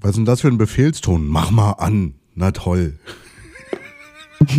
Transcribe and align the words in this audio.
Was 0.00 0.10
ist 0.10 0.16
denn 0.16 0.24
das 0.24 0.40
für 0.40 0.48
ein 0.48 0.58
Befehlston? 0.58 1.26
Mach 1.26 1.50
mal 1.50 1.72
an. 1.72 2.14
Na 2.34 2.50
toll. 2.52 2.98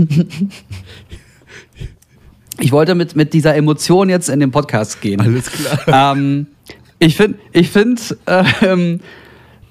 Ich 2.60 2.72
wollte 2.72 2.94
mit, 2.94 3.16
mit 3.16 3.34
dieser 3.34 3.56
Emotion 3.56 4.08
jetzt 4.08 4.30
in 4.30 4.40
den 4.40 4.52
Podcast 4.52 5.02
gehen. 5.02 5.20
Alles 5.20 5.52
klar. 5.52 6.16
Ähm, 6.16 6.46
ich 7.00 7.16
finde, 7.16 7.40
ich 7.54 7.72
find, 7.72 8.16
ähm, 8.62 9.00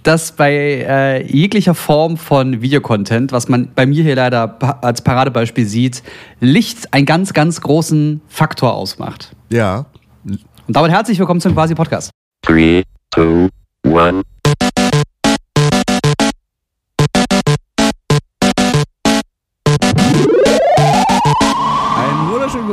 dass 0.02 0.32
bei 0.32 0.52
äh, 0.52 1.24
jeglicher 1.24 1.74
Form 1.76 2.16
von 2.16 2.62
Videocontent, 2.62 3.30
was 3.30 3.48
man 3.48 3.70
bei 3.76 3.86
mir 3.86 4.02
hier 4.02 4.16
leider 4.16 4.48
pa 4.48 4.80
als 4.82 5.02
Paradebeispiel 5.02 5.66
sieht, 5.66 6.02
Licht 6.40 6.92
einen 6.92 7.06
ganz, 7.06 7.32
ganz 7.32 7.60
großen 7.60 8.22
Faktor 8.26 8.74
ausmacht. 8.74 9.36
Ja. 9.50 9.86
Und 10.24 10.40
damit 10.66 10.90
herzlich 10.90 11.20
willkommen 11.20 11.40
zum 11.40 11.54
Quasi 11.54 11.76
Podcast. 11.76 12.10
Three, 12.42 12.82
two, 13.12 13.48
one. 13.84 14.22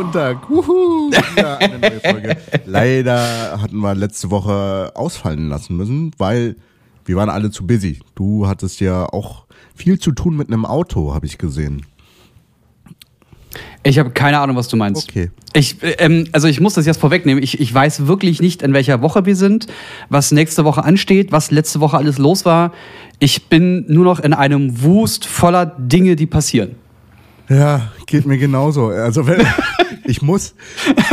Einen 0.07 0.13
wunderschönen 0.13 0.13
guten 0.13 0.13
Tag. 0.13 0.49
Wuhu. 0.49 1.11
Ja, 1.35 1.57
eine 1.57 1.79
neue 1.79 1.99
Folge. 1.99 2.38
Leider 2.66 3.61
hatten 3.61 3.77
wir 3.77 3.95
letzte 3.95 4.31
Woche 4.31 4.91
ausfallen 4.95 5.49
lassen 5.49 5.75
müssen, 5.75 6.11
weil 6.17 6.55
wir 7.05 7.16
waren 7.16 7.30
alle 7.30 7.52
zu 7.52 7.66
busy. 7.66 7.99
Du 8.16 8.47
hattest 8.47 8.80
ja 8.80 9.05
auch 9.05 9.45
viel 9.75 9.99
zu 9.99 10.11
tun 10.11 10.35
mit 10.35 10.47
einem 10.47 10.66
Auto, 10.66 11.13
habe 11.13 11.25
ich 11.25 11.38
gesehen. 11.38 11.85
Ich 13.83 13.97
habe 13.99 14.11
keine 14.11 14.39
Ahnung, 14.39 14.55
was 14.55 14.67
du 14.67 14.75
meinst. 14.75 15.09
Okay. 15.09 15.31
Ich, 15.53 15.81
äh, 15.81 15.95
ähm, 15.99 16.27
also 16.33 16.47
ich 16.47 16.59
muss 16.59 16.73
das 16.73 16.85
jetzt 16.85 16.99
vorwegnehmen. 16.99 17.41
Ich, 17.41 17.59
ich 17.59 17.73
weiß 17.73 18.05
wirklich 18.05 18.41
nicht, 18.41 18.61
in 18.61 18.73
welcher 18.73 19.02
Woche 19.02 19.25
wir 19.25 19.35
sind, 19.35 19.67
was 20.09 20.31
nächste 20.31 20.66
Woche 20.66 20.83
ansteht, 20.83 21.31
was 21.31 21.52
letzte 21.52 21.80
Woche 21.80 21.97
alles 21.97 22.17
los 22.17 22.45
war. 22.45 22.73
Ich 23.19 23.47
bin 23.47 23.85
nur 23.88 24.03
noch 24.03 24.19
in 24.19 24.33
einem 24.33 24.83
Wust 24.83 25.25
voller 25.25 25.66
Dinge, 25.66 26.16
die 26.16 26.25
passieren. 26.25 26.75
Ja, 27.49 27.92
geht 28.05 28.25
mir 28.25 28.38
genauso. 28.38 28.88
Also 28.88 29.25
wenn, 29.25 29.39
ich 30.08 30.22
muss 30.22 30.55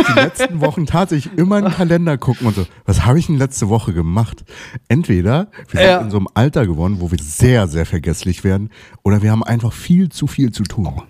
die 0.08 0.12
letzten 0.20 0.60
Wochen 0.60 0.86
tatsächlich 0.86 1.36
immer 1.36 1.58
in 1.58 1.64
den 1.64 1.74
Kalender 1.74 2.16
gucken 2.16 2.46
und 2.46 2.54
so, 2.56 2.66
was 2.86 3.04
habe 3.04 3.18
ich 3.18 3.26
denn 3.26 3.36
letzte 3.36 3.68
Woche 3.68 3.92
gemacht? 3.92 4.44
Entweder 4.88 5.48
wir 5.68 5.80
sind 5.80 5.90
Ja. 5.90 5.98
in 6.00 6.10
so 6.10 6.16
einem 6.18 6.28
Alter 6.34 6.66
geworden, 6.66 6.96
wo 7.00 7.10
wir 7.10 7.18
sehr, 7.20 7.68
sehr 7.68 7.86
vergesslich 7.86 8.44
werden, 8.44 8.70
oder 9.02 9.22
wir 9.22 9.30
haben 9.30 9.42
einfach 9.44 9.72
viel 9.72 10.08
zu 10.08 10.26
viel 10.26 10.52
zu 10.52 10.62
tun. 10.62 11.02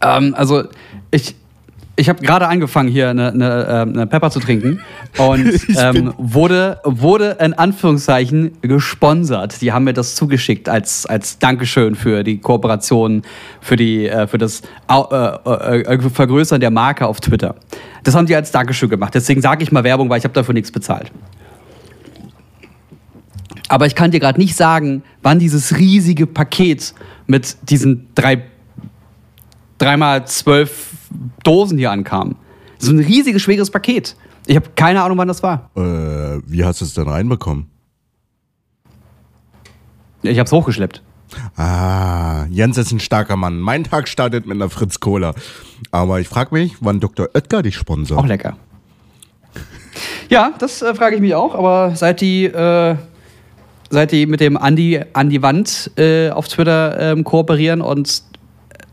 Ähm, 0.00 0.34
also 0.36 0.64
ich, 1.10 1.36
ich 1.98 2.08
habe 2.08 2.22
gerade 2.22 2.46
angefangen, 2.46 2.88
hier 2.88 3.10
eine, 3.10 3.32
eine, 3.32 3.66
ähm, 3.68 3.88
eine 3.94 4.06
Pepper 4.06 4.30
zu 4.30 4.38
trinken 4.38 4.80
und 5.16 5.60
ähm, 5.76 6.14
wurde, 6.16 6.80
wurde 6.84 7.36
in 7.40 7.54
Anführungszeichen 7.54 8.52
gesponsert. 8.62 9.60
Die 9.60 9.72
haben 9.72 9.84
mir 9.84 9.94
das 9.94 10.14
zugeschickt 10.14 10.68
als, 10.68 11.06
als 11.06 11.40
Dankeschön 11.40 11.96
für 11.96 12.22
die 12.22 12.38
Kooperation, 12.38 13.22
für, 13.60 13.74
die, 13.74 14.06
äh, 14.06 14.28
für 14.28 14.38
das 14.38 14.62
äh, 14.88 14.94
äh, 14.94 16.10
Vergrößern 16.10 16.60
der 16.60 16.70
Marke 16.70 17.04
auf 17.04 17.20
Twitter. 17.20 17.56
Das 18.04 18.14
haben 18.14 18.26
die 18.26 18.36
als 18.36 18.52
Dankeschön 18.52 18.88
gemacht. 18.88 19.14
Deswegen 19.14 19.42
sage 19.42 19.64
ich 19.64 19.72
mal 19.72 19.82
Werbung, 19.82 20.08
weil 20.08 20.18
ich 20.18 20.24
habe 20.24 20.34
dafür 20.34 20.54
nichts 20.54 20.70
bezahlt. 20.70 21.10
Aber 23.68 23.86
ich 23.86 23.96
kann 23.96 24.12
dir 24.12 24.20
gerade 24.20 24.38
nicht 24.38 24.54
sagen, 24.54 25.02
wann 25.22 25.40
dieses 25.40 25.76
riesige 25.76 26.28
Paket 26.28 26.94
mit 27.26 27.56
diesen 27.68 28.06
drei 28.14 28.44
dreimal 29.78 30.26
zwölf 30.26 30.97
Dosen 31.42 31.78
hier 31.78 31.90
ankamen. 31.90 32.36
So 32.78 32.92
ein 32.92 32.98
riesiges, 32.98 33.42
schweres 33.42 33.70
Paket. 33.70 34.16
Ich 34.46 34.56
habe 34.56 34.68
keine 34.76 35.02
Ahnung, 35.02 35.18
wann 35.18 35.28
das 35.28 35.42
war. 35.42 35.70
Äh, 35.76 36.40
wie 36.46 36.64
hast 36.64 36.80
du 36.80 36.84
es 36.84 36.94
denn 36.94 37.08
reinbekommen? 37.08 37.66
Ich 40.22 40.38
habe 40.38 40.46
es 40.46 40.52
hochgeschleppt. 40.52 41.02
Ah, 41.56 42.46
Jens 42.50 42.78
ist 42.78 42.90
ein 42.92 43.00
starker 43.00 43.36
Mann. 43.36 43.60
Mein 43.60 43.84
Tag 43.84 44.08
startet 44.08 44.46
mit 44.46 44.56
einer 44.56 44.70
Fritz 44.70 45.00
Cola. 45.00 45.34
Aber 45.90 46.20
ich 46.20 46.28
frage 46.28 46.54
mich, 46.54 46.76
wann 46.80 47.00
Dr. 47.00 47.28
Oetker 47.34 47.62
dich 47.62 47.76
Auch 47.76 47.80
sponsert. 47.80 48.26
lecker. 48.26 48.56
Ja, 50.28 50.52
das 50.58 50.82
äh, 50.82 50.94
frage 50.94 51.16
ich 51.16 51.20
mich 51.20 51.34
auch. 51.34 51.54
Aber 51.54 51.94
seit 51.96 52.20
die, 52.20 52.44
äh, 52.46 52.96
seit 53.90 54.12
die 54.12 54.26
mit 54.26 54.40
dem 54.40 54.56
Andi 54.56 55.00
an 55.12 55.30
die 55.30 55.42
Wand 55.42 55.90
äh, 55.96 56.30
auf 56.30 56.48
Twitter 56.48 56.98
ähm, 56.98 57.24
kooperieren 57.24 57.80
und 57.80 58.22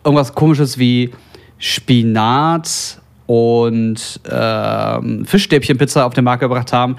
irgendwas 0.04 0.34
komisches 0.36 0.78
wie 0.78 1.12
Spinat 1.58 3.00
und 3.28 4.20
ähm, 4.30 5.26
Fischstäbchenpizza 5.26 6.06
auf 6.06 6.14
den 6.14 6.24
Markt 6.24 6.42
gebracht 6.42 6.72
haben, 6.74 6.98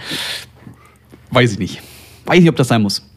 weiß 1.30 1.52
ich 1.52 1.58
nicht. 1.58 1.82
Weiß 2.24 2.40
nicht, 2.40 2.48
ob 2.48 2.56
das 2.56 2.68
sein 2.68 2.82
muss. 2.82 3.08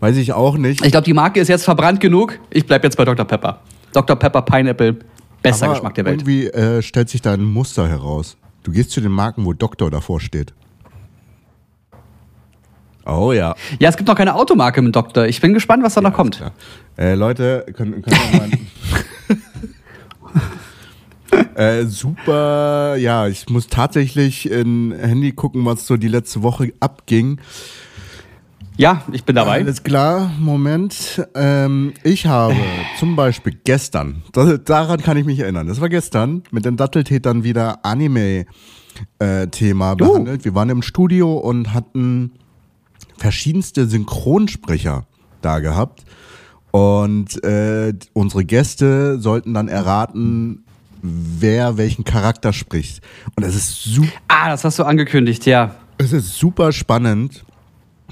Weiß 0.00 0.16
ich 0.16 0.32
auch 0.32 0.58
nicht. 0.58 0.84
Ich 0.84 0.90
glaube, 0.90 1.04
die 1.04 1.14
Marke 1.14 1.40
ist 1.40 1.48
jetzt 1.48 1.64
verbrannt 1.64 2.00
genug. 2.00 2.38
Ich 2.50 2.66
bleibe 2.66 2.86
jetzt 2.86 2.96
bei 2.96 3.04
Dr. 3.04 3.24
Pepper. 3.24 3.60
Dr. 3.92 4.16
Pepper 4.16 4.42
Pineapple, 4.42 4.96
bester 5.42 5.66
Aber 5.66 5.74
Geschmack 5.74 5.94
der 5.94 6.04
Welt. 6.04 6.20
Irgendwie 6.22 6.48
äh, 6.48 6.82
stellt 6.82 7.08
sich 7.08 7.22
da 7.22 7.32
ein 7.32 7.44
Muster 7.44 7.88
heraus. 7.88 8.36
Du 8.62 8.72
gehst 8.72 8.90
zu 8.90 9.00
den 9.00 9.12
Marken, 9.12 9.44
wo 9.44 9.52
Doktor 9.52 9.90
davor 9.90 10.20
steht. 10.20 10.52
Oh 13.06 13.32
ja. 13.32 13.54
Ja, 13.78 13.88
es 13.88 13.96
gibt 13.96 14.08
noch 14.08 14.16
keine 14.16 14.34
Automarke 14.34 14.82
mit 14.82 14.94
Doktor. 14.94 15.26
Ich 15.26 15.40
bin 15.40 15.54
gespannt, 15.54 15.84
was 15.84 15.94
da 15.94 16.00
noch 16.00 16.12
kommt. 16.12 16.40
Ja. 16.40 16.50
Äh, 17.02 17.14
Leute, 17.14 17.64
können, 17.74 18.02
können 18.02 18.16
wir 18.32 18.40
mal. 18.40 18.50
äh, 21.54 21.86
super, 21.86 22.96
ja, 22.96 23.28
ich 23.28 23.48
muss 23.48 23.68
tatsächlich 23.68 24.50
in 24.50 24.92
Handy 24.92 25.32
gucken, 25.32 25.64
was 25.64 25.86
so 25.86 25.96
die 25.96 26.08
letzte 26.08 26.42
Woche 26.42 26.72
abging. 26.80 27.38
Ja, 28.78 29.04
ich 29.10 29.24
bin 29.24 29.36
dabei. 29.36 29.60
Alles 29.60 29.82
klar, 29.82 30.30
Moment. 30.38 31.26
Ähm, 31.34 31.94
ich 32.02 32.26
habe 32.26 32.54
zum 32.98 33.16
Beispiel 33.16 33.56
gestern, 33.64 34.22
das, 34.32 34.60
daran 34.64 35.00
kann 35.00 35.16
ich 35.16 35.24
mich 35.24 35.38
erinnern, 35.38 35.66
das 35.66 35.80
war 35.80 35.88
gestern, 35.88 36.42
mit 36.50 36.66
den 36.66 36.76
Datteltätern 36.76 37.42
wieder 37.42 37.86
Anime-Thema 37.86 39.94
behandelt. 39.94 40.44
Wir 40.44 40.54
waren 40.54 40.68
im 40.68 40.82
Studio 40.82 41.38
und 41.38 41.72
hatten 41.72 42.32
verschiedenste 43.16 43.86
Synchronsprecher 43.86 45.06
da 45.40 45.60
gehabt. 45.60 46.04
Und 46.70 47.42
äh, 47.44 47.94
unsere 48.12 48.44
Gäste 48.44 49.18
sollten 49.18 49.54
dann 49.54 49.68
erraten, 49.68 50.65
wer 51.06 51.76
welchen 51.76 52.04
Charakter 52.04 52.52
spricht. 52.52 53.02
Und 53.36 53.44
es 53.44 53.54
ist 53.54 53.82
super. 53.82 54.12
Ah, 54.28 54.48
das 54.50 54.64
hast 54.64 54.78
du 54.78 54.84
angekündigt, 54.84 55.46
ja. 55.46 55.74
Es 55.98 56.12
ist 56.12 56.36
super 56.36 56.72
spannend. 56.72 57.44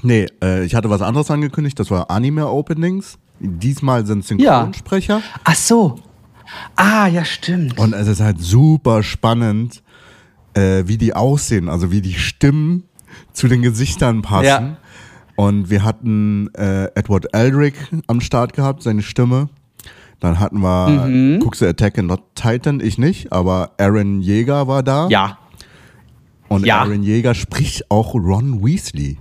Nee, 0.01 0.27
äh, 0.43 0.65
ich 0.65 0.75
hatte 0.75 0.89
was 0.89 1.01
anderes 1.01 1.31
angekündigt, 1.31 1.79
das 1.79 1.91
war 1.91 2.09
Anime-Openings. 2.09 3.17
Diesmal 3.39 4.05
sind 4.05 4.25
Synchronsprecher. 4.25 5.21
Ach 5.43 5.55
so. 5.55 5.99
Ah, 6.75 7.07
ja, 7.07 7.25
stimmt. 7.25 7.77
Und 7.77 7.93
es 7.93 8.07
ist 8.07 8.21
halt 8.21 8.39
super 8.39 9.03
spannend, 9.03 9.83
äh, 10.53 10.83
wie 10.85 10.97
die 10.97 11.13
aussehen, 11.13 11.69
also 11.69 11.91
wie 11.91 12.01
die 12.01 12.13
Stimmen 12.13 12.83
zu 13.33 13.47
den 13.47 13.61
Gesichtern 13.61 14.21
passen. 14.21 14.45
Ja. 14.45 14.77
Und 15.35 15.69
wir 15.69 15.83
hatten 15.83 16.49
äh, 16.53 16.85
Edward 16.95 17.33
Eldrick 17.33 17.75
am 18.07 18.21
Start 18.21 18.53
gehabt, 18.53 18.83
seine 18.83 19.01
Stimme. 19.01 19.49
Dann 20.25 20.39
hatten 20.39 20.59
wir, 20.59 20.87
Mhm. 21.07 21.39
guckst 21.39 21.61
du 21.61 21.67
Attack 21.67 21.99
on 21.99 22.11
Titan, 22.33 22.79
ich 22.79 22.97
nicht, 22.97 23.31
aber 23.31 23.71
Aaron 23.77 24.21
Jäger 24.21 24.67
war 24.67 24.81
da. 24.81 25.07
Ja. 25.09 25.37
Und 26.47 26.65
Ja. 26.65 26.79
Aaron 26.81 27.03
Jäger 27.03 27.35
spricht 27.35 27.91
auch 27.91 28.15
Ron 28.15 28.65
Weasley. 28.65 29.17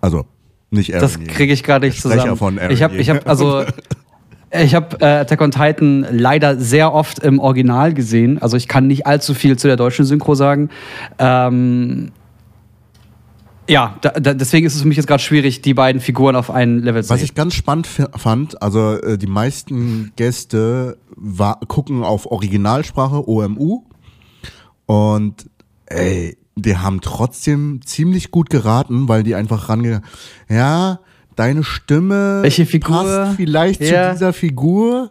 Also, 0.00 0.24
nicht 0.70 0.94
Aaron 0.94 1.02
Das 1.02 1.18
kriege 1.24 1.52
ich 1.52 1.62
gerade 1.62 1.86
nicht 1.86 1.98
Sprecher 1.98 2.20
zusammen. 2.20 2.36
von 2.36 2.58
Aaron 2.58 2.70
ich 2.72 2.82
habe, 2.82 2.96
ich 2.96 3.10
habe, 3.10 3.26
also, 3.26 3.64
ich 4.50 4.74
habe 4.74 4.96
äh, 5.00 5.04
Attack 5.20 5.40
on 5.42 5.50
Titan 5.50 6.06
leider 6.10 6.56
sehr 6.58 6.94
oft 6.94 7.18
im 7.18 7.38
Original 7.38 7.92
gesehen. 7.92 8.40
Also 8.40 8.56
ich 8.56 8.66
kann 8.66 8.86
nicht 8.86 9.06
allzu 9.06 9.34
viel 9.34 9.58
zu 9.58 9.66
der 9.68 9.76
deutschen 9.76 10.04
Synchro 10.06 10.34
sagen. 10.34 10.70
Ähm, 11.18 12.12
ja, 13.70 13.96
da, 14.00 14.10
da, 14.10 14.34
deswegen 14.34 14.66
ist 14.66 14.74
es 14.74 14.82
für 14.82 14.88
mich 14.88 14.96
jetzt 14.96 15.06
gerade 15.06 15.22
schwierig, 15.22 15.62
die 15.62 15.74
beiden 15.74 16.00
Figuren 16.00 16.36
auf 16.36 16.50
ein 16.50 16.80
Level 16.80 17.02
zu 17.02 17.10
Was 17.10 17.20
sehen. 17.20 17.24
ich 17.26 17.34
ganz 17.34 17.54
spannend 17.54 17.86
fand, 17.86 18.60
also 18.62 18.94
äh, 19.00 19.16
die 19.16 19.26
meisten 19.26 20.12
Gäste 20.16 20.98
wa- 21.16 21.58
gucken 21.68 22.02
auf 22.02 22.26
Originalsprache 22.26 23.28
OMU 23.28 23.84
und 24.86 25.48
ey, 25.86 26.36
die 26.56 26.76
haben 26.76 27.00
trotzdem 27.00 27.80
ziemlich 27.84 28.30
gut 28.30 28.50
geraten, 28.50 29.08
weil 29.08 29.22
die 29.22 29.34
einfach 29.34 29.68
rangegangen, 29.68 30.04
ja, 30.48 31.00
deine 31.36 31.62
Stimme 31.64 32.40
Welche 32.42 32.66
Figur? 32.66 32.96
passt 33.04 33.36
vielleicht 33.36 33.80
Ja. 33.80 34.08
zu 34.10 34.14
dieser 34.18 34.32
Figur 34.32 35.10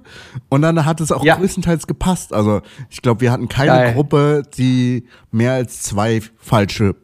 und 0.49 0.61
dann 0.61 0.85
hat 0.85 1.01
es 1.01 1.11
auch 1.11 1.23
Ja. 1.23 1.35
größtenteils 1.37 1.87
gepasst. 1.87 2.33
Also 2.33 2.61
ich 2.89 3.01
glaube, 3.01 3.21
wir 3.21 3.31
hatten 3.31 3.47
keine 3.47 3.71
Geil. 3.71 3.93
Gruppe, 3.93 4.43
die 4.57 5.05
mehr 5.31 5.53
als 5.53 5.81
zwei 5.81 6.21
falsche 6.37 6.95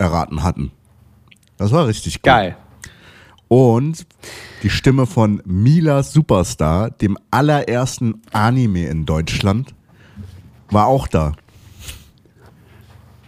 erraten 0.00 0.42
hatten. 0.42 0.72
Das 1.56 1.70
war 1.72 1.86
richtig 1.86 2.14
gut. 2.14 2.24
Geil. 2.24 2.56
Und 3.48 4.06
die 4.62 4.70
Stimme 4.70 5.06
von 5.06 5.42
Mila 5.44 6.02
Superstar, 6.02 6.90
dem 6.90 7.18
allerersten 7.30 8.22
Anime 8.32 8.86
in 8.86 9.06
Deutschland, 9.06 9.74
war 10.70 10.86
auch 10.86 11.06
da. 11.06 11.32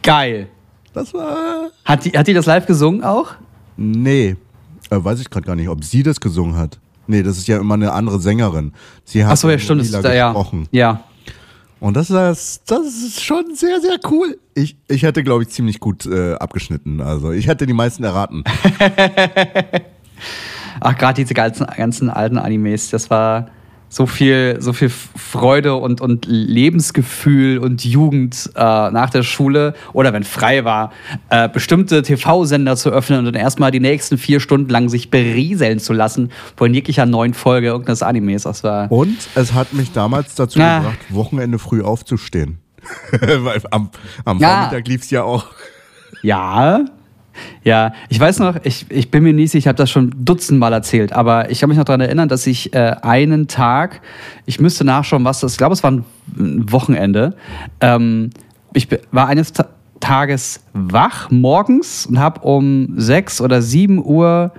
Geil. 0.03 0.49
Das 0.93 1.13
war. 1.15 1.71
Hat 1.85 2.05
die, 2.05 2.11
hat 2.11 2.27
die 2.27 2.35
das 2.35 2.47
live 2.47 2.67
gesungen 2.67 3.03
auch? 3.03 3.33
Nee, 3.77 4.37
äh, 4.91 5.05
weiß 5.05 5.21
ich 5.21 5.31
gerade 5.31 5.47
gar 5.47 5.57
nicht, 5.57 5.69
ob 5.69 5.85
sie 5.85 6.03
das 6.03 6.21
gesungen 6.21 6.57
hat. 6.57 6.79
Nee, 7.07 7.23
das 7.23 7.39
ist 7.39 7.49
ja 7.49 7.59
immer 7.59 7.75
eine 7.75 7.93
andere 7.93 8.21
Sängerin. 8.21 8.73
Sie 9.05 9.25
hat 9.25 9.33
Achso, 9.33 9.51
ja, 9.51 9.59
stimmt. 9.59 9.83
Lila 9.83 9.99
ist 9.99 10.05
da, 10.05 10.15
ja. 10.15 10.29
gesprochen. 10.33 10.69
ja. 10.71 11.03
Und 11.83 11.97
das 11.97 12.11
ist, 12.11 12.71
das 12.71 12.87
ist 12.87 13.25
schon 13.25 13.57
sehr, 13.57 13.81
sehr 13.81 13.99
cool. 14.09 14.39
Ich, 14.55 14.77
ich 14.87 15.03
hätte, 15.03 15.25
glaube 15.25 15.43
ich, 15.43 15.49
ziemlich 15.49 15.81
gut 15.81 16.07
äh, 16.07 16.35
abgeschnitten. 16.35 17.01
Also 17.01 17.33
ich 17.33 17.49
hätte 17.49 17.67
die 17.67 17.73
meisten 17.73 18.05
erraten. 18.05 18.45
Ach, 20.81 20.97
gerade 20.97 21.21
diese 21.21 21.35
ganzen, 21.35 21.67
ganzen 21.67 22.09
alten 22.09 22.39
Animes, 22.39 22.91
das 22.91 23.11
war 23.11 23.49
so 23.95 24.07
viel, 24.07 24.57
so 24.59 24.73
viel 24.73 24.89
Freude 24.89 25.75
und, 25.75 26.01
und 26.01 26.25
Lebensgefühl 26.27 27.59
und 27.59 27.85
Jugend 27.85 28.51
äh, 28.55 28.59
nach 28.91 29.11
der 29.11 29.23
Schule 29.23 29.75
oder 29.93 30.15
wenn 30.15 30.25
frei 30.25 30.65
war, 30.65 30.93
äh, 31.29 31.47
bestimmte 31.51 32.01
TV-Sender 32.01 32.77
zu 32.77 32.89
öffnen 32.89 33.19
und 33.19 33.27
dann 33.27 33.35
erstmal 33.35 33.71
die 33.71 33.81
nächsten 33.81 34.17
vier 34.17 34.41
Stunden 34.41 34.71
lang 34.71 34.89
sich 34.89 35.11
berieseln 35.11 35.79
zu 35.79 35.93
lassen 35.93 36.31
von 36.57 36.73
jeglicher 36.73 37.05
neuen 37.05 37.35
Folge 37.35 37.67
irgendeines 37.67 38.03
Animes. 38.03 38.45
Das 38.45 38.65
war. 38.65 38.91
Und 38.91 39.19
es 39.35 39.53
hat 39.53 39.75
mich 39.75 39.93
damals 39.93 40.35
dazu 40.37 40.59
Ah. 40.59 40.79
gebracht, 40.79 40.99
Wochenende 41.11 41.59
früh 41.59 41.83
aufzustehen. 41.83 42.61
Weil 43.21 43.61
am, 43.71 43.91
am 44.25 44.39
Ja. 44.39 44.63
Vormittag 44.63 44.89
lief 44.89 45.03
es 45.03 45.11
ja 45.11 45.23
auch. 45.23 45.49
Ja. 46.23 46.87
Ja, 47.65 47.93
ich 48.09 48.19
weiß 48.19 48.41
noch, 48.41 48.57
ich, 48.65 48.87
ich 48.91 49.11
bin 49.11 49.23
mir 49.23 49.33
nicht 49.33 49.51
sicher, 49.51 49.59
ich 49.59 49.69
habe 49.69 49.77
das 49.77 49.91
schon 49.91 50.13
dutzendmal 50.19 50.73
erzählt, 50.73 51.13
aber 51.13 51.51
ich 51.51 51.61
kann 51.61 51.69
mich 51.69 51.79
noch 51.79 51.85
daran 51.85 52.01
erinnern, 52.01 52.29
dass 52.29 52.47
ich 52.47 52.75
äh, 52.75 52.97
einen 53.03 53.49
Tag, 53.49 54.01
ich 54.47 54.61
müsste 54.61 54.85
nachschauen, 54.85 55.25
was 55.25 55.41
das, 55.41 55.53
ich 55.53 55.59
glaube, 55.59 55.73
es 55.73 55.83
war 55.83 55.93
ein 55.93 56.05
Wochenende, 56.37 57.37
ähm, 57.81 58.31
ich 58.75 58.89
war 59.11 59.29
eines 59.29 59.53
Ta 59.53 59.67
Tages 60.01 60.61
wach 60.73 61.31
morgens 61.31 62.07
und 62.07 62.19
habe 62.19 62.41
um 62.41 62.89
6 62.97 63.41
oder 63.41 63.63
7 63.63 64.05
Uhr 64.05 64.51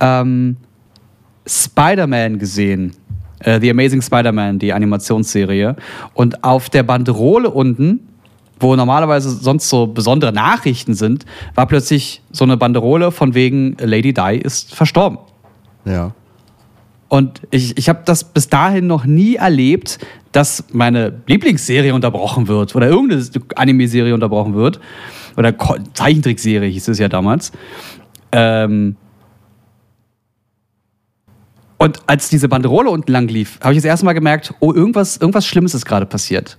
ähm, 0.00 0.56
Spider-Man 1.46 2.38
gesehen. 2.38 2.94
Äh, 3.40 3.60
The 3.60 3.70
Amazing 3.70 4.00
Spider-Man, 4.00 4.58
die 4.58 4.72
Animationsserie. 4.72 5.76
Und 6.14 6.42
auf 6.42 6.70
der 6.70 6.84
Banderole 6.84 7.50
unten, 7.50 8.08
wo 8.60 8.74
normalerweise 8.76 9.30
sonst 9.30 9.68
so 9.68 9.86
besondere 9.86 10.32
Nachrichten 10.32 10.94
sind, 10.94 11.24
war 11.54 11.66
plötzlich 11.66 12.22
so 12.30 12.44
eine 12.44 12.56
Banderole 12.56 13.10
von 13.10 13.34
wegen 13.34 13.76
Lady 13.80 14.12
Di 14.12 14.36
ist 14.36 14.74
verstorben. 14.74 15.18
Ja. 15.84 16.12
Und 17.08 17.40
ich, 17.50 17.76
ich 17.78 17.88
habe 17.88 18.02
das 18.04 18.24
bis 18.24 18.48
dahin 18.48 18.86
noch 18.86 19.04
nie 19.06 19.36
erlebt, 19.36 19.98
dass 20.32 20.64
meine 20.72 21.20
Lieblingsserie 21.26 21.94
unterbrochen 21.94 22.48
wird 22.48 22.76
oder 22.76 22.88
irgendeine 22.88 23.24
Anime-Serie 23.56 24.12
unterbrochen 24.12 24.54
wird. 24.54 24.78
Oder 25.36 25.54
Zeichentrickserie 25.94 26.68
hieß 26.68 26.88
es 26.88 26.98
ja 26.98 27.08
damals. 27.08 27.52
Ähm 28.32 28.96
und 31.78 32.00
als 32.06 32.28
diese 32.28 32.48
Banderole 32.48 32.90
unten 32.90 33.10
lang 33.10 33.28
lief, 33.28 33.58
habe 33.62 33.72
ich 33.72 33.78
das 33.78 33.84
erste 33.84 34.04
Mal 34.04 34.12
gemerkt, 34.12 34.52
oh, 34.58 34.74
irgendwas, 34.74 35.16
irgendwas 35.16 35.46
Schlimmes 35.46 35.74
ist 35.74 35.86
gerade 35.86 36.06
passiert. 36.06 36.58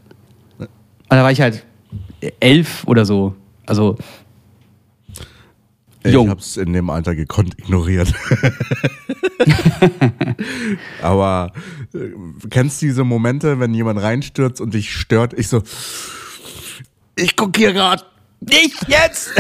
Und 0.58 0.68
da 1.10 1.24
war 1.24 1.32
ich 1.32 1.42
halt 1.42 1.66
elf 2.40 2.84
oder 2.86 3.06
so. 3.06 3.36
Also, 3.66 3.98
Ich 6.04 6.14
Jung. 6.14 6.30
habe 6.30 6.40
es 6.40 6.58
in 6.58 6.74
dem 6.74 6.90
Alter 6.90 7.16
gekonnt 7.16 7.58
ignoriert. 7.60 8.14
Aber 11.02 11.52
äh, 11.94 12.00
kennst 12.50 12.82
du 12.82 12.88
diese 12.88 13.04
Momente, 13.04 13.60
wenn 13.60 13.74
jemand 13.74 14.02
reinstürzt 14.02 14.62
und 14.62 14.74
dich 14.74 14.94
stört? 14.94 15.34
Ich 15.34 15.48
so, 15.48 15.62
ich 17.16 17.36
guck 17.36 17.56
hier 17.58 17.74
gerade 17.74 18.04
nicht 18.42 18.88
jetzt! 18.88 19.32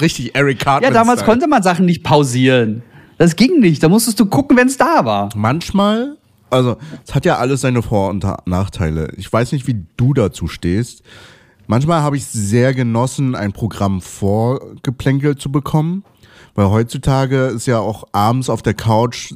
richtig 0.00 0.34
Eric 0.34 0.58
Cartman. 0.58 0.92
Ja, 0.92 0.98
damals 0.98 1.20
Style. 1.20 1.32
konnte 1.32 1.46
man 1.46 1.62
Sachen 1.62 1.86
nicht 1.86 2.02
pausieren. 2.02 2.82
Das 3.18 3.36
ging 3.36 3.60
nicht. 3.60 3.82
Da 3.82 3.88
musstest 3.88 4.18
du 4.18 4.26
gucken, 4.26 4.56
wenn 4.56 4.66
es 4.66 4.76
da 4.76 5.04
war. 5.04 5.28
Manchmal, 5.36 6.16
also 6.48 6.78
es 7.06 7.14
hat 7.14 7.24
ja 7.24 7.36
alles 7.36 7.60
seine 7.60 7.82
Vor- 7.82 8.10
und 8.10 8.24
Nachteile. 8.46 9.12
Ich 9.16 9.32
weiß 9.32 9.52
nicht, 9.52 9.66
wie 9.66 9.84
du 9.96 10.14
dazu 10.14 10.48
stehst. 10.48 11.02
Manchmal 11.70 12.02
habe 12.02 12.16
ich 12.16 12.26
sehr 12.26 12.74
genossen, 12.74 13.36
ein 13.36 13.52
Programm 13.52 14.00
vorgeplänkelt 14.00 15.40
zu 15.40 15.52
bekommen, 15.52 16.02
weil 16.56 16.68
heutzutage 16.68 17.44
ist 17.44 17.66
ja 17.66 17.78
auch 17.78 18.08
abends 18.10 18.50
auf 18.50 18.60
der 18.60 18.74
Couch, 18.74 19.32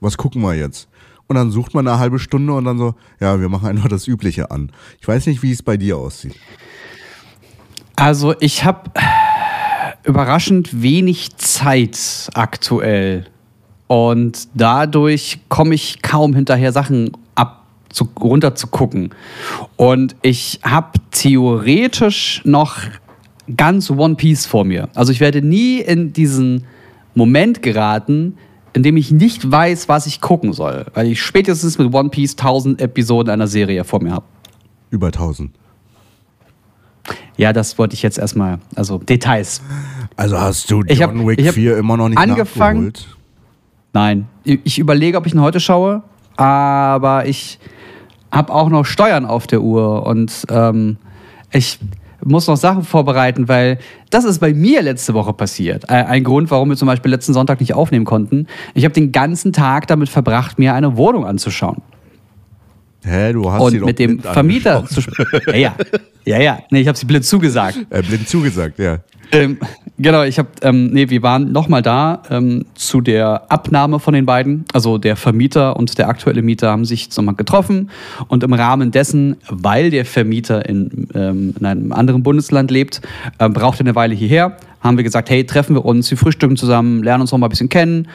was 0.00 0.16
gucken 0.16 0.40
wir 0.40 0.54
jetzt? 0.54 0.88
Und 1.26 1.36
dann 1.36 1.50
sucht 1.50 1.74
man 1.74 1.86
eine 1.86 1.98
halbe 1.98 2.18
Stunde 2.18 2.54
und 2.54 2.64
dann 2.64 2.78
so, 2.78 2.94
ja, 3.20 3.38
wir 3.38 3.50
machen 3.50 3.68
einfach 3.68 3.90
das 3.90 4.08
Übliche 4.08 4.50
an. 4.50 4.72
Ich 4.98 5.06
weiß 5.06 5.26
nicht, 5.26 5.42
wie 5.42 5.52
es 5.52 5.62
bei 5.62 5.76
dir 5.76 5.98
aussieht. 5.98 6.34
Also 7.96 8.34
ich 8.40 8.64
habe 8.64 8.90
überraschend 10.04 10.80
wenig 10.80 11.36
Zeit 11.36 12.30
aktuell. 12.32 13.26
Und 13.88 14.48
dadurch 14.54 15.40
komme 15.50 15.74
ich 15.74 16.00
kaum 16.00 16.34
hinterher, 16.34 16.72
Sachen 16.72 17.10
zu, 17.94 18.08
runter 18.20 18.54
zu 18.54 18.66
gucken. 18.66 19.10
Und 19.76 20.16
ich 20.22 20.60
habe 20.62 20.98
theoretisch 21.10 22.42
noch 22.44 22.76
ganz 23.56 23.90
One 23.90 24.16
Piece 24.16 24.46
vor 24.46 24.64
mir. 24.64 24.88
Also 24.94 25.12
ich 25.12 25.20
werde 25.20 25.42
nie 25.42 25.78
in 25.78 26.12
diesen 26.12 26.64
Moment 27.14 27.62
geraten, 27.62 28.36
in 28.72 28.82
dem 28.82 28.96
ich 28.96 29.12
nicht 29.12 29.50
weiß, 29.50 29.88
was 29.88 30.06
ich 30.06 30.20
gucken 30.20 30.52
soll. 30.52 30.86
Weil 30.94 31.06
ich 31.06 31.22
spätestens 31.22 31.78
mit 31.78 31.94
One 31.94 32.08
Piece 32.08 32.32
1000 32.32 32.80
Episoden 32.80 33.30
einer 33.30 33.46
Serie 33.46 33.84
vor 33.84 34.02
mir 34.02 34.12
habe. 34.12 34.24
Über 34.90 35.06
1000. 35.08 35.50
Ja, 37.36 37.52
das 37.52 37.78
wollte 37.78 37.94
ich 37.94 38.02
jetzt 38.02 38.18
erstmal, 38.18 38.58
also 38.74 38.98
Details. 38.98 39.60
Also 40.16 40.38
hast 40.40 40.70
du 40.70 40.82
Ich 40.86 41.02
hab- 41.02 41.12
John 41.14 41.26
Wick 41.26 41.38
ich 41.40 41.48
hab 41.48 41.54
4 41.54 41.76
immer 41.76 41.96
noch 41.96 42.08
nicht 42.08 42.18
angefangen- 42.18 42.86
nachgeholt? 42.86 43.08
Nein, 43.92 44.26
ich 44.44 44.78
überlege, 44.78 45.18
ob 45.18 45.26
ich 45.26 45.34
ihn 45.34 45.40
heute 45.40 45.60
schaue, 45.60 46.02
aber 46.36 47.26
ich 47.26 47.58
habe 48.34 48.52
auch 48.52 48.68
noch 48.68 48.84
Steuern 48.84 49.24
auf 49.24 49.46
der 49.46 49.62
Uhr 49.62 50.06
und 50.06 50.46
ähm, 50.50 50.96
ich 51.52 51.78
muss 52.24 52.46
noch 52.46 52.56
Sachen 52.56 52.84
vorbereiten, 52.84 53.48
weil 53.48 53.78
das 54.10 54.24
ist 54.24 54.38
bei 54.38 54.54
mir 54.54 54.82
letzte 54.82 55.14
Woche 55.14 55.32
passiert. 55.32 55.88
Ein 55.90 56.06
ein 56.06 56.24
Grund, 56.24 56.50
warum 56.50 56.70
wir 56.70 56.76
zum 56.76 56.86
Beispiel 56.86 57.10
letzten 57.10 57.34
Sonntag 57.34 57.60
nicht 57.60 57.74
aufnehmen 57.74 58.04
konnten. 58.04 58.46
Ich 58.72 58.84
habe 58.84 58.94
den 58.94 59.12
ganzen 59.12 59.52
Tag 59.52 59.86
damit 59.86 60.08
verbracht, 60.08 60.58
mir 60.58 60.74
eine 60.74 60.96
Wohnung 60.96 61.26
anzuschauen 61.26 61.82
Hä, 63.04 63.34
du 63.34 63.52
hast 63.52 63.60
sie 63.60 63.66
und 63.66 63.80
doch 63.80 63.86
mit 63.86 63.98
dem 63.98 64.16
blind 64.16 64.32
Vermieter 64.32 64.84
zu 64.86 65.02
sprechen. 65.02 65.42
Ja, 65.46 65.54
ja, 65.54 65.74
ja, 66.24 66.38
ja. 66.38 66.58
Nee, 66.70 66.80
ich 66.80 66.88
habe 66.88 66.96
sie 66.96 67.04
blind 67.04 67.24
zugesagt. 67.24 67.78
Äh, 67.90 68.02
blind 68.02 68.28
zugesagt, 68.28 68.78
ja. 68.78 69.00
Ähm, 69.32 69.58
genau, 69.98 70.22
ich 70.22 70.38
habe, 70.38 70.48
ähm, 70.62 70.88
nee, 70.92 71.10
wir 71.10 71.22
waren 71.22 71.52
nochmal 71.52 71.82
da 71.82 72.22
ähm, 72.30 72.66
zu 72.74 73.00
der 73.00 73.50
Abnahme 73.50 73.98
von 74.00 74.14
den 74.14 74.26
beiden. 74.26 74.64
Also 74.72 74.98
der 74.98 75.16
Vermieter 75.16 75.76
und 75.76 75.98
der 75.98 76.08
aktuelle 76.08 76.42
Mieter 76.42 76.70
haben 76.70 76.84
sich 76.84 77.14
nochmal 77.16 77.34
getroffen 77.34 77.90
und 78.28 78.42
im 78.42 78.52
Rahmen 78.52 78.90
dessen, 78.90 79.36
weil 79.48 79.90
der 79.90 80.04
Vermieter 80.04 80.68
in, 80.68 81.08
ähm, 81.14 81.54
in 81.58 81.66
einem 81.66 81.92
anderen 81.92 82.22
Bundesland 82.22 82.70
lebt, 82.70 83.00
ähm, 83.38 83.52
braucht 83.52 83.80
er 83.80 83.86
eine 83.86 83.94
Weile 83.94 84.14
hierher, 84.14 84.56
haben 84.80 84.96
wir 84.96 85.04
gesagt, 85.04 85.30
hey, 85.30 85.44
treffen 85.44 85.74
wir 85.74 85.84
uns, 85.84 86.10
wir 86.10 86.18
frühstücken 86.18 86.56
zusammen, 86.56 87.02
lernen 87.02 87.22
uns 87.22 87.32
noch 87.32 87.38
mal 87.38 87.46
ein 87.46 87.50
bisschen 87.50 87.68
kennen. 87.68 88.08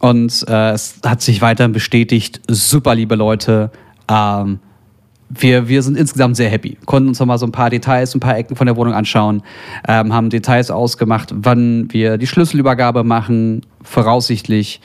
Und 0.00 0.44
äh, 0.48 0.70
es 0.72 1.00
hat 1.04 1.22
sich 1.22 1.40
weiterhin 1.40 1.72
bestätigt, 1.72 2.40
super 2.48 2.94
liebe 2.94 3.14
Leute. 3.14 3.70
Ähm, 4.08 4.60
wir, 5.28 5.68
wir 5.68 5.82
sind 5.82 5.96
insgesamt 5.96 6.36
sehr 6.36 6.48
happy. 6.48 6.78
Konnten 6.86 7.08
uns 7.08 7.18
noch 7.18 7.26
mal 7.26 7.38
so 7.38 7.46
ein 7.46 7.52
paar 7.52 7.70
Details, 7.70 8.14
ein 8.14 8.20
paar 8.20 8.36
Ecken 8.36 8.56
von 8.56 8.66
der 8.66 8.76
Wohnung 8.76 8.94
anschauen, 8.94 9.42
ähm, 9.88 10.12
haben 10.12 10.30
Details 10.30 10.70
ausgemacht, 10.70 11.32
wann 11.34 11.92
wir 11.92 12.18
die 12.18 12.26
Schlüsselübergabe 12.26 13.04
machen, 13.04 13.62
voraussichtlich, 13.82 14.80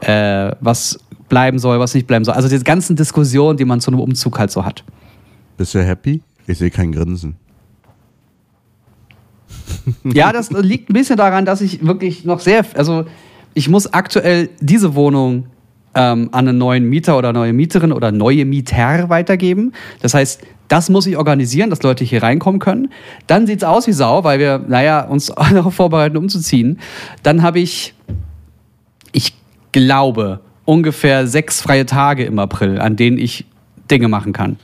äh, 0.00 0.52
was 0.60 0.98
bleiben 1.28 1.58
soll, 1.58 1.78
was 1.78 1.94
nicht 1.94 2.06
bleiben 2.06 2.24
soll. 2.24 2.34
Also 2.34 2.48
diese 2.48 2.64
ganzen 2.64 2.96
Diskussionen, 2.96 3.56
die 3.56 3.64
man 3.64 3.80
zu 3.80 3.90
einem 3.90 4.00
Umzug 4.00 4.38
halt 4.38 4.50
so 4.50 4.64
hat. 4.64 4.84
Bist 5.56 5.74
du 5.74 5.82
happy? 5.82 6.22
Ich 6.46 6.58
sehe 6.58 6.70
kein 6.70 6.92
Grinsen. 6.92 7.36
Ja, 10.04 10.32
das 10.32 10.50
liegt 10.50 10.90
ein 10.90 10.94
bisschen 10.94 11.16
daran, 11.16 11.44
dass 11.44 11.60
ich 11.60 11.84
wirklich 11.86 12.24
noch 12.24 12.40
sehr, 12.40 12.64
also 12.74 13.06
ich 13.54 13.68
muss 13.68 13.92
aktuell 13.92 14.50
diese 14.60 14.94
Wohnung 14.94 15.46
ähm, 15.96 16.28
an 16.30 16.46
einen 16.46 16.58
neuen 16.58 16.88
Mieter 16.88 17.16
oder 17.18 17.32
neue 17.32 17.52
Mieterin 17.52 17.90
oder 17.90 18.12
neue 18.12 18.44
Mieter 18.44 19.08
weitergeben. 19.08 19.72
Das 20.02 20.14
heißt, 20.14 20.42
das 20.68 20.90
muss 20.90 21.06
ich 21.06 21.16
organisieren, 21.16 21.70
dass 21.70 21.82
Leute 21.82 22.04
hier 22.04 22.22
reinkommen 22.22 22.60
können. 22.60 22.92
Dann 23.26 23.46
sieht's 23.46 23.64
aus 23.64 23.86
wie 23.86 23.92
Sau, 23.92 24.22
weil 24.22 24.38
wir, 24.38 24.58
naja, 24.58 25.00
uns 25.00 25.26
darauf 25.52 25.74
vorbereiten, 25.74 26.16
umzuziehen. 26.16 26.78
Dann 27.22 27.42
habe 27.42 27.60
ich, 27.60 27.94
ich 29.12 29.32
glaube, 29.72 30.40
ungefähr 30.66 31.26
sechs 31.26 31.62
freie 31.62 31.86
Tage 31.86 32.24
im 32.24 32.38
April, 32.38 32.78
an 32.78 32.96
denen 32.96 33.16
ich 33.18 33.46
Dinge 33.90 34.08
machen 34.08 34.32
kann. 34.32 34.58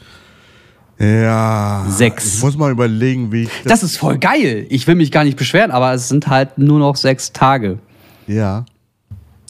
Ja. 0.98 1.86
Sechs. 1.88 2.36
Ich 2.36 2.42
muss 2.42 2.56
mal 2.56 2.70
überlegen, 2.70 3.32
wie 3.32 3.44
ich 3.44 3.50
das. 3.64 3.80
Das 3.80 3.82
ist 3.82 3.96
voll 3.96 4.18
geil. 4.18 4.66
Ich 4.68 4.86
will 4.86 4.94
mich 4.94 5.10
gar 5.10 5.24
nicht 5.24 5.36
beschweren, 5.36 5.70
aber 5.70 5.94
es 5.94 6.08
sind 6.08 6.28
halt 6.28 6.58
nur 6.58 6.78
noch 6.78 6.96
sechs 6.96 7.32
Tage. 7.32 7.78
ja. 8.26 8.66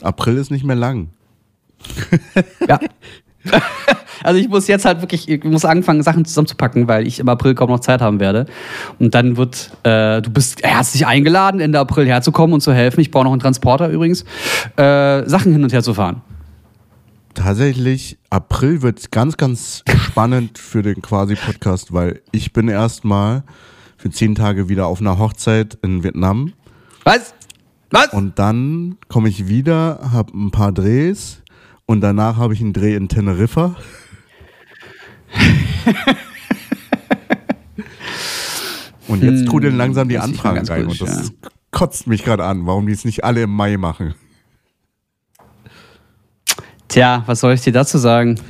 April 0.03 0.37
ist 0.37 0.51
nicht 0.51 0.65
mehr 0.65 0.75
lang. 0.75 1.11
Ja. 2.69 2.79
Also 4.25 4.39
ich 4.39 4.49
muss 4.49 4.69
jetzt 4.69 4.85
halt 4.85 5.01
wirklich, 5.01 5.29
ich 5.29 5.43
muss 5.43 5.65
anfangen, 5.65 6.03
Sachen 6.05 6.25
zusammenzupacken, 6.25 6.87
weil 6.87 7.09
ich 7.09 7.19
im 7.19 7.29
April 7.29 7.57
kaum 7.57 7.71
noch 7.71 7.81
Zeit 7.81 8.01
haben 8.01 8.21
werde. 8.21 8.47
Und 9.01 9.17
dann 9.17 9.37
wird, 9.37 9.73
äh, 9.83 10.23
du 10.23 10.31
bist 10.31 10.63
herzlich 10.63 11.07
eingeladen, 11.07 11.61
Ende 11.61 11.81
April 11.81 12.07
herzukommen 12.07 12.55
und 12.55 12.61
zu 12.61 12.73
helfen. 12.73 13.01
Ich 13.01 13.11
brauche 13.11 13.25
noch 13.25 13.33
einen 13.33 13.41
Transporter 13.41 13.89
übrigens, 13.89 14.25
äh, 14.77 15.29
Sachen 15.29 15.53
hin 15.53 15.65
und 15.65 15.73
her 15.73 15.83
zu 15.83 15.95
fahren. 15.95 16.23
Tatsächlich, 17.35 18.19
April 18.31 18.83
wird 18.83 19.11
ganz, 19.11 19.37
ganz 19.37 19.83
spannend 19.89 20.59
für 20.59 20.83
den 20.83 21.03
Quasi-Podcast, 21.03 21.93
weil 21.93 22.21
ich 22.31 22.53
bin 22.53 22.69
erstmal 22.69 23.43
für 23.97 24.11
zehn 24.11 24.35
Tage 24.35 24.69
wieder 24.69 24.87
auf 24.87 25.01
einer 25.01 25.19
Hochzeit 25.19 25.79
in 25.83 26.05
Vietnam. 26.05 26.53
Was? 27.05 27.35
Was? 27.91 28.13
Und 28.13 28.39
dann 28.39 28.99
komme 29.09 29.29
ich 29.29 29.49
wieder, 29.49 30.11
habe 30.13 30.33
ein 30.37 30.51
paar 30.51 30.73
Drehs 30.73 31.42
und 31.93 32.01
danach 32.01 32.39
habe 32.39 32.55
ich 32.55 32.63
einen 32.63 32.73
Dreh 32.73 32.97
in 32.97 33.09
Teneriffa. 33.09 33.77
und 39.09 39.23
jetzt 39.23 39.47
trudeln 39.47 39.77
langsam 39.77 40.09
die 40.09 40.15
das 40.15 40.25
Anfragen 40.25 40.67
rein 40.67 40.87
gut, 40.87 41.03
und 41.03 41.09
das 41.09 41.33
kotzt 41.71 42.07
mich 42.07 42.25
gerade 42.25 42.45
an, 42.45 42.67
warum 42.67 42.87
die 42.87 42.95
es 42.95 43.05
nicht 43.05 43.25
alle 43.25 43.43
im 43.43 43.51
Mai 43.51 43.77
machen. 43.77 44.15
Tja, 46.89 47.25
was 47.27 47.41
soll 47.41 47.53
ich 47.53 47.61
dir 47.61 47.75
dazu 47.75 47.99
sagen? 47.99 48.41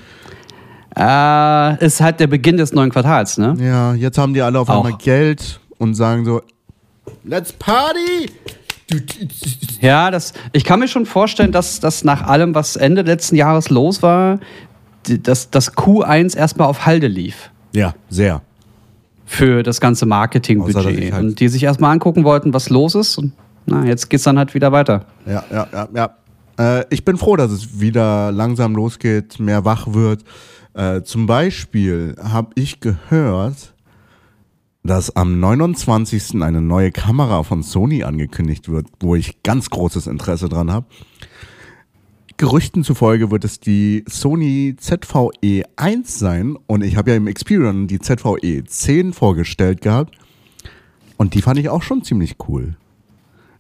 Äh, 0.96 1.84
ist 1.84 2.00
halt 2.00 2.20
der 2.20 2.28
Beginn 2.28 2.58
des 2.58 2.72
neuen 2.72 2.90
Quartals, 2.90 3.38
ne? 3.38 3.56
Ja, 3.58 3.92
jetzt 3.94 4.18
haben 4.18 4.34
die 4.34 4.42
alle 4.42 4.60
auf 4.60 4.68
Auch. 4.68 4.84
einmal 4.84 4.96
Geld 4.98 5.58
und 5.78 5.96
sagen 5.96 6.24
so, 6.24 6.42
let's 7.24 7.52
party! 7.52 8.30
Ja, 9.80 10.10
das, 10.10 10.32
ich 10.52 10.64
kann 10.64 10.80
mir 10.80 10.88
schon 10.88 11.06
vorstellen, 11.06 11.52
dass 11.52 11.80
das 11.80 12.04
nach 12.04 12.22
allem, 12.22 12.54
was 12.54 12.76
Ende 12.76 13.02
letzten 13.02 13.36
Jahres 13.36 13.70
los 13.70 14.02
war, 14.02 14.38
dass 15.08 15.50
das 15.50 15.74
Q1 15.74 16.36
erstmal 16.36 16.68
auf 16.68 16.86
Halde 16.86 17.08
lief 17.08 17.50
Ja, 17.74 17.94
sehr. 18.08 18.42
für 19.26 19.62
das 19.62 19.80
ganze 19.80 20.04
dass 20.04 20.08
Marketingbudget. 20.08 21.12
halt- 21.12 21.24
und 21.24 21.40
die 21.40 21.48
sich 21.48 21.62
erstmal 21.64 21.92
angucken 21.92 22.24
wollten, 22.24 22.52
was 22.54 22.70
los 22.70 22.94
ist. 22.94 23.18
Und 23.18 23.32
na, 23.66 23.84
jetzt 23.84 24.10
geht's 24.10 24.24
dann 24.24 24.38
halt 24.38 24.54
wieder 24.54 24.70
weiter. 24.72 25.06
Ja, 25.26 25.42
ja, 25.52 25.66
ja, 25.72 25.88
ja. 25.94 26.78
Äh, 26.80 26.84
ich 26.90 27.04
bin 27.04 27.16
froh, 27.16 27.36
dass 27.36 27.50
es 27.50 27.80
wieder 27.80 28.30
langsam 28.30 28.74
losgeht, 28.76 29.40
mehr 29.40 29.64
wach 29.64 29.92
wird. 29.94 30.22
Äh, 30.74 31.02
zum 31.02 31.26
Beispiel 31.26 32.14
habe 32.22 32.50
ich 32.54 32.80
gehört, 32.80 33.74
dass 34.84 35.14
am 35.14 35.38
29. 35.38 36.42
eine 36.42 36.60
neue 36.60 36.90
Kamera 36.90 37.42
von 37.44 37.62
Sony 37.62 38.02
angekündigt 38.02 38.68
wird, 38.68 38.86
wo 39.00 39.14
ich 39.14 39.42
ganz 39.42 39.70
großes 39.70 40.06
Interesse 40.06 40.48
dran 40.48 40.70
habe. 40.70 40.86
Gerüchten 42.36 42.82
zufolge 42.82 43.30
wird 43.30 43.44
es 43.44 43.60
die 43.60 44.04
Sony 44.08 44.74
ZVE 44.76 45.62
1 45.76 46.18
sein 46.18 46.56
und 46.66 46.82
ich 46.82 46.96
habe 46.96 47.12
ja 47.12 47.16
im 47.16 47.28
Experience 47.28 47.86
die 47.86 48.00
ZVE 48.00 48.64
10 48.64 49.12
vorgestellt 49.12 49.80
gehabt 49.80 50.16
und 51.16 51.34
die 51.34 51.42
fand 51.42 51.60
ich 51.60 51.68
auch 51.68 51.82
schon 51.82 52.02
ziemlich 52.02 52.36
cool. 52.48 52.76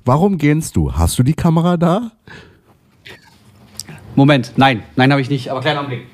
Warum 0.04 0.36
gähnst 0.36 0.74
du? 0.74 0.94
Hast 0.94 1.16
du 1.18 1.22
die 1.22 1.34
Kamera 1.34 1.76
da? 1.76 2.10
Moment, 4.16 4.54
nein, 4.56 4.82
nein 4.96 5.12
habe 5.12 5.20
ich 5.20 5.30
nicht, 5.30 5.50
aber 5.50 5.60
kleiner 5.60 5.80
Augenblick. 5.80 6.06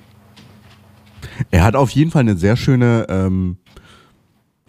Er 1.51 1.65
hat 1.65 1.75
auf 1.75 1.91
jeden 1.91 2.11
Fall 2.11 2.21
eine 2.21 2.37
sehr 2.37 2.57
schöne, 2.57 3.07
ähm, 3.09 3.57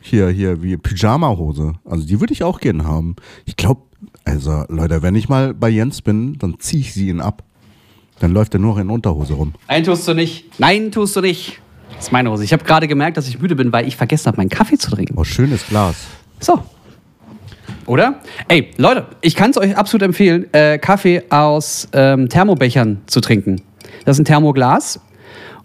hier, 0.02 0.30
hier, 0.30 0.62
wie 0.64 0.78
Pyjama-Hose. 0.78 1.74
Also 1.86 2.06
die 2.06 2.20
würde 2.20 2.34
ich 2.34 2.44
auch 2.44 2.60
gerne 2.60 2.86
haben. 2.86 3.16
Ich 3.46 3.56
glaube, 3.56 3.82
also 4.26 4.64
Leute, 4.70 5.02
wenn 5.02 5.16
ich 5.16 5.30
mal 5.30 5.54
bei 5.54 5.70
Jens 5.70 6.02
bin, 6.02 6.38
dann 6.40 6.60
ziehe 6.60 6.82
ich 6.82 6.94
sie 6.94 7.10
ihn 7.10 7.22
ab. 7.22 7.44
Dann 8.20 8.32
läuft 8.32 8.54
er 8.54 8.60
nur 8.60 8.74
noch 8.74 8.82
in 8.82 8.90
Unterhose 8.90 9.34
rum. 9.34 9.54
Nein, 9.68 9.84
tust 9.84 10.08
du 10.08 10.14
nicht. 10.14 10.60
Nein, 10.60 10.92
tust 10.92 11.16
du 11.16 11.22
nicht. 11.22 11.60
Das 11.96 12.06
ist 12.06 12.12
meine 12.12 12.30
Hose. 12.32 12.44
Ich 12.44 12.54
habe 12.54 12.64
gerade 12.64 12.88
gemerkt, 12.88 13.18
dass 13.18 13.28
ich 13.28 13.40
müde 13.40 13.56
bin, 13.56 13.72
weil 13.72 13.88
ich 13.88 13.96
vergessen 13.96 14.28
habe, 14.28 14.38
meinen 14.38 14.50
Kaffee 14.50 14.78
zu 14.78 14.92
trinken. 14.92 15.16
Oh, 15.18 15.24
schönes 15.24 15.68
Glas. 15.68 15.96
So. 16.40 16.64
Oder? 17.86 18.20
Ey, 18.48 18.72
Leute, 18.78 19.08
ich 19.22 19.36
kann 19.36 19.52
es 19.52 19.58
euch 19.58 19.76
absolut 19.76 20.04
empfehlen, 20.04 20.46
äh, 20.54 20.78
Kaffee 20.78 21.24
aus 21.30 21.88
ähm, 21.94 22.30
Thermobechern 22.30 23.02
zu 23.08 23.20
trinken. 23.20 23.62
Das 24.06 24.18
ist 24.18 24.22
ein 24.22 24.26
Thermoglas 24.26 25.00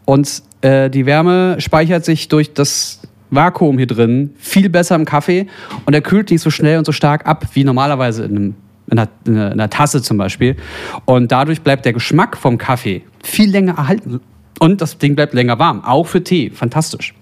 und 0.06 0.42
äh, 0.62 0.88
die 0.88 1.06
Wärme 1.06 1.56
speichert 1.60 2.04
sich 2.04 2.28
durch 2.28 2.54
das 2.54 3.00
Vakuum 3.34 3.76
hier 3.78 3.86
drin 3.86 4.30
viel 4.38 4.68
besser 4.68 4.94
im 4.96 5.04
Kaffee 5.04 5.46
und 5.86 5.94
er 5.94 6.00
kühlt 6.02 6.30
nicht 6.30 6.40
so 6.42 6.50
schnell 6.50 6.78
und 6.78 6.84
so 6.84 6.92
stark 6.92 7.26
ab 7.26 7.46
wie 7.54 7.64
normalerweise 7.64 8.24
in, 8.24 8.36
einem, 8.36 8.54
in, 8.90 8.98
einer, 8.98 9.08
in 9.26 9.32
einer- 9.36 9.46
in 9.46 9.52
einer 9.60 9.70
Tasse 9.70 10.02
zum 10.02 10.16
Beispiel. 10.18 10.56
Und 11.04 11.32
dadurch 11.32 11.62
bleibt 11.62 11.84
der 11.84 11.92
Geschmack 11.92 12.36
vom 12.36 12.58
Kaffee 12.58 13.02
viel 13.22 13.50
länger 13.50 13.74
erhalten. 13.76 14.20
Und 14.60 14.80
das 14.80 14.98
Ding 14.98 15.14
bleibt 15.16 15.34
länger 15.34 15.58
warm, 15.58 15.82
auch 15.84 16.06
für 16.06 16.22
Tee. 16.22 16.50
Fantastisch. 16.50 17.14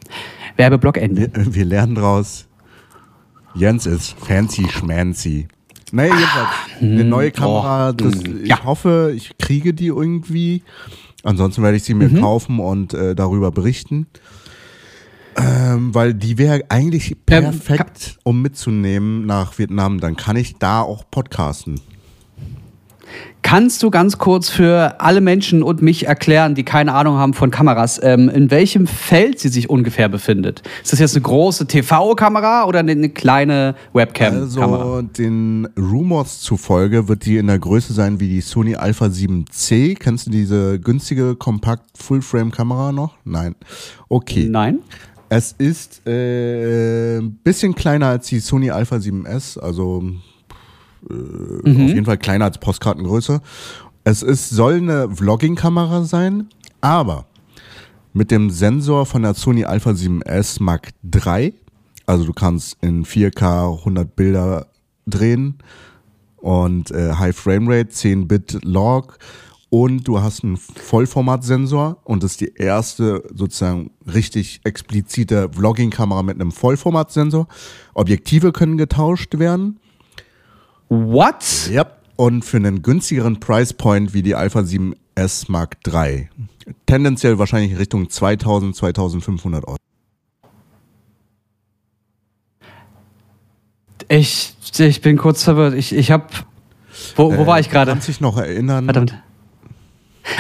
Werbeblock 0.57 0.99
Ende. 0.99 1.31
Wir, 1.35 1.65
lernen 1.65 1.95
draus. 1.95 2.47
Jens 3.55 3.87
ist 3.87 4.15
fancy 4.19 4.67
schmancy. 4.71 5.49
Naja, 5.93 6.15
jedenfalls, 6.15 6.49
eine 6.81 7.05
neue 7.05 7.31
Kamera, 7.31 7.93
das, 7.93 8.15
ich 8.43 8.49
ja. 8.49 8.65
hoffe, 8.65 9.13
ich 9.15 9.31
kriege 9.39 9.75
die 9.75 9.89
irgendwie. 9.89 10.63
Ansonsten 11.23 11.63
werde 11.63 11.77
ich 11.77 11.85
sie 11.85 11.95
mir 11.95 12.09
kaufen 12.21 12.59
und 12.59 12.95
äh, 12.95 13.15
darüber 13.15 13.51
berichten. 13.51 14.07
Ähm, 15.37 15.95
weil 15.95 16.15
die 16.15 16.39
wäre 16.39 16.63
eigentlich 16.69 17.13
Ähm, 17.13 17.19
perfekt, 17.27 18.19
um 18.23 18.43
mitzunehmen 18.43 19.27
nach 19.27 19.59
Vietnam. 19.59 20.01
Dann 20.01 20.17
kann 20.17 20.37
ich 20.37 20.57
da 20.59 20.83
auch 20.83 21.05
podcasten. 21.11 21.81
Kannst 23.43 23.83
du 23.83 23.91
ganz 23.91 24.19
kurz 24.19 24.49
für 24.49 25.01
alle 25.01 25.21
Menschen 25.21 25.63
und 25.63 25.83
mich 25.83 26.07
erklären, 26.07 26.55
die 26.55 26.63
keine 26.63 26.95
Ahnung 26.95 27.17
haben 27.17 27.35
von 27.35 27.51
Kameras, 27.51 28.01
ähm, 28.03 28.29
in 28.29 28.51
welchem 28.51 28.87
Feld 28.87 29.41
sie 29.41 29.49
sich 29.49 29.69
ungefähr 29.69 30.09
befindet? 30.09 30.63
Ist 30.83 30.93
das 30.93 31.01
jetzt 31.01 31.17
eine 31.17 31.23
große 31.23 31.67
TV-Kamera 31.67 32.65
oder 32.65 32.79
eine, 32.79 32.93
eine 32.93 33.09
kleine 33.09 33.75
Webcam-Kamera? 33.93 34.83
Also 34.83 35.03
den 35.03 35.69
Rumors 35.77 36.41
zufolge 36.41 37.09
wird 37.09 37.27
die 37.27 37.37
in 37.37 37.49
der 37.49 37.59
Größe 37.59 37.93
sein 37.93 38.21
wie 38.21 38.29
die 38.29 38.41
Sony 38.41 38.77
Alpha 38.77 39.07
7C. 39.07 39.99
Kennst 39.99 40.29
du 40.29 40.31
diese 40.31 40.79
günstige 40.79 41.35
Kompakt 41.35 41.99
Full-Frame-Kamera 41.99 42.93
noch? 42.93 43.17
Nein. 43.25 43.57
Okay. 44.09 44.47
Nein? 44.49 44.79
Es 45.35 45.53
ist 45.53 46.07
äh, 46.07 47.17
ein 47.17 47.37
bisschen 47.37 47.75
kleiner 47.75 48.09
als 48.09 48.27
die 48.27 48.39
Sony 48.39 48.71
Alpha 48.71 48.97
7S, 48.97 49.59
also 49.59 50.05
äh, 51.09 51.15
auf 51.71 51.89
jeden 51.89 52.05
Fall 52.05 52.19
kleiner 52.19 52.45
als 52.45 52.59
Postkartengröße. 52.59 53.41
Es 54.05 54.23
ist, 54.23 54.51
soll 54.51 54.75
eine 54.75 55.09
Vlogging-Kamera 55.09 56.05
sein, 56.05 56.51
aber 56.83 57.25
mit 58.13 58.31
dem 58.31 58.51
Sensor 58.51 59.07
von 59.07 59.23
der 59.23 59.33
Sony 59.33 59.65
Alpha 59.65 59.93
7S 59.93 60.63
Mark 60.63 60.91
III. 61.03 61.55
Also 62.05 62.27
du 62.27 62.35
kannst 62.35 62.77
in 62.83 63.07
4K 63.07 63.79
100 63.79 64.15
Bilder 64.15 64.67
drehen 65.07 65.55
und 66.37 66.91
äh, 66.91 67.15
High 67.15 67.35
Framerate, 67.35 67.89
10 67.89 68.29
Bit 68.29 68.59
Log 68.65 69.19
und 69.73 70.07
du 70.07 70.21
hast 70.21 70.45
einen 70.45 70.59
Vollformatsensor 70.59 71.97
und 72.05 72.23
das 72.23 72.33
ist 72.33 72.43
die 72.43 72.53
erste 72.57 73.23
sozusagen 73.35 73.91
richtig 74.07 74.61
explizite 74.65 75.49
Vlogging-Kamera 75.51 76.23
mit 76.23 76.39
einem 76.39 76.53
Vollformatsensor. 76.53 77.49
Objektive 77.95 78.53
können 78.53 78.77
getauscht 78.77 79.39
werden. 79.39 79.81
What? 80.91 81.71
Ja. 81.73 81.87
Und 82.17 82.45
für 82.45 82.59
einen 82.59 82.83
günstigeren 82.83 83.41
Price 83.41 83.73
Point 83.73 84.13
wie 84.13 84.21
die 84.21 84.35
Alpha 84.35 84.61
7S 84.61 85.51
Mark 85.51 85.79
III. 85.87 86.29
Tendenziell 86.85 87.39
wahrscheinlich 87.39 87.79
Richtung 87.79 88.11
2000, 88.11 88.77
2500 88.77 89.67
Euro. 89.67 89.79
Ich, 94.09 94.55
ich 94.77 95.01
bin 95.01 95.17
kurz 95.17 95.45
verwirrt. 95.45 95.73
Ich, 95.73 95.95
ich 95.95 96.11
hab. 96.11 96.31
Wo, 97.17 97.35
wo 97.35 97.47
war 97.47 97.59
ich 97.59 97.71
gerade? 97.71 97.91
Kannst 97.91 98.09
dich 98.09 98.21
noch 98.21 98.37
erinnern? 98.37 98.85
Verdammt. 98.85 99.23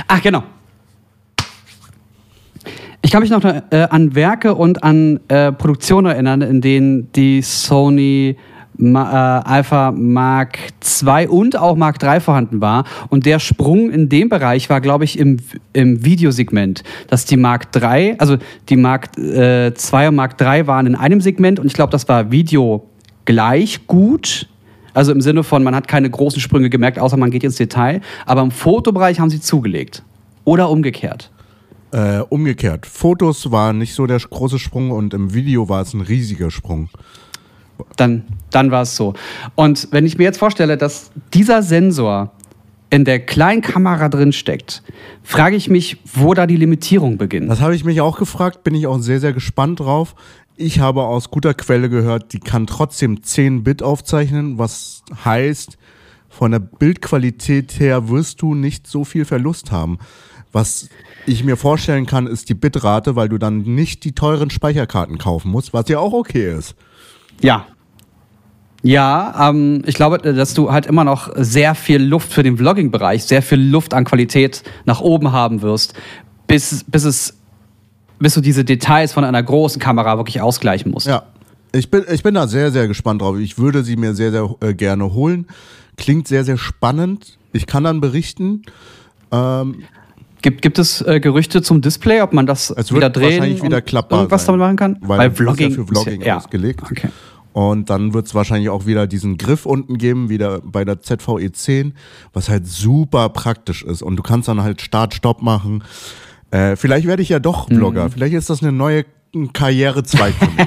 Ach, 0.07 0.23
genau. 0.23 0.43
Ich 3.05 3.11
kann 3.11 3.21
mich 3.21 3.31
noch 3.31 3.45
äh, 3.45 3.63
an 3.91 4.15
Werke 4.15 4.55
und 4.55 4.85
an 4.85 5.21
äh, 5.29 5.51
Produktionen 5.53 6.07
erinnern, 6.07 6.41
in 6.41 6.61
denen 6.61 7.11
die 7.13 7.43
Sony 7.43 8.37
Ma 8.79 9.41
äh, 9.41 9.49
Alpha 9.49 9.93
Mark 9.93 10.59
II 11.03 11.27
und 11.29 11.59
auch 11.59 11.77
Mark 11.77 12.03
III 12.03 12.21
vorhanden 12.21 12.61
war. 12.61 12.85
Und 13.11 13.27
der 13.27 13.39
Sprung 13.39 13.91
in 13.91 14.09
dem 14.09 14.29
Bereich 14.29 14.71
war, 14.71 14.81
glaube 14.81 15.05
ich, 15.05 15.19
im, 15.19 15.39
im 15.73 16.05
Videosegment. 16.05 16.83
Dass 17.09 17.25
die 17.25 17.37
Mark 17.37 17.69
III, 17.75 18.15
also 18.19 18.39
die 18.69 18.77
Mark 18.77 19.17
äh, 19.19 19.69
II 19.69 20.09
und 20.09 20.15
Mark 20.15 20.41
III 20.41 20.67
waren 20.67 20.87
in 20.87 20.95
einem 20.95 21.21
Segment 21.21 21.61
und 21.61 21.67
ich 21.67 21.75
glaube, 21.75 21.91
das 21.91 22.09
war 22.09 22.31
Video 22.31 22.87
gleich 23.25 23.87
gut. 23.87 24.49
Also 24.95 25.13
im 25.13 25.21
Sinne 25.21 25.43
von, 25.43 25.63
man 25.63 25.75
hat 25.75 25.89
keine 25.89 26.11
großen 26.11 26.41
Sprünge 26.41 26.71
gemerkt, 26.71 26.99
außer 26.99 27.17
man 27.17 27.31
geht 27.31 27.45
ins 27.45 27.57
Detail. 27.57 28.01
Aber 28.27 28.43
im 28.43 28.51
Fotobereich 28.51 29.21
haben 29.21 29.31
sie 29.31 29.41
zugelegt. 29.41 30.03
Oder 30.45 30.71
umgekehrt. 30.71 31.31
Äh, 31.93 32.21
umgekehrt. 32.29 32.87
Fotos 32.87 33.51
war 33.51 33.73
nicht 33.73 33.95
so 33.95 34.07
der 34.07 34.19
große 34.19 34.59
Sprung 34.59 34.91
und 34.91 35.13
im 35.15 35.35
Video 35.35 35.69
war 35.69 35.83
es 35.83 35.93
ein 35.93 36.01
riesiger 36.01 36.51
Sprung. 36.51 36.89
Dann, 37.97 38.25
dann 38.51 38.71
war 38.71 38.83
es 38.83 38.97
so. 38.97 39.15
Und 39.55 39.89
wenn 39.91 40.07
ich 40.07 40.19
mir 40.19 40.25
jetzt 40.25 40.39
vorstelle, 40.39 40.77
dass 40.77 41.11
dieser 41.35 41.63
Sensor 41.63 42.33
in 42.93 43.05
der 43.07 43.21
kleinen 43.21 43.63
Kamera 43.63 44.11
drin 44.11 44.33
steckt, 44.33 44.83
frage 45.23 45.57
ich 45.57 45.71
mich, 45.71 45.97
wo 46.13 46.35
da 46.35 46.47
die 46.47 46.57
Limitierung 46.57 47.17
beginnt. 47.17 47.51
Das 47.51 47.61
habe 47.61 47.75
ich 47.75 47.85
mich 47.85 48.03
auch 48.03 48.19
gefragt, 48.19 48.65
bin 48.65 48.75
ich 48.75 48.87
auch 48.87 48.99
sehr, 48.99 49.19
sehr 49.19 49.33
gespannt 49.33 49.81
drauf. 49.81 50.15
Ich 50.57 50.81
habe 50.81 51.05
aus 51.05 51.31
guter 51.31 51.55
Quelle 51.55 51.89
gehört, 51.89 52.33
die 52.33 52.41
kann 52.41 52.67
trotzdem 52.67 53.23
10 53.23 53.65
Bit 53.65 53.83
aufzeichnen, 53.83 54.59
was 54.59 55.03
heißt, 55.25 55.79
von 56.29 56.51
der 56.51 56.61
Bildqualität 56.61 57.79
her 57.79 58.09
wirst 58.09 58.43
du 58.43 58.55
nicht 58.55 58.87
so 58.87 59.05
viel 59.05 59.25
Verlust 59.25 59.71
haben. 59.71 59.99
Was 60.51 60.89
ich 61.27 61.45
mir 61.45 61.57
vorstellen 61.57 62.07
kann, 62.07 62.27
ist 62.27 62.49
die 62.49 62.55
Bitrate, 62.55 63.17
weil 63.17 63.29
du 63.29 63.39
dann 63.39 63.63
nicht 63.63 64.05
die 64.05 64.13
teuren 64.13 64.51
Speicherkarten 64.51 65.19
kaufen 65.19 65.51
musst, 65.51 65.73
was 65.73 65.89
ja 65.89 65.99
auch 65.99 66.13
okay 66.13 66.53
ist. 66.53 66.75
Ja. 67.41 67.67
Ja, 68.83 69.49
ähm, 69.49 69.83
ich 69.87 69.95
glaube, 69.95 70.19
dass 70.19 70.55
du 70.55 70.73
halt 70.73 70.87
immer 70.87 71.05
noch 71.05 71.31
sehr 71.37 71.75
viel 71.75 72.03
Luft 72.03 72.33
für 72.33 72.43
den 72.43 72.57
Vlogging-Bereich, 72.59 73.25
sehr 73.25 73.43
viel 73.43 73.61
Luft 73.61 73.95
an 73.95 74.05
Qualität 74.05 74.65
nach 74.85 75.01
oben 75.01 75.33
haben 75.33 75.63
wirst, 75.63 75.95
bis, 76.49 76.85
bis 76.89 77.05
es 77.05 77.39
bis 78.23 78.35
du 78.35 78.41
diese 78.41 78.65
Details 78.65 79.13
von 79.13 79.25
einer 79.25 79.43
großen 79.43 79.81
Kamera 79.81 80.17
wirklich 80.17 80.41
ausgleichen 80.41 80.91
musst. 80.93 81.07
Ja, 81.07 81.25
ich 81.73 81.91
bin, 81.91 82.05
ich 82.11 82.23
bin 82.23 82.35
da 82.35 82.47
sehr, 82.47 82.71
sehr 82.71 82.89
gespannt 82.89 83.23
drauf. 83.23 83.39
Ich 83.39 83.59
würde 83.59 83.83
sie 83.83 83.97
mir 83.97 84.15
sehr, 84.15 84.31
sehr 84.31 84.55
äh, 84.61 84.75
gerne 84.75 85.13
holen. 85.13 85.47
Klingt 85.97 86.29
sehr, 86.29 86.45
sehr 86.45 86.59
spannend. 86.59 87.39
Ich 87.53 87.67
kann 87.67 87.85
dann 87.85 88.01
berichten. 88.01 88.63
Ähm, 89.31 89.83
Gibt, 90.43 90.61
gibt 90.63 90.79
es 90.79 91.01
äh, 91.03 91.21
Gerüchte 91.21 91.63
zum 91.63 91.83
Display, 91.83 92.21
ob 92.21 92.33
man 92.33 92.47
das 92.47 92.71
es 92.71 92.91
wieder 92.91 93.03
wird 93.03 93.17
drehen 93.17 93.39
wahrscheinlich 93.39 93.63
wieder 93.63 93.77
und 93.77 93.87
klappbar 93.87 94.21
irgendwas 94.21 94.45
sein, 94.45 94.59
damit 94.59 94.61
machen 94.61 94.77
kann? 94.77 94.99
Weil, 95.01 95.19
Weil 95.19 95.29
das 95.29 95.39
ist 95.39 95.39
Vlogging, 95.39 95.71
ja 95.71 95.77
für 95.77 95.87
Vlogging 95.87 96.21
ist 96.21 96.27
ja, 96.27 96.37
ausgelegt. 96.39 96.83
Okay. 96.83 97.09
Und 97.53 97.91
dann 97.91 98.15
wird 98.15 98.27
es 98.27 98.35
wahrscheinlich 98.35 98.71
auch 98.71 98.87
wieder 98.87 99.07
diesen 99.07 99.37
Griff 99.37 99.67
unten 99.67 99.99
geben, 99.99 100.31
wieder 100.31 100.61
bei 100.61 100.85
der 100.85 101.01
ZVE 101.01 101.53
10, 101.53 101.95
was 102.33 102.49
halt 102.49 102.67
super 102.67 103.29
praktisch 103.29 103.83
ist. 103.83 104.03
Und 104.03 104.17
du 104.17 104.23
kannst 104.23 104.49
dann 104.49 104.63
halt 104.63 104.81
Start-Stopp 104.81 105.43
machen. 105.43 105.85
Äh, 106.53 106.77
vielleicht 106.77 107.07
werde 107.09 107.23
ich 107.23 107.31
ja 107.31 107.39
doch 107.41 107.69
Mhm. 107.69 107.77
Vlogger. 107.77 108.11
Vielleicht 108.11 108.35
ist 108.35 108.49
das 108.51 108.63
eine 108.63 108.71
neue 108.73 109.05
Karrierezweig 109.53 110.35
für 110.35 110.47
mich. 110.51 110.67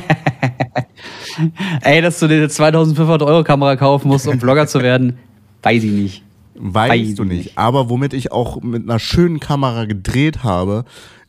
Ey, 1.81 2.01
dass 2.01 2.19
du 2.19 2.27
dir 2.27 2.35
eine 2.37 2.49
2500 2.49 3.21
Euro 3.21 3.43
Kamera 3.43 3.75
kaufen 3.75 4.07
musst, 4.07 4.27
um 4.27 4.39
Vlogger 4.39 4.67
zu 4.67 4.81
werden, 4.81 5.17
weiß 5.63 5.83
ich 5.83 5.91
nicht. 5.91 6.23
Weißt 6.55 6.91
Weiß 6.93 7.15
du 7.15 7.23
ich 7.23 7.29
nicht. 7.29 7.37
nicht. 7.45 7.57
Aber 7.57 7.89
womit 7.89 8.13
ich 8.13 8.31
auch 8.31 8.61
mit 8.61 8.83
einer 8.83 8.99
schönen 8.99 9.39
Kamera 9.39 9.85
gedreht 9.85 10.43
habe, 10.43 10.85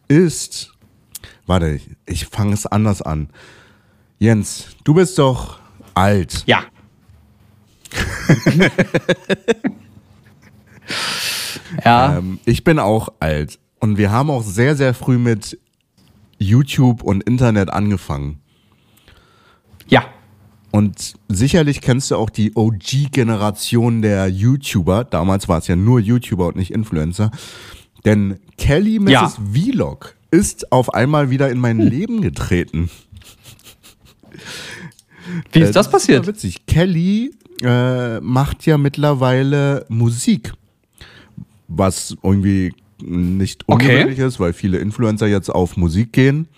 ist. 0.09 0.73
Warte, 1.47 1.71
ich, 1.71 1.89
ich 2.07 2.27
fange 2.27 2.55
es 2.55 2.67
anders 2.67 3.03
an. 3.03 3.29
Jens, 4.19 4.69
du 4.85 4.95
bist 4.95 5.19
doch 5.19 5.59
alt. 5.95 6.45
Ja. 6.47 6.61
ja, 11.85 12.19
Ähm, 12.19 12.39
ich 12.45 12.65
bin 12.65 12.79
auch 12.79 13.09
alt. 13.21 13.59
Und 13.87 13.99
wir 13.99 14.11
haben 14.11 14.31
auch 14.31 14.43
sehr, 14.43 14.75
sehr 14.75 14.95
früh 14.95 15.17
mit 15.17 15.61
YouTube 16.39 17.05
und 17.05 17.23
Internet 17.23 17.71
angefangen. 17.71 18.41
ja. 19.89 20.05
Und 20.73 21.15
sicherlich 21.29 21.81
kennst 21.81 22.11
du 22.11 22.17
auch 22.17 22.29
die 22.29 22.55
OG-Generation 22.55 24.03
der 24.03 24.27
YouTuber. 24.29 25.05
Damals 25.05 25.49
war 25.49 25.59
es 25.59 25.69
ja 25.69 25.77
nur 25.77 26.01
YouTuber 26.01 26.49
und 26.49 26.57
nicht 26.57 26.71
Influencer. 26.73 27.31
Denn 28.05 28.41
Kelly 28.59 28.99
Mrs. 28.99 29.11
Ja. 29.13 29.33
Vlog 29.55 30.17
ist 30.33 30.73
auf 30.73 30.93
einmal 30.93 31.31
wieder 31.31 31.49
in 31.51 31.59
mein 31.61 31.79
Leben 31.79 32.21
getreten. 32.21 32.91
Wie 35.53 35.61
Äh, 35.61 35.63
ist 35.63 35.77
das 35.77 35.87
Ist 35.87 35.93
passiert? 35.93 36.25
super 36.27 36.37
witzig. 36.37 36.67
Kelly 36.67 37.31
äh, 37.63 38.21
macht 38.21 38.67
ja 38.67 38.77
mittlerweile 38.77 39.87
Musik. 39.89 40.53
Was 41.69 42.15
irgendwie 42.23 42.75
nicht 43.03 43.65
Okay. 43.67 43.87
ungewöhnlich 43.89 44.19
ist, 44.19 44.41
weil 44.41 44.53
viele 44.53 44.79
Influencer 44.79 45.27
jetzt 45.27 45.49
auf 45.51 45.77
Musik 45.77 46.13
gehen. 46.13 46.49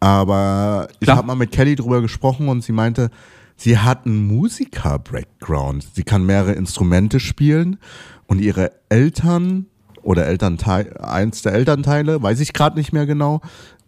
Aber 0.00 0.88
ich 1.00 1.08
habe 1.08 1.26
mal 1.26 1.34
mit 1.34 1.50
Kelly 1.50 1.74
drüber 1.74 2.00
gesprochen 2.00 2.48
und 2.48 2.62
sie 2.62 2.72
meinte, 2.72 3.10
sie 3.56 3.78
hat 3.78 4.06
einen 4.06 4.26
Musiker-Background. 4.28 5.88
Sie 5.94 6.04
kann 6.04 6.24
mehrere 6.24 6.52
Instrumente 6.52 7.18
spielen 7.20 7.78
und 8.26 8.40
ihre 8.40 8.72
Eltern 8.88 9.66
oder 10.02 10.26
Elternteil, 10.26 10.96
eins 10.98 11.42
der 11.42 11.52
Elternteile, 11.52 12.22
weiß 12.22 12.40
ich 12.40 12.52
gerade 12.52 12.78
nicht 12.78 12.92
mehr 12.92 13.06
genau, 13.06 13.40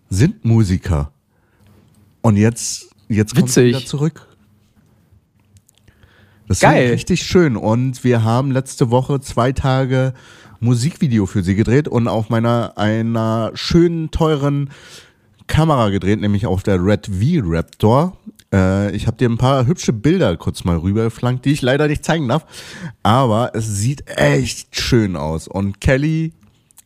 sind 0.09 0.45
Musiker. 0.45 1.13
Und 2.21 2.37
jetzt, 2.37 2.91
jetzt 3.09 3.35
kommt 3.35 3.49
sie 3.49 3.61
Witzig. 3.63 3.77
wieder 3.77 3.87
zurück. 3.87 4.27
Das 6.51 6.59
Geil. 6.59 6.87
ist 6.87 6.93
richtig 6.95 7.23
schön. 7.23 7.57
Und 7.57 8.03
wir 8.03 8.25
haben 8.25 8.51
letzte 8.51 8.91
Woche 8.91 9.21
zwei 9.21 9.53
Tage 9.53 10.13
Musikvideo 10.59 11.27
für 11.27 11.45
sie 11.45 11.55
gedreht 11.55 11.87
und 11.87 12.09
auf 12.09 12.29
meiner 12.29 12.73
einer 12.77 13.53
schönen, 13.55 14.11
teuren 14.11 14.71
Kamera 15.47 15.91
gedreht, 15.91 16.21
nämlich 16.21 16.47
auf 16.47 16.65
der 16.65 16.85
Red 16.85 17.07
V 17.07 17.41
Raptor. 17.45 18.17
Äh, 18.53 18.91
ich 18.97 19.07
habe 19.07 19.17
dir 19.17 19.29
ein 19.29 19.39
paar 19.39 19.65
hübsche 19.69 19.93
Bilder 19.93 20.37
kurz 20.37 20.65
mal 20.65 20.77
rübergeflankt, 20.77 21.45
die 21.45 21.53
ich 21.53 21.63
leider 21.63 21.87
nicht 21.87 22.05
zeigen 22.05 22.27
darf. 22.27 22.45
Aber 23.05 23.53
es 23.55 23.69
sieht 23.77 24.09
echt 24.09 24.75
schön 24.75 25.15
aus. 25.15 25.47
Und 25.47 25.81
Kelly 25.81 26.33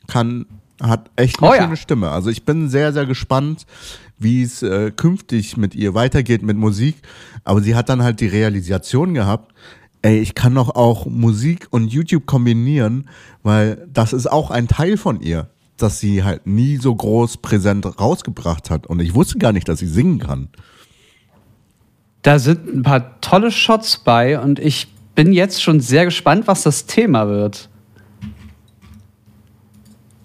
kann, 0.08 0.44
hat 0.78 1.10
echt 1.16 1.40
eine 1.42 1.50
Oh 1.50 1.54
ja. 1.54 1.62
schöne 1.62 1.78
Stimme. 1.78 2.10
Also 2.10 2.28
ich 2.28 2.44
bin 2.44 2.68
sehr, 2.68 2.92
sehr 2.92 3.06
gespannt, 3.06 3.64
wie 4.18 4.42
es 4.42 4.62
äh, 4.62 4.90
künftig 4.90 5.56
mit 5.56 5.74
ihr 5.74 5.94
weitergeht 5.94 6.42
mit 6.42 6.56
Musik. 6.56 6.96
Aber 7.44 7.60
sie 7.60 7.74
hat 7.74 7.88
dann 7.88 8.02
halt 8.02 8.20
die 8.20 8.26
Realisation 8.26 9.14
gehabt, 9.14 9.52
ey, 10.02 10.18
ich 10.18 10.34
kann 10.34 10.54
doch 10.54 10.74
auch 10.74 11.06
Musik 11.06 11.66
und 11.70 11.92
YouTube 11.92 12.26
kombinieren, 12.26 13.08
weil 13.42 13.88
das 13.92 14.12
ist 14.12 14.30
auch 14.30 14.50
ein 14.50 14.68
Teil 14.68 14.96
von 14.96 15.20
ihr, 15.20 15.48
dass 15.76 15.98
sie 15.98 16.22
halt 16.22 16.46
nie 16.46 16.76
so 16.76 16.94
groß 16.94 17.38
präsent 17.38 17.86
rausgebracht 17.98 18.70
hat. 18.70 18.86
Und 18.86 19.00
ich 19.00 19.14
wusste 19.14 19.38
gar 19.38 19.52
nicht, 19.52 19.68
dass 19.68 19.78
sie 19.78 19.86
singen 19.86 20.18
kann. 20.18 20.48
Da 22.22 22.38
sind 22.38 22.66
ein 22.68 22.82
paar 22.82 23.20
tolle 23.20 23.50
Shots 23.50 23.98
bei 23.98 24.38
und 24.40 24.58
ich 24.58 24.88
bin 25.14 25.32
jetzt 25.32 25.62
schon 25.62 25.80
sehr 25.80 26.04
gespannt, 26.04 26.46
was 26.46 26.62
das 26.62 26.86
Thema 26.86 27.28
wird. 27.28 27.68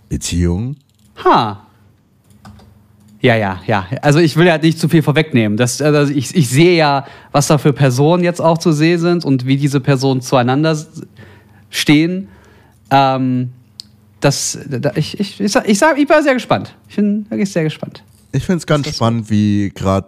Beziehung? 0.09 0.75
Ha. 1.23 1.68
Ja, 3.21 3.35
ja, 3.35 3.61
ja. 3.67 3.85
Also 4.01 4.19
ich 4.19 4.37
will 4.37 4.47
ja 4.47 4.57
nicht 4.57 4.79
zu 4.79 4.87
viel 4.87 5.01
vorwegnehmen. 5.01 5.57
Das, 5.57 5.81
also 5.81 6.11
ich, 6.11 6.35
ich 6.35 6.49
sehe 6.49 6.77
ja, 6.77 7.05
was 7.31 7.47
da 7.47 7.57
für 7.57 7.73
Personen 7.73 8.23
jetzt 8.23 8.39
auch 8.39 8.57
zu 8.57 8.71
sehen 8.71 8.99
sind 8.99 9.25
und 9.25 9.45
wie 9.45 9.57
diese 9.57 9.81
Personen 9.81 10.21
zueinander 10.21 10.77
stehen. 11.69 12.29
Ähm, 12.91 13.49
das, 14.21 14.57
da, 14.67 14.93
ich, 14.95 15.19
ich, 15.19 15.39
ich, 15.39 15.51
sag, 15.51 15.67
ich, 15.67 15.77
sag, 15.77 15.97
ich 15.97 16.07
war 16.09 16.23
sehr 16.23 16.33
gespannt. 16.33 16.75
Ich 16.87 16.95
bin 16.95 17.25
wirklich 17.29 17.51
sehr 17.51 17.63
gespannt. 17.63 18.03
Ich 18.31 18.45
finde 18.45 18.59
es 18.59 18.67
ganz 18.67 18.87
spannend, 18.95 19.29
wie 19.29 19.71
gerade 19.73 20.07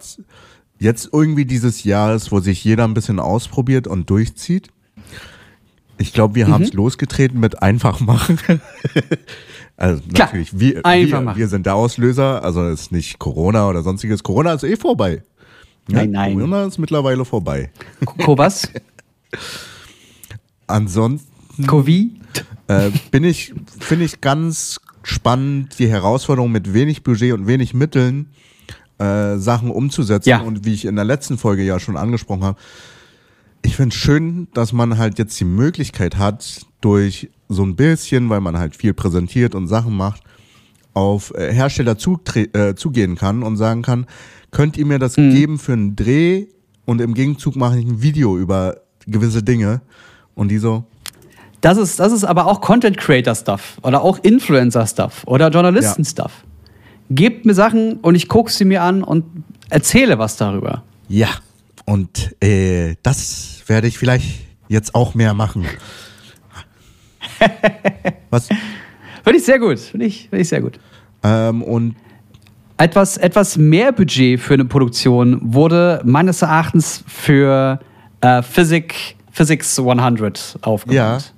jetzt 0.78 1.10
irgendwie 1.12 1.44
dieses 1.44 1.84
Jahr 1.84 2.14
ist, 2.14 2.32
wo 2.32 2.40
sich 2.40 2.64
jeder 2.64 2.84
ein 2.84 2.94
bisschen 2.94 3.20
ausprobiert 3.20 3.86
und 3.86 4.08
durchzieht. 4.08 4.68
Ich 5.98 6.12
glaube, 6.12 6.34
wir 6.34 6.48
haben 6.48 6.62
es 6.62 6.72
losgetreten 6.72 7.38
mit 7.38 7.62
einfach 7.62 8.00
machen. 8.00 8.38
also 9.82 10.00
Klar, 10.14 10.28
natürlich, 10.28 10.56
wir, 10.56 10.76
wir, 10.76 11.36
wir 11.36 11.48
sind 11.48 11.66
der 11.66 11.74
Auslöser, 11.74 12.44
also 12.44 12.68
ist 12.68 12.92
nicht 12.92 13.18
Corona 13.18 13.68
oder 13.68 13.82
sonstiges. 13.82 14.22
Corona 14.22 14.52
ist 14.52 14.62
eh 14.62 14.76
vorbei. 14.76 15.24
Ja, 15.88 15.96
Nein, 15.96 16.12
nein. 16.12 16.34
Corona 16.34 16.66
ist 16.66 16.78
mittlerweile 16.78 17.24
vorbei. 17.24 17.72
Ko 18.04 18.38
was? 18.38 18.68
Ansonsten 20.68 21.66
Covid? 21.66 22.12
äh, 22.68 22.90
bin 23.10 23.24
ich, 23.24 23.54
finde 23.80 24.04
ich 24.04 24.20
ganz 24.20 24.80
spannend, 25.02 25.76
die 25.80 25.88
Herausforderung 25.88 26.52
mit 26.52 26.72
wenig 26.72 27.02
Budget 27.02 27.32
und 27.32 27.48
wenig 27.48 27.74
Mitteln 27.74 28.30
äh, 28.98 29.36
Sachen 29.36 29.72
umzusetzen. 29.72 30.28
Ja. 30.28 30.42
Und 30.42 30.64
wie 30.64 30.74
ich 30.74 30.84
in 30.84 30.94
der 30.94 31.04
letzten 31.04 31.38
Folge 31.38 31.64
ja 31.64 31.80
schon 31.80 31.96
angesprochen 31.96 32.44
habe, 32.44 32.58
ich 33.62 33.74
finde 33.74 33.92
es 33.92 34.00
schön, 34.00 34.46
dass 34.54 34.72
man 34.72 34.96
halt 34.96 35.18
jetzt 35.18 35.40
die 35.40 35.44
Möglichkeit 35.44 36.18
hat, 36.18 36.66
durch 36.80 37.30
so 37.52 37.62
ein 37.64 37.76
bisschen, 37.76 38.28
weil 38.30 38.40
man 38.40 38.58
halt 38.58 38.76
viel 38.76 38.94
präsentiert 38.94 39.54
und 39.54 39.68
Sachen 39.68 39.96
macht, 39.96 40.22
auf 40.94 41.32
äh, 41.34 41.52
Hersteller 41.52 41.92
zutre- 41.94 42.54
äh, 42.56 42.74
zugehen 42.74 43.16
kann 43.16 43.42
und 43.42 43.56
sagen 43.56 43.82
kann, 43.82 44.06
könnt 44.50 44.76
ihr 44.76 44.86
mir 44.86 44.98
das 44.98 45.14
geben 45.14 45.58
für 45.58 45.72
einen 45.72 45.96
Dreh 45.96 46.46
und 46.84 47.00
im 47.00 47.14
Gegenzug 47.14 47.56
mache 47.56 47.78
ich 47.78 47.86
ein 47.86 48.02
Video 48.02 48.36
über 48.36 48.76
gewisse 49.06 49.42
Dinge 49.42 49.80
und 50.34 50.48
die 50.48 50.58
so, 50.58 50.84
Das 51.62 51.78
ist, 51.78 51.98
das 52.00 52.12
ist 52.12 52.24
aber 52.24 52.46
auch 52.46 52.60
Content 52.60 52.98
Creator 52.98 53.34
Stuff 53.34 53.78
oder 53.82 54.02
auch 54.02 54.18
Influencer 54.22 54.86
Stuff 54.86 55.22
oder 55.26 55.48
Journalisten 55.48 56.04
Stuff. 56.04 56.32
Gebt 57.10 57.44
mir 57.46 57.54
Sachen 57.54 57.94
und 58.00 58.14
ich 58.14 58.28
gucke 58.28 58.50
sie 58.50 58.64
mir 58.64 58.82
an 58.82 59.02
und 59.02 59.24
erzähle 59.70 60.18
was 60.18 60.36
darüber. 60.36 60.82
Ja, 61.08 61.28
und 61.84 62.34
äh, 62.42 62.96
das 63.02 63.62
werde 63.66 63.86
ich 63.86 63.98
vielleicht 63.98 64.26
jetzt 64.68 64.94
auch 64.94 65.14
mehr 65.14 65.34
machen. 65.34 65.64
Was? 68.30 68.48
Finde 69.24 69.38
ich 69.38 69.44
sehr 69.44 69.58
gut. 69.58 69.78
Finde 69.78 70.06
ich, 70.06 70.28
finde 70.28 70.42
ich 70.42 70.48
sehr 70.48 70.60
gut. 70.60 70.78
Ähm, 71.22 71.62
und 71.62 71.94
Etwas, 72.78 73.16
etwas 73.16 73.56
mehr 73.56 73.92
Budget 73.92 74.40
für 74.40 74.54
eine 74.54 74.64
Produktion 74.64 75.38
wurde 75.40 76.00
meines 76.04 76.42
Erachtens 76.42 77.04
für 77.06 77.78
äh, 78.22 78.42
Physik, 78.42 79.14
Physics 79.30 79.78
100 79.78 80.58
aufgewandt. 80.62 81.32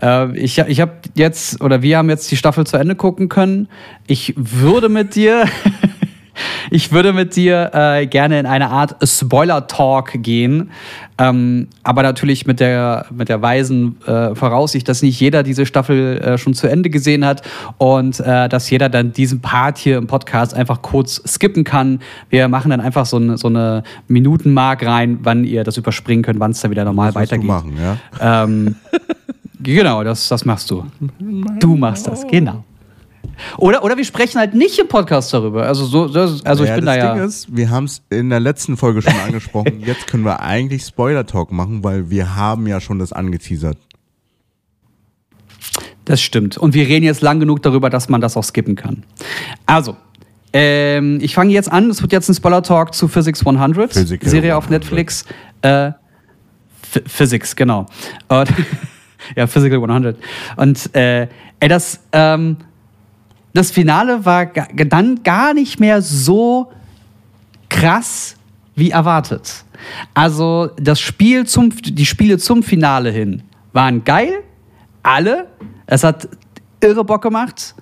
Äh, 0.00 0.38
ich 0.38 0.58
ich 0.58 0.80
habe 0.80 0.92
jetzt, 1.14 1.60
oder 1.60 1.82
wir 1.82 1.98
haben 1.98 2.08
jetzt 2.08 2.30
die 2.30 2.36
Staffel 2.36 2.66
zu 2.66 2.78
Ende 2.78 2.94
gucken 2.94 3.28
können. 3.28 3.68
Ich 4.06 4.32
würde 4.36 4.88
mit 4.88 5.16
dir. 5.16 5.44
Ich 6.70 6.92
würde 6.92 7.12
mit 7.12 7.36
dir 7.36 7.70
äh, 7.72 8.06
gerne 8.06 8.38
in 8.40 8.46
eine 8.46 8.70
Art 8.70 8.96
Spoiler-Talk 9.02 10.22
gehen, 10.22 10.70
ähm, 11.18 11.68
aber 11.82 12.02
natürlich 12.02 12.46
mit 12.46 12.60
der, 12.60 13.06
mit 13.10 13.28
der 13.28 13.42
weisen 13.42 14.00
äh, 14.06 14.34
Voraussicht, 14.34 14.88
dass 14.88 15.02
nicht 15.02 15.18
jeder 15.18 15.42
diese 15.42 15.66
Staffel 15.66 16.18
äh, 16.18 16.38
schon 16.38 16.54
zu 16.54 16.68
Ende 16.68 16.90
gesehen 16.90 17.24
hat 17.24 17.42
und 17.78 18.20
äh, 18.20 18.48
dass 18.48 18.70
jeder 18.70 18.88
dann 18.88 19.12
diesen 19.12 19.40
Part 19.40 19.78
hier 19.78 19.98
im 19.98 20.06
Podcast 20.06 20.54
einfach 20.54 20.82
kurz 20.82 21.20
skippen 21.26 21.64
kann. 21.64 22.00
Wir 22.30 22.48
machen 22.48 22.70
dann 22.70 22.80
einfach 22.80 23.06
so 23.06 23.16
eine, 23.16 23.36
so 23.36 23.48
eine 23.48 23.82
Minutenmark 24.06 24.86
rein, 24.86 25.18
wann 25.22 25.44
ihr 25.44 25.64
das 25.64 25.76
überspringen 25.76 26.22
könnt, 26.22 26.38
wann 26.38 26.52
es 26.52 26.60
dann 26.60 26.70
wieder 26.70 26.84
normal 26.84 27.12
Das 27.12 27.16
musst 27.16 27.32
du 27.32 27.36
weitergeht. 27.36 27.48
machen, 27.48 27.76
ja. 28.20 28.44
Ähm, 28.44 28.76
genau, 29.60 30.04
das, 30.04 30.28
das 30.28 30.44
machst 30.44 30.70
du. 30.70 30.84
Du 31.58 31.76
machst 31.76 32.06
das, 32.06 32.26
genau. 32.26 32.64
Oder, 33.56 33.84
oder 33.84 33.96
wir 33.96 34.04
sprechen 34.04 34.38
halt 34.38 34.54
nicht 34.54 34.78
im 34.78 34.88
Podcast 34.88 35.32
darüber. 35.32 35.64
Also, 35.64 35.84
so, 35.86 36.04
also 36.44 36.64
ich 36.64 36.70
ja, 36.70 36.74
bin 36.74 36.86
das 36.86 36.96
da 36.96 36.96
ja. 36.96 37.14
Ding 37.14 37.24
ist, 37.24 37.56
wir 37.56 37.70
haben 37.70 37.84
es 37.84 38.02
in 38.10 38.30
der 38.30 38.40
letzten 38.40 38.76
Folge 38.76 39.02
schon 39.02 39.14
angesprochen. 39.14 39.80
Jetzt 39.84 40.06
können 40.06 40.24
wir 40.24 40.40
eigentlich 40.40 40.82
Spoiler-Talk 40.82 41.52
machen, 41.52 41.84
weil 41.84 42.10
wir 42.10 42.34
haben 42.36 42.66
ja 42.66 42.80
schon 42.80 42.98
das 42.98 43.12
angeteasert. 43.12 43.78
Das 46.04 46.20
stimmt. 46.20 46.56
Und 46.56 46.74
wir 46.74 46.88
reden 46.88 47.04
jetzt 47.04 47.20
lang 47.20 47.38
genug 47.38 47.62
darüber, 47.62 47.90
dass 47.90 48.08
man 48.08 48.22
das 48.22 48.36
auch 48.36 48.42
skippen 48.42 48.76
kann. 48.76 49.04
Also, 49.66 49.94
ähm, 50.54 51.18
ich 51.20 51.34
fange 51.34 51.52
jetzt 51.52 51.70
an. 51.70 51.90
Es 51.90 52.00
wird 52.00 52.12
jetzt 52.12 52.30
ein 52.30 52.34
Spoiler-Talk 52.34 52.94
zu 52.94 53.08
Physics 53.08 53.46
100. 53.46 53.92
Physical 53.92 54.28
Serie 54.28 54.56
auf 54.56 54.64
100. 54.64 54.82
Netflix. 54.84 55.26
Äh, 55.60 55.92
Ph- 56.92 57.06
Physics, 57.06 57.54
genau. 57.54 57.86
Ja, 59.36 59.46
Physical 59.46 59.78
100. 59.82 60.16
Und 60.56 60.94
äh, 60.96 61.28
ey, 61.60 61.68
das, 61.68 62.00
ähm, 62.12 62.56
das 63.54 63.70
Finale 63.70 64.24
war 64.24 64.46
dann 64.46 65.22
gar 65.22 65.54
nicht 65.54 65.80
mehr 65.80 66.02
so 66.02 66.70
krass 67.68 68.36
wie 68.74 68.90
erwartet. 68.90 69.64
Also 70.14 70.70
das 70.76 71.00
Spiel 71.00 71.46
zum, 71.46 71.70
die 71.70 72.06
Spiele 72.06 72.38
zum 72.38 72.62
Finale 72.62 73.10
hin 73.10 73.42
waren 73.72 74.04
geil, 74.04 74.42
alle. 75.02 75.46
Es 75.86 76.04
hat 76.04 76.28
irre 76.80 77.04
Bock 77.04 77.22
gemacht. 77.22 77.74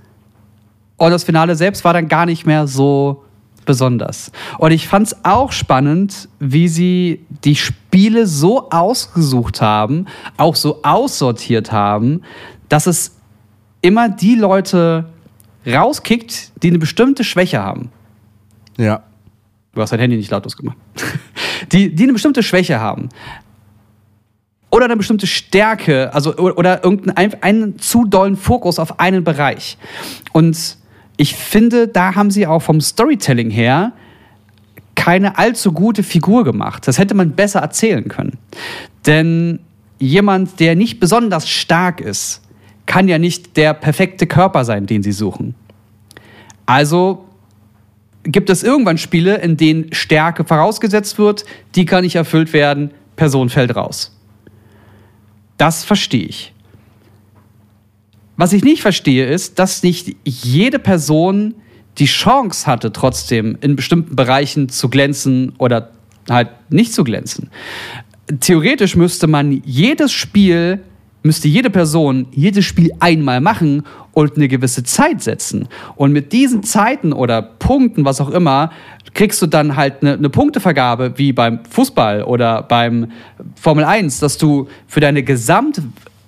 Und 0.97 1.11
das 1.11 1.25
Finale 1.25 1.55
selbst 1.57 1.85
war 1.85 1.93
dann 1.93 2.09
gar 2.09 2.27
nicht 2.27 2.47
mehr 2.47 2.67
so 2.67 3.25
besonders. 3.67 4.31
Und 4.59 4.71
ich 4.71 4.89
fand 4.89 5.09
es 5.09 5.25
auch 5.25 5.53
spannend, 5.53 6.29
wie 6.39 6.69
sie 6.69 7.27
die 7.45 7.57
Spiele 7.57 8.27
so 8.27 8.71
ausgesucht 8.71 9.61
haben, 9.61 10.07
auch 10.37 10.55
so 10.55 10.81
aussortiert 10.83 11.73
haben, 11.73 12.23
dass 12.69 12.87
es 12.87 13.17
immer 13.83 14.09
die 14.09 14.37
Leute 14.37 15.07
rauskickt, 15.67 16.53
die 16.63 16.69
eine 16.69 16.79
bestimmte 16.79 17.25
Schwäche 17.25 17.63
haben. 17.63 17.91
Ja. 18.77 19.03
Du 19.75 19.83
hast 19.83 19.91
dein 19.91 20.01
Handy 20.01 20.17
nicht 20.17 20.31
lautlos 20.31 20.57
gemacht. 20.57 20.77
Die, 21.73 21.95
die 21.95 22.03
eine 22.03 22.13
bestimmte 22.13 22.43
Schwäche 22.43 22.81
haben. 22.81 23.09
Oder 24.71 24.85
eine 24.85 24.97
bestimmte 24.97 25.27
Stärke, 25.27 26.13
also 26.13 26.37
oder 26.37 26.85
irgendeinen 26.85 27.43
einen 27.43 27.79
zu 27.79 28.05
dollen 28.05 28.37
Fokus 28.37 28.79
auf 28.79 29.01
einen 29.01 29.25
Bereich. 29.25 29.79
Und 30.33 30.77
ich 31.17 31.35
finde, 31.35 31.89
da 31.89 32.15
haben 32.15 32.31
sie 32.31 32.47
auch 32.47 32.61
vom 32.61 32.81
Storytelling 32.83 33.51
her 33.51 33.93
keine 34.95 35.39
allzu 35.39 35.73
gute 35.73 36.03
Figur 36.03 36.45
gemacht. 36.45 36.87
Das 36.87 36.99
hätte 36.99 37.15
man 37.15 37.33
besser 37.33 37.61
erzählen 37.61 38.07
können. 38.09 38.39
Denn 39.07 39.61
jemand, 39.99 40.61
der 40.61 40.77
nicht 40.77 41.01
besonders 41.01 41.49
stark 41.49 42.01
ist, 42.01 42.43
kann 42.87 43.09
ja 43.09 43.19
nicht 43.19 43.57
der 43.57 43.75
perfekte 43.75 44.27
Körper 44.27 44.65
sein, 44.65 44.87
den 44.87 45.03
sie 45.03 45.13
suchen. 45.13 45.55
Also 46.65 47.25
gibt 48.23 48.51
es 48.51 48.63
irgendwann 48.63 48.99
Spiele, 48.99 49.37
in 49.39 49.57
denen 49.57 49.93
Stärke 49.93 50.45
vorausgesetzt 50.45 51.19
wird, 51.19 51.45
die 51.75 51.85
kann 51.85 52.03
nicht 52.03 52.17
erfüllt 52.17 52.53
werden, 52.53 52.91
Person 53.15 53.49
fällt 53.49 53.77
raus. 53.77 54.17
Das 55.57 55.85
verstehe 55.85 56.27
ich. 56.27 56.53
Was 58.37 58.53
ich 58.53 58.65
nicht 58.65 58.83
verstehe, 58.83 59.27
ist, 59.27 59.59
dass 59.59 59.83
nicht 59.83 60.15
jede 60.25 60.79
Person 60.79 61.55
die 61.99 62.07
Chance 62.07 62.67
hatte, 62.67 62.93
trotzdem 62.93 63.57
in 63.63 63.77
bestimmten 63.77 64.15
Bereichen 64.17 64.69
zu 64.69 64.91
glänzen 64.91 65.53
oder 65.57 65.93
halt 66.29 66.51
nicht 66.69 66.93
zu 66.93 67.05
glänzen. 67.05 67.51
Theoretisch 68.41 68.97
müsste 68.97 69.27
man 69.27 69.63
jedes 69.65 70.13
Spiel, 70.13 70.81
müsste 71.27 71.49
jede 71.49 71.71
Person 71.71 72.27
jedes 72.31 72.65
Spiel 72.65 72.93
einmal 73.01 73.41
machen 73.41 73.83
und 74.13 74.37
eine 74.37 74.49
gewisse 74.49 74.83
Zeit 74.83 75.23
setzen. 75.23 75.69
Und 75.95 76.13
mit 76.13 76.33
diesen 76.33 76.63
Zeiten 76.63 77.13
oder 77.13 77.43
Punkten, 77.43 78.05
was 78.05 78.21
auch 78.21 78.31
immer, 78.31 78.71
kriegst 79.13 79.43
du 79.43 79.47
dann 79.47 79.77
halt 79.77 80.03
eine, 80.03 80.15
eine 80.15 80.31
Punktevergabe 80.31 81.15
wie 81.17 81.33
beim 81.33 81.61
Fußball 81.69 82.23
oder 82.23 82.63
beim 82.63 83.13
Formel 83.57 83.85
1, 83.85 84.21
dass 84.21 84.39
du 84.39 84.69
für 84.87 85.01
deine 85.01 85.23
Gesamt, 85.23 85.83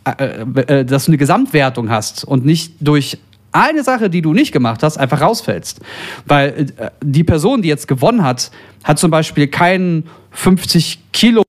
äh, 0.05 0.43
äh, 0.61 0.85
dass 0.85 1.07
du 1.07 1.11
eine 1.11 1.19
Gesamtwertung 1.19 1.91
hast 1.91 2.25
und 2.25 2.45
nicht 2.45 2.75
durch 2.81 3.19
eine 3.53 3.83
Sache, 3.83 4.11
die 4.11 4.23
du 4.23 4.35
nicht 4.35 4.53
gemacht 4.53 4.83
hast, 4.83 4.99
einfach 4.99 5.21
rausfällst. 5.21 5.81
Weil 6.27 6.67
äh, 6.77 6.91
die 7.03 7.25
Person, 7.25 7.63
die 7.63 7.69
jetzt 7.69 7.89
gewonnen 7.89 8.23
hat, 8.23 8.51
hat 8.85 8.99
zum 8.99 9.11
Beispiel 9.11 9.49
keinen 9.49 10.05
50 10.33 10.99
Kilo 11.13 11.43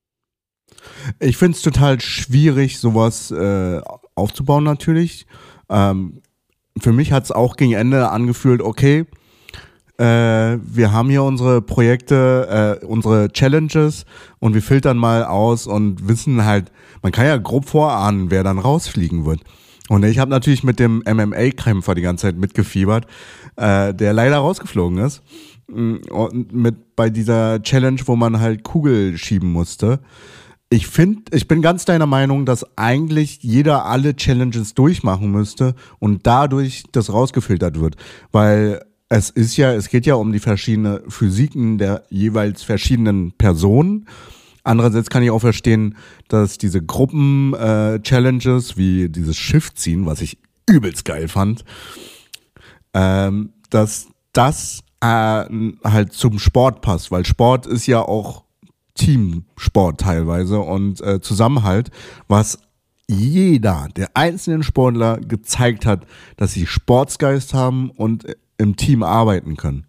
Ich 1.20 1.38
finde 1.38 1.56
es 1.56 1.62
total 1.62 2.00
schwierig, 2.00 2.80
sowas 2.80 3.32
äh, 3.32 3.82
aufzubauen 4.16 4.64
natürlich. 4.64 5.26
Ähm, 5.70 6.22
für 6.80 6.94
mich 6.94 7.12
hat 7.12 7.26
es 7.26 7.32
auch 7.32 7.58
gegen 7.58 7.74
Ende 7.74 8.10
angefühlt, 8.10 8.62
okay, 8.62 9.06
äh, 9.98 10.58
wir 10.64 10.94
haben 10.94 11.10
hier 11.10 11.24
unsere 11.24 11.62
Projekte, 11.62 12.80
äh, 12.82 12.86
unsere 12.86 13.30
Challenges 13.34 14.06
und 14.40 14.54
wir 14.54 14.62
filtern 14.62 14.98
mal 14.98 15.26
aus 15.26 15.68
und 15.68 16.08
wissen 16.08 16.46
halt, 16.46 16.72
man 17.02 17.12
kann 17.12 17.26
ja 17.26 17.36
grob 17.36 17.68
vorahnen, 17.68 18.32
wer 18.32 18.44
dann 18.44 18.60
rausfliegen 18.60 19.26
wird. 19.26 19.42
Und 19.90 20.06
ich 20.06 20.20
habe 20.20 20.32
natürlich 20.32 20.64
mit 20.64 20.80
dem 20.80 21.04
MMA-Kämpfer 21.06 21.96
die 21.96 22.02
ganze 22.02 22.28
Zeit 22.28 22.38
mitgefiebert, 22.38 23.08
äh, 23.58 23.94
der 23.94 24.14
leider 24.14 24.38
rausgeflogen 24.38 25.00
ist. 25.00 25.22
Mm, 25.68 25.96
Und 26.12 26.54
mit 26.54 26.96
bei 26.96 27.10
dieser 27.10 27.62
Challenge, 27.62 28.00
wo 28.06 28.16
man 28.16 28.40
halt 28.40 28.64
Kugel 28.64 29.18
schieben 29.18 29.52
musste. 29.52 30.00
Ich 30.72 30.88
finde, 30.88 31.24
ich 31.32 31.48
bin 31.48 31.64
ganz 31.64 31.86
deiner 31.86 32.06
Meinung, 32.06 32.46
dass 32.46 32.78
eigentlich 32.78 33.40
jeder 33.42 33.86
alle 33.86 34.16
Challenges 34.16 34.76
durchmachen 34.76 35.32
müsste 35.32 35.74
und 35.98 36.28
dadurch 36.28 36.84
das 36.92 37.12
rausgefiltert 37.12 37.80
wird. 37.80 37.96
Weil 38.32 38.86
es 39.10 39.32
ist 39.32 39.58
ja, 39.58 39.74
es 39.74 39.90
geht 39.90 40.06
ja 40.06 40.14
um 40.14 40.32
die 40.32 40.40
verschiedenen 40.40 41.10
Physiken 41.10 41.80
der 41.80 42.04
jeweils 42.10 42.62
verschiedenen 42.62 43.32
Personen. 43.32 44.08
Andererseits 44.64 45.10
kann 45.10 45.24
ich 45.24 45.32
auch 45.32 45.40
verstehen, 45.40 45.98
dass 46.28 46.60
diese 46.60 46.84
Gruppen-Challenges 46.84 48.78
wie 48.78 49.10
dieses 49.10 49.38
Schiff 49.38 49.74
ziehen, 49.74 50.06
was 50.06 50.22
ich 50.22 50.38
übelst 50.70 51.06
geil 51.06 51.28
fand, 51.28 51.66
ähm, 52.94 53.54
dass 53.72 54.10
das 54.34 54.82
äh, 55.02 55.46
halt 55.84 56.14
zum 56.14 56.38
Sport 56.38 56.82
passt, 56.82 57.10
weil 57.10 57.26
Sport 57.26 57.66
ist 57.66 57.88
ja 57.88 58.04
auch 58.04 58.44
Teamsport 59.00 60.02
teilweise 60.02 60.60
und 60.60 61.00
äh, 61.02 61.22
Zusammenhalt, 61.22 61.90
was 62.28 62.60
jeder 63.08 63.88
der 63.96 64.10
einzelnen 64.16 64.62
Sportler 64.62 65.18
gezeigt 65.20 65.86
hat, 65.86 66.06
dass 66.38 66.52
sie 66.54 66.68
Sportsgeist 66.68 67.54
haben 67.54 67.90
und 67.92 68.26
äh, 68.26 68.36
im 68.58 68.76
Team 68.76 69.02
arbeiten 69.04 69.56
können. 69.56 69.86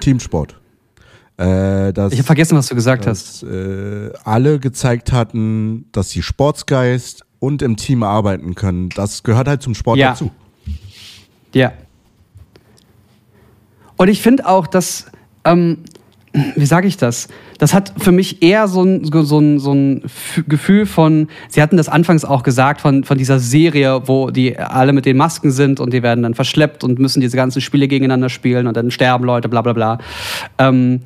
Teamsport. 0.00 0.60
Äh, 1.38 1.92
dass, 1.92 2.12
Ich 2.12 2.18
habe 2.18 2.26
vergessen, 2.26 2.56
was 2.56 2.66
du 2.68 2.74
gesagt 2.74 3.06
hast. 3.06 3.42
dass 3.42 3.50
äh, 3.50 4.10
alle 4.24 4.58
gezeigt 4.60 5.12
hatten, 5.12 5.86
dass 5.92 6.10
sie 6.10 6.22
Sportsgeist 6.22 7.24
und 7.38 7.62
im 7.62 7.76
Team 7.76 8.02
arbeiten 8.02 8.54
können. 8.54 8.90
Das 8.90 9.22
gehört 9.22 9.48
halt 9.48 9.62
zum 9.62 9.74
Sport 9.74 9.98
Ja. 9.98 10.10
dazu. 10.10 10.30
Ja. 11.54 11.72
Und 13.96 14.08
ich 14.08 14.20
finde 14.20 14.46
auch, 14.46 14.66
dass, 14.66 15.06
ähm, 15.44 15.84
wie 16.54 16.66
sage 16.66 16.86
ich 16.86 16.96
das? 16.96 17.28
Das 17.58 17.72
hat 17.72 17.94
für 17.96 18.12
mich 18.12 18.42
eher 18.42 18.68
so 18.68 18.82
ein, 18.82 19.04
so 19.04 19.38
ein, 19.38 19.58
so 19.58 19.72
ein 19.72 20.02
Gefühl 20.46 20.84
von, 20.84 21.28
Sie 21.48 21.62
hatten 21.62 21.76
das 21.76 21.88
anfangs 21.88 22.24
auch 22.24 22.42
gesagt, 22.42 22.82
von, 22.82 23.04
von 23.04 23.16
dieser 23.16 23.38
Serie, 23.38 24.06
wo 24.06 24.30
die 24.30 24.58
alle 24.58 24.92
mit 24.92 25.06
den 25.06 25.16
Masken 25.16 25.50
sind 25.50 25.80
und 25.80 25.92
die 25.92 26.02
werden 26.02 26.22
dann 26.22 26.34
verschleppt 26.34 26.84
und 26.84 26.98
müssen 26.98 27.20
diese 27.20 27.36
ganzen 27.36 27.60
Spiele 27.60 27.88
gegeneinander 27.88 28.28
spielen 28.28 28.66
und 28.66 28.76
dann 28.76 28.90
sterben 28.90 29.24
Leute, 29.24 29.48
bla 29.48 29.62
bla 29.62 29.72
bla. 29.72 29.98
Ähm, 30.58 31.00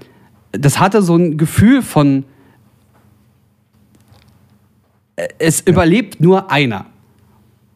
das 0.53 0.81
hatte 0.81 1.01
so 1.03 1.17
ein 1.17 1.39
Gefühl 1.39 1.83
von, 1.83 2.25
es 5.39 5.61
überlebt 5.61 6.21
nur 6.21 6.51
einer. 6.51 6.87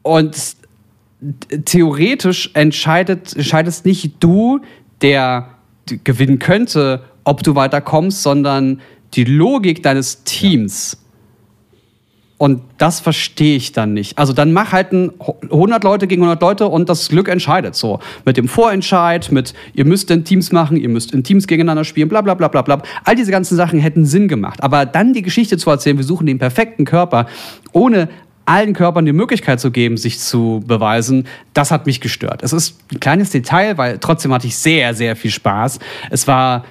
Und 0.02 0.56
theoretisch 1.64 2.50
entscheidet, 2.54 3.36
entscheidest 3.36 3.86
nicht 3.86 4.16
du, 4.20 4.60
der 5.02 5.50
gewinnen 5.86 6.38
könnte, 6.38 7.04
ob 7.24 7.42
du 7.42 7.54
weiterkommst, 7.54 8.22
sondern 8.22 8.80
die 9.14 9.24
Logik 9.24 9.82
deines 9.82 10.24
Teams 10.24 10.96
Und 12.36 12.62
das 12.78 13.00
verstehe 13.00 13.56
ich 13.56 13.72
dann 13.72 13.94
nicht. 13.94 14.18
Also 14.18 14.32
dann 14.32 14.52
mach 14.52 14.72
halt 14.72 14.92
ein 14.92 15.12
100 15.44 15.84
Leute 15.84 16.06
gegen 16.06 16.22
100 16.22 16.42
Leute 16.42 16.66
und 16.66 16.88
das 16.88 17.08
Glück 17.08 17.28
entscheidet 17.28 17.76
so. 17.76 18.00
Mit 18.24 18.36
dem 18.36 18.48
Vorentscheid, 18.48 19.30
mit 19.30 19.54
ihr 19.72 19.84
müsst 19.84 20.10
in 20.10 20.24
Teams 20.24 20.50
machen, 20.50 20.76
ihr 20.76 20.88
müsst 20.88 21.12
in 21.12 21.22
Teams 21.22 21.46
gegeneinander 21.46 21.84
spielen, 21.84 22.08
bla 22.08 22.20
bla 22.22 22.34
bla 22.34 22.48
bla 22.48 22.62
bla. 22.62 22.82
All 23.04 23.14
diese 23.14 23.30
ganzen 23.30 23.56
Sachen 23.56 23.78
hätten 23.78 24.04
Sinn 24.04 24.26
gemacht. 24.26 24.62
Aber 24.62 24.84
dann 24.84 25.12
die 25.12 25.22
Geschichte 25.22 25.56
zu 25.58 25.70
erzählen, 25.70 25.96
wir 25.96 26.04
suchen 26.04 26.26
den 26.26 26.38
perfekten 26.38 26.84
Körper, 26.84 27.26
ohne 27.72 28.08
allen 28.46 28.74
Körpern 28.74 29.06
die 29.06 29.12
Möglichkeit 29.12 29.58
zu 29.58 29.70
geben, 29.70 29.96
sich 29.96 30.18
zu 30.18 30.62
beweisen, 30.66 31.26
das 31.54 31.70
hat 31.70 31.86
mich 31.86 32.02
gestört. 32.02 32.42
Es 32.42 32.52
ist 32.52 32.78
ein 32.92 33.00
kleines 33.00 33.30
Detail, 33.30 33.78
weil 33.78 33.98
trotzdem 33.98 34.34
hatte 34.34 34.46
ich 34.48 34.56
sehr, 34.58 34.92
sehr 34.92 35.16
viel 35.16 35.30
Spaß. 35.30 35.78
Es 36.10 36.28
war 36.28 36.64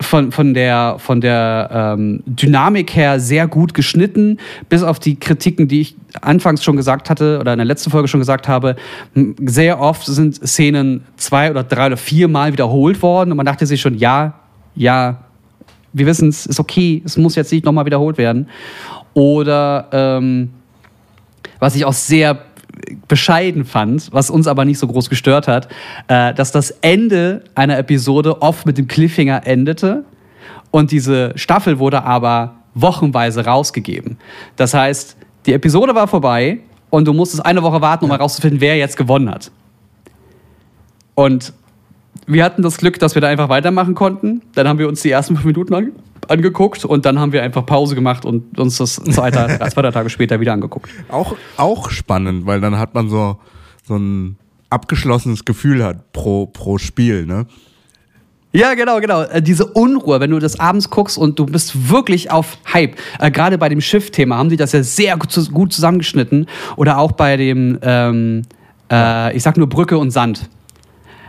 von, 0.00 0.32
von 0.32 0.54
der, 0.54 0.96
von 0.98 1.20
der 1.20 1.96
ähm, 1.98 2.22
Dynamik 2.26 2.94
her 2.96 3.20
sehr 3.20 3.46
gut 3.46 3.74
geschnitten, 3.74 4.38
bis 4.68 4.82
auf 4.82 4.98
die 4.98 5.16
Kritiken, 5.16 5.68
die 5.68 5.82
ich 5.82 5.96
anfangs 6.22 6.64
schon 6.64 6.76
gesagt 6.76 7.10
hatte 7.10 7.38
oder 7.38 7.52
in 7.52 7.58
der 7.58 7.66
letzten 7.66 7.90
Folge 7.90 8.08
schon 8.08 8.20
gesagt 8.20 8.48
habe. 8.48 8.76
Sehr 9.44 9.80
oft 9.80 10.06
sind 10.06 10.36
Szenen 10.36 11.04
zwei 11.16 11.50
oder 11.50 11.62
drei 11.62 11.86
oder 11.86 11.96
vier 11.96 12.28
Mal 12.28 12.52
wiederholt 12.52 13.02
worden 13.02 13.30
und 13.30 13.36
man 13.36 13.46
dachte 13.46 13.66
sich 13.66 13.80
schon, 13.80 13.96
ja, 13.96 14.34
ja, 14.74 15.18
wir 15.92 16.06
wissen 16.06 16.28
es, 16.28 16.46
ist 16.46 16.60
okay, 16.60 17.02
es 17.04 17.16
muss 17.16 17.34
jetzt 17.34 17.52
nicht 17.52 17.64
nochmal 17.64 17.84
wiederholt 17.84 18.16
werden. 18.16 18.48
Oder 19.12 19.88
ähm, 19.92 20.50
was 21.58 21.74
ich 21.74 21.84
auch 21.84 21.92
sehr 21.92 22.38
bescheiden 23.08 23.64
fand, 23.64 24.12
was 24.12 24.30
uns 24.30 24.46
aber 24.46 24.64
nicht 24.64 24.78
so 24.78 24.86
groß 24.86 25.10
gestört 25.10 25.48
hat, 25.48 25.68
äh, 26.08 26.34
dass 26.34 26.52
das 26.52 26.70
Ende 26.82 27.44
einer 27.54 27.78
Episode 27.78 28.42
oft 28.42 28.66
mit 28.66 28.78
dem 28.78 28.88
Cliffhanger 28.88 29.46
endete 29.46 30.04
und 30.70 30.90
diese 30.90 31.32
Staffel 31.36 31.78
wurde 31.78 32.04
aber 32.04 32.56
wochenweise 32.74 33.44
rausgegeben. 33.44 34.18
Das 34.56 34.74
heißt, 34.74 35.16
die 35.46 35.52
Episode 35.52 35.94
war 35.94 36.06
vorbei 36.06 36.60
und 36.90 37.06
du 37.06 37.12
musstest 37.12 37.44
eine 37.44 37.62
Woche 37.62 37.80
warten, 37.80 38.04
um 38.04 38.10
herauszufinden, 38.10 38.60
wer 38.60 38.76
jetzt 38.76 38.96
gewonnen 38.96 39.30
hat. 39.30 39.50
Und 41.14 41.52
wir 42.26 42.44
hatten 42.44 42.62
das 42.62 42.78
Glück, 42.78 42.98
dass 42.98 43.14
wir 43.14 43.22
da 43.22 43.28
einfach 43.28 43.48
weitermachen 43.48 43.94
konnten. 43.94 44.42
Dann 44.54 44.68
haben 44.68 44.78
wir 44.78 44.88
uns 44.88 45.02
die 45.02 45.10
ersten 45.10 45.34
fünf 45.34 45.46
Minuten 45.46 45.74
an, 45.74 45.92
angeguckt 46.30 46.84
und 46.84 47.04
dann 47.04 47.18
haben 47.18 47.32
wir 47.32 47.42
einfach 47.42 47.66
Pause 47.66 47.94
gemacht 47.94 48.24
und 48.24 48.58
uns 48.58 48.78
das 48.78 48.96
zwei, 48.96 49.30
zwei 49.70 49.90
Tage 49.90 50.10
später 50.10 50.40
wieder 50.40 50.52
angeguckt. 50.52 50.90
Auch, 51.08 51.36
auch 51.56 51.90
spannend, 51.90 52.46
weil 52.46 52.60
dann 52.60 52.78
hat 52.78 52.94
man 52.94 53.08
so, 53.08 53.38
so 53.86 53.96
ein 53.96 54.36
abgeschlossenes 54.70 55.44
Gefühl 55.44 55.84
hat 55.84 56.12
pro, 56.12 56.46
pro 56.46 56.78
Spiel, 56.78 57.26
ne? 57.26 57.46
Ja, 58.52 58.74
genau, 58.74 59.00
genau. 59.00 59.22
Äh, 59.22 59.42
diese 59.42 59.64
Unruhe, 59.64 60.18
wenn 60.18 60.30
du 60.30 60.40
das 60.40 60.58
abends 60.58 60.90
guckst 60.90 61.16
und 61.16 61.38
du 61.38 61.46
bist 61.46 61.88
wirklich 61.88 62.32
auf 62.32 62.58
Hype. 62.72 62.96
Äh, 63.20 63.30
Gerade 63.30 63.58
bei 63.58 63.68
dem 63.68 63.80
Schiff-Thema 63.80 64.38
haben 64.38 64.48
die 64.48 64.56
das 64.56 64.72
ja 64.72 64.82
sehr 64.82 65.16
gut, 65.16 65.32
gut 65.52 65.72
zusammengeschnitten. 65.72 66.46
Oder 66.74 66.98
auch 66.98 67.12
bei 67.12 67.36
dem, 67.36 67.78
ähm, 67.82 68.42
äh, 68.90 69.36
ich 69.36 69.44
sag 69.44 69.56
nur 69.56 69.68
Brücke 69.68 69.98
und 69.98 70.10
Sand 70.10 70.48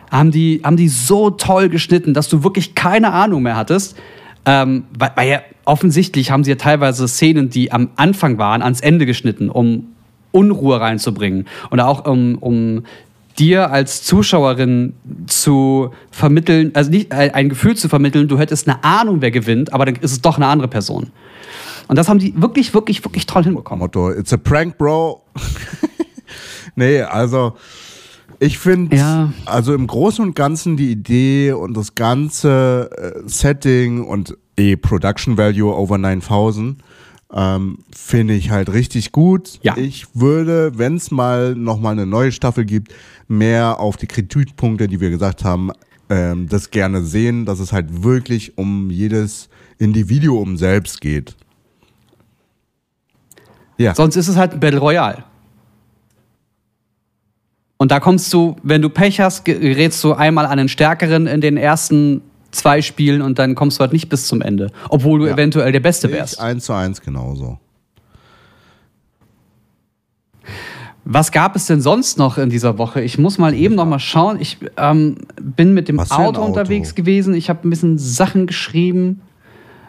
haben 0.10 0.32
die, 0.32 0.62
haben 0.64 0.78
die 0.78 0.90
so 0.90 1.30
toll 1.30 1.70
geschnitten, 1.70 2.14
dass 2.14 2.28
du 2.28 2.44
wirklich 2.44 2.76
keine 2.76 3.14
Ahnung 3.14 3.44
mehr 3.44 3.56
hattest. 3.56 3.98
Ähm, 4.46 4.86
weil, 4.98 5.12
weil 5.16 5.30
ja 5.30 5.42
offensichtlich 5.66 6.32
haben 6.32 6.44
sie 6.44 6.52
ja 6.52 6.56
teilweise 6.56 7.08
Szenen, 7.08 7.50
die 7.50 7.72
am 7.72 7.90
Anfang 7.96 8.38
waren, 8.38 8.62
ans 8.62 8.82
Ende 8.82 9.06
geschnitten, 9.06 9.50
um 9.50 9.90
Unruhe 10.32 10.80
reinzubringen. 10.80 11.48
Und 11.70 11.80
auch 11.80 12.06
um, 12.06 12.38
um 12.40 12.84
dir 13.38 13.72
als 13.72 14.04
Zuschauerin 14.04 14.94
zu 15.28 15.92
vermitteln, 16.12 16.72
also 16.74 16.90
nicht 16.92 17.14
äh, 17.14 17.32
ein 17.34 17.50
Gefühl 17.50 17.76
zu 17.76 17.90
vermitteln, 17.90 18.28
du 18.28 18.38
hättest 18.38 18.68
eine 18.68 18.84
Ahnung, 18.84 19.22
wer 19.22 19.32
gewinnt, 19.32 19.74
aber 19.74 19.86
dann 19.86 19.96
ist 19.96 20.12
es 20.12 20.22
doch 20.22 20.38
eine 20.38 20.48
andere 20.48 20.68
Person. 20.68 21.12
Und 21.88 21.98
das 21.98 22.08
haben 22.08 22.20
die 22.20 22.34
wirklich, 22.42 22.74
wirklich, 22.74 23.04
wirklich 23.04 23.26
toll 23.26 23.44
hinbekommen. 23.44 23.80
Motto, 23.80 24.12
it's 24.12 24.34
a 24.34 24.38
prank, 24.38 24.78
bro. 24.78 25.22
nee, 26.76 27.02
also 27.02 27.56
ich 28.42 28.58
finde, 28.58 28.98
ja. 28.98 29.32
also 29.46 29.72
im 29.76 29.86
Großen 29.86 30.26
und 30.26 30.36
Ganzen 30.36 30.76
die 30.76 30.92
Idee 30.92 31.52
und 31.52 31.78
das 31.78 31.94
ganze 31.94 32.90
äh, 32.98 33.22
Setting 33.30 34.04
und 34.04 34.36
eh 34.58 34.76
Production 34.76 35.38
Value 35.38 35.72
over 35.72 36.00
9000 36.00 36.84
ähm, 37.32 37.78
finde 37.96 38.34
ich 38.34 38.50
halt 38.50 38.74
richtig 38.74 39.12
gut. 39.12 39.60
Ja. 39.62 39.78
Ich 39.78 40.08
würde, 40.16 40.72
wenn 40.76 40.96
es 40.96 41.12
mal 41.12 41.54
nochmal 41.54 41.94
eine 41.94 42.08
neue 42.08 42.32
Staffel 42.32 42.66
gibt, 42.66 42.92
mehr 43.28 43.80
auf 43.80 43.96
die 43.96 44.08
Kritikpunkte, 44.08 44.88
die 44.88 45.00
wir 45.00 45.12
gesagt 45.12 45.44
haben, 45.44 45.70
ähm, 46.10 46.50
das 46.50 46.72
gerne 46.72 47.04
sehen, 47.04 47.46
dass 47.46 47.60
es 47.60 47.72
halt 47.72 48.02
wirklich 48.02 48.58
um 48.58 48.90
jedes 48.90 49.50
Individuum 49.78 50.58
selbst 50.58 51.00
geht. 51.00 51.36
Ja. 53.78 53.94
Sonst 53.94 54.16
ist 54.16 54.30
es 54.30 54.36
halt 54.36 54.54
ein 54.54 54.60
Battle 54.60 54.80
Royale. 54.80 55.26
Und 57.82 57.90
da 57.90 58.00
kommst 58.00 58.32
du, 58.32 58.58
wenn 58.62 58.84
du 58.84 58.90
Pech 58.90 59.20
hast, 59.22 59.44
gerätst 59.44 60.04
du 60.04 60.14
einmal 60.14 60.46
an 60.46 60.60
den 60.60 60.70
Stärkeren 60.70 61.26
in 61.26 61.42
den 61.42 61.58
ersten 61.58 62.22
zwei 62.52 62.84
Spielen 62.84 63.24
und 63.24 63.40
dann 63.40 63.56
kommst 63.56 63.80
du 63.80 63.82
halt 63.82 63.92
nicht 63.92 64.08
bis 64.08 64.28
zum 64.28 64.44
Ende. 64.44 64.70
Obwohl 64.90 65.22
du 65.22 65.26
ja. 65.26 65.34
eventuell 65.34 65.72
der 65.72 65.80
Beste 65.80 66.12
wärst. 66.12 66.40
Eins 66.40 66.66
zu 66.66 66.74
eins 66.74 67.02
genauso. 67.02 67.58
Was 71.06 71.32
gab 71.32 71.56
es 71.56 71.66
denn 71.66 71.82
sonst 71.82 72.20
noch 72.20 72.38
in 72.38 72.52
dieser 72.52 72.78
Woche? 72.78 73.02
Ich 73.02 73.18
muss 73.18 73.40
mal 73.40 73.56
eben 73.56 73.74
noch 73.74 73.88
mal 73.88 73.98
schauen. 73.98 74.40
Ich 74.40 74.60
ähm, 74.78 75.16
bin 75.42 75.74
mit 75.74 75.88
dem 75.88 76.00
Auto, 76.00 76.14
Auto, 76.14 76.44
unterwegs 76.44 76.94
gewesen. 76.94 77.34
Ich 77.34 77.50
habe 77.50 77.68
ein 77.68 77.72
bisschen 77.72 77.98
Sachen 77.98 78.46
geschrieben. 78.46 79.22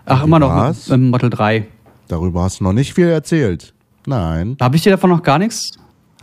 Ach, 0.07 0.25
immer 0.25 0.39
noch 0.39 0.75
im 0.89 1.11
Model 1.11 1.29
3. 1.29 1.67
Darüber 2.09 2.45
hast 2.45 2.61
du 2.61 2.65
noch 2.65 2.73
nicht 2.73 2.95
viel 2.95 3.09
erzählt. 3.09 3.75
Nein. 4.07 4.57
Habe 4.63 4.77
ich 4.77 4.83
dir 4.83 4.93
davon 4.93 5.11
noch 5.11 5.23
gar 5.23 5.39
nichts 5.39 5.73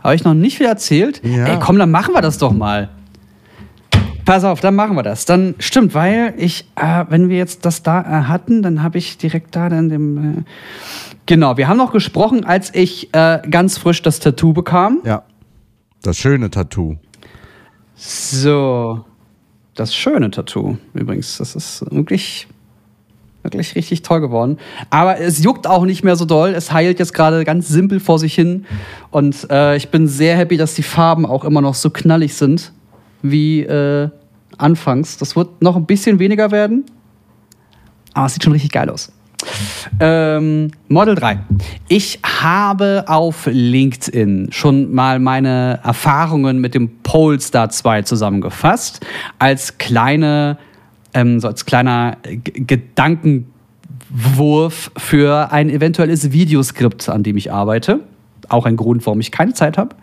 habe 0.02 0.14
ich 0.14 0.24
noch 0.24 0.34
nicht 0.34 0.58
viel 0.58 0.66
erzählt? 0.66 1.20
Ja. 1.24 1.46
Ey, 1.46 1.58
komm, 1.60 1.78
dann 1.78 1.90
machen 1.90 2.14
wir 2.14 2.22
das 2.22 2.38
doch 2.38 2.52
mal. 2.52 2.88
Pass 4.24 4.44
auf, 4.44 4.60
dann 4.60 4.74
machen 4.74 4.96
wir 4.96 5.02
das. 5.02 5.24
Dann 5.24 5.54
stimmt, 5.58 5.94
weil 5.94 6.34
ich, 6.36 6.66
äh, 6.76 7.04
wenn 7.08 7.28
wir 7.28 7.36
jetzt 7.36 7.64
das 7.64 7.82
da 7.82 8.00
äh, 8.00 8.24
hatten, 8.24 8.62
dann 8.62 8.82
habe 8.82 8.98
ich 8.98 9.18
direkt 9.18 9.56
da 9.56 9.68
dann 9.68 9.88
dem. 9.88 10.38
Äh, 10.38 10.42
genau, 11.26 11.56
wir 11.56 11.68
haben 11.68 11.78
noch 11.78 11.92
gesprochen, 11.92 12.44
als 12.44 12.74
ich 12.74 13.12
äh, 13.12 13.40
ganz 13.50 13.78
frisch 13.78 14.02
das 14.02 14.20
Tattoo 14.20 14.52
bekam. 14.52 15.00
Ja. 15.04 15.24
Das 16.02 16.16
schöne 16.16 16.50
Tattoo. 16.50 16.96
So. 17.94 19.04
Das 19.74 19.94
schöne 19.94 20.30
Tattoo, 20.30 20.76
übrigens. 20.94 21.38
Das 21.38 21.54
ist 21.54 21.84
wirklich 21.90 22.46
Wirklich 23.42 23.74
richtig 23.74 24.02
toll 24.02 24.20
geworden. 24.20 24.58
Aber 24.90 25.18
es 25.18 25.42
juckt 25.42 25.66
auch 25.66 25.84
nicht 25.84 26.04
mehr 26.04 26.16
so 26.16 26.26
doll. 26.26 26.50
Es 26.50 26.72
heilt 26.72 26.98
jetzt 26.98 27.14
gerade 27.14 27.44
ganz 27.44 27.68
simpel 27.68 27.98
vor 27.98 28.18
sich 28.18 28.34
hin. 28.34 28.66
Und 29.10 29.50
äh, 29.50 29.76
ich 29.76 29.88
bin 29.88 30.08
sehr 30.08 30.36
happy, 30.36 30.58
dass 30.58 30.74
die 30.74 30.82
Farben 30.82 31.24
auch 31.24 31.44
immer 31.44 31.62
noch 31.62 31.74
so 31.74 31.90
knallig 31.90 32.34
sind 32.34 32.72
wie 33.22 33.62
äh, 33.62 34.10
anfangs. 34.58 35.16
Das 35.16 35.36
wird 35.36 35.62
noch 35.62 35.76
ein 35.76 35.86
bisschen 35.86 36.18
weniger 36.18 36.50
werden. 36.50 36.84
Aber 38.12 38.26
es 38.26 38.34
sieht 38.34 38.44
schon 38.44 38.52
richtig 38.52 38.72
geil 38.72 38.90
aus. 38.90 39.12
Ähm, 40.00 40.70
Model 40.88 41.14
3. 41.14 41.38
Ich 41.88 42.20
habe 42.24 43.04
auf 43.06 43.48
LinkedIn 43.50 44.48
schon 44.50 44.92
mal 44.92 45.18
meine 45.18 45.80
Erfahrungen 45.82 46.58
mit 46.58 46.74
dem 46.74 46.98
Polestar 47.02 47.70
2 47.70 48.02
zusammengefasst. 48.02 49.00
Als 49.38 49.78
kleine 49.78 50.58
ähm, 51.14 51.40
so 51.40 51.48
als 51.48 51.64
kleiner 51.66 52.16
G 52.22 52.64
Gedankenwurf 52.66 54.92
für 54.96 55.52
ein 55.52 55.70
eventuelles 55.70 56.32
Videoskript, 56.32 57.08
an 57.08 57.22
dem 57.22 57.36
ich 57.36 57.52
arbeite. 57.52 58.00
Auch 58.48 58.66
ein 58.66 58.76
Grund, 58.76 59.06
warum 59.06 59.20
ich 59.20 59.30
keine 59.30 59.54
Zeit 59.54 59.78
habe. 59.78 59.94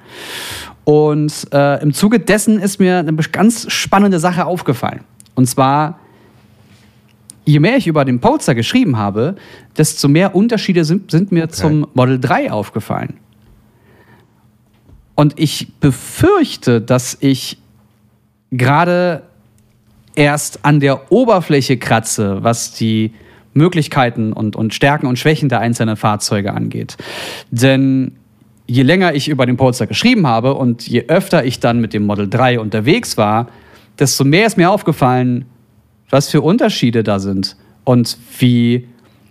Und 0.83 1.47
äh, 1.51 1.81
im 1.81 1.93
Zuge 1.93 2.19
dessen 2.19 2.59
ist 2.59 2.79
mir 2.79 2.99
eine 2.99 3.13
ganz 3.13 3.71
spannende 3.71 4.19
Sache 4.19 4.45
aufgefallen. 4.45 5.01
Und 5.35 5.47
zwar, 5.47 5.99
je 7.43 7.59
mehr 7.59 7.75
ich 7.75 7.87
über 7.87 8.05
den 8.05 8.21
Polster 8.21 8.55
geschrieben 8.55 8.97
habe, 8.97 9.35
desto 9.77 10.07
mehr 10.07 10.33
Unterschiede 10.33 10.85
sind, 10.85 11.11
sind 11.11 11.31
mir 11.31 11.43
okay. 11.43 11.53
zum 11.53 11.87
Model 11.93 12.19
3 12.19 12.51
aufgefallen. 12.51 13.15
Und 15.15 15.39
ich 15.39 15.73
befürchte, 15.79 16.79
dass 16.79 17.17
ich 17.19 17.57
gerade 18.51 19.23
erst 20.17 20.65
an 20.65 20.79
der 20.79 21.11
Oberfläche 21.11 21.77
kratze, 21.77 22.39
was 22.41 22.73
die 22.73 23.13
Möglichkeiten 23.53 24.33
und, 24.33 24.55
und 24.55 24.73
Stärken 24.73 25.05
und 25.05 25.17
Schwächen 25.17 25.47
der 25.47 25.59
einzelnen 25.59 25.95
Fahrzeuge 25.95 26.53
angeht. 26.53 26.97
Denn 27.51 28.13
je 28.65 28.83
länger 28.83 29.13
ich 29.13 29.29
über 29.29 29.45
den 29.45 29.57
Polestar 29.57 29.87
geschrieben 29.87 30.27
habe 30.27 30.55
und 30.55 30.87
je 30.87 31.05
öfter 31.07 31.45
ich 31.45 31.59
dann 31.59 31.79
mit 31.79 31.93
dem 31.93 32.05
Model 32.05 32.27
3 32.29 32.59
unterwegs 32.59 33.17
war, 33.17 33.47
desto 33.99 34.25
mehr 34.25 34.47
ist 34.47 34.57
mir 34.57 34.69
aufgefallen, 34.69 35.45
was 36.09 36.29
für 36.29 36.41
Unterschiede 36.41 37.03
da 37.03 37.19
sind 37.19 37.55
und 37.83 38.17
wie 38.39 38.87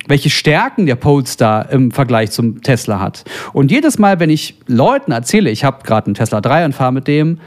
welche 0.09 0.31
Stärken 0.31 0.87
der 0.87 0.94
Polestar 0.94 1.70
im 1.70 1.90
Vergleich 1.90 2.31
zum 2.31 2.62
Tesla 2.62 3.01
hat. 3.01 3.25
Und 3.53 3.72
jedes 3.72 3.99
Mal, 3.99 4.20
wenn 4.20 4.31
ich 4.31 4.57
Leuten 4.68 5.11
erzähle, 5.11 5.51
ich 5.51 5.64
habe 5.64 5.83
gerade 5.83 6.07
einen 6.07 6.14
Tesla 6.14 6.40
3 6.40 6.66
und 6.66 6.75
fahre 6.75 6.92
mit 6.92 7.09
dem, 7.09 7.40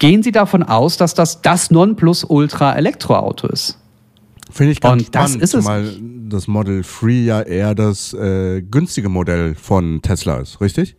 Gehen 0.00 0.22
Sie 0.22 0.32
davon 0.32 0.62
aus, 0.62 0.96
dass 0.96 1.12
das 1.12 1.42
das 1.42 1.70
Nonplusultra-Elektroauto 1.70 3.48
ist? 3.48 3.78
Finde 4.50 4.72
ich 4.72 4.80
ganz 4.80 5.02
Und 5.02 5.14
das 5.14 5.22
spannend, 5.30 5.42
ist 5.44 5.54
es 5.54 5.64
zumal 5.64 5.94
das 6.28 6.48
Model 6.48 6.82
3 6.82 7.10
ja 7.10 7.42
eher 7.42 7.74
das 7.74 8.14
äh, 8.14 8.62
günstige 8.62 9.10
Modell 9.10 9.54
von 9.54 10.00
Tesla 10.00 10.38
ist, 10.38 10.60
richtig? 10.62 10.96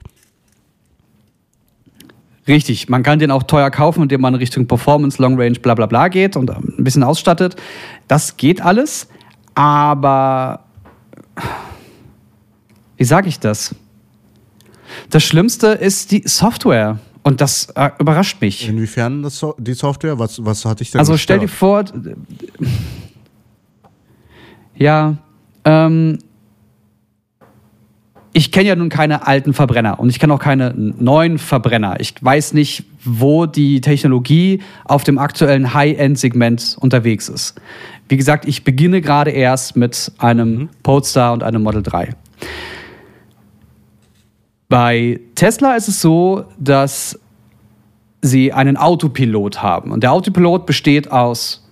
Richtig, 2.48 2.90
man 2.90 3.02
kann 3.02 3.18
den 3.18 3.32
auch 3.32 3.44
teuer 3.44 3.72
kaufen, 3.72 4.04
indem 4.04 4.22
man 4.22 4.36
Richtung 4.36 4.68
Performance, 4.68 5.20
Long 5.20 5.40
Range, 5.40 5.60
bla 5.60 5.74
bla 5.74 5.88
bla 5.88 6.08
geht 6.08 6.36
und 6.36 6.52
ein 6.52 6.84
bisschen 6.84 7.04
ausstattet. 7.04 7.56
Das 8.08 8.38
geht 8.38 8.62
alles, 8.62 9.08
aber 9.56 10.64
wie 12.98 13.04
sage 13.04 13.30
ich 13.30 13.40
das? 13.40 13.74
Das 15.10 15.24
Schlimmste 15.24 15.68
ist 15.70 16.12
die 16.12 16.22
Software 16.28 17.00
und 17.24 17.42
das 17.42 17.70
äh, 17.76 17.90
überrascht 18.00 18.42
mich. 18.42 18.68
Inwiefern 18.68 19.24
das 19.24 19.38
so 19.38 19.56
die 19.60 19.74
Software? 19.74 20.18
Was, 20.18 20.44
was 20.44 20.66
hatte 20.66 20.84
ich 20.84 20.92
denn 20.92 21.00
Also 21.00 21.18
stell 21.18 21.40
dir 21.40 21.46
gestört? 21.46 21.90
vor, 21.90 22.04
ja, 24.76 25.18
ähm, 25.66 26.18
ich 28.34 28.52
kenne 28.52 28.70
ja 28.70 28.76
nun 28.76 28.90
keine 28.90 29.28
alten 29.28 29.54
Verbrenner 29.54 30.00
und 30.00 30.10
ich 30.10 30.20
kenne 30.20 30.34
auch 30.34 30.40
keine 30.40 30.74
neuen 30.76 31.38
Verbrenner. 31.38 32.00
Ich 32.00 32.16
weiß 32.22 32.54
nicht, 32.54 32.86
wo 33.04 33.46
die 33.46 33.82
Technologie 33.82 34.62
auf 34.86 35.04
dem 35.04 35.18
aktuellen 35.18 35.74
High-End-Segment 35.74 36.78
unterwegs 36.80 37.28
ist. 37.28 37.60
Wie 38.08 38.18
gesagt, 38.18 38.48
ich 38.48 38.64
beginne 38.64 39.02
gerade 39.02 39.32
erst 39.32 39.76
mit 39.76 40.12
einem 40.18 40.70
Polestar 40.82 41.34
und 41.34 41.44
einem 41.44 41.62
Model 41.62 41.84
3. 41.84 42.16
Bei 44.72 45.20
Tesla 45.36 45.76
ist 45.76 45.90
es 45.90 46.00
so, 46.00 46.46
dass 46.58 47.20
sie 48.22 48.54
einen 48.54 48.78
Autopilot 48.78 49.62
haben. 49.62 49.92
Und 49.92 50.02
der 50.02 50.14
Autopilot 50.14 50.66
besteht 50.66 51.12
aus 51.12 51.68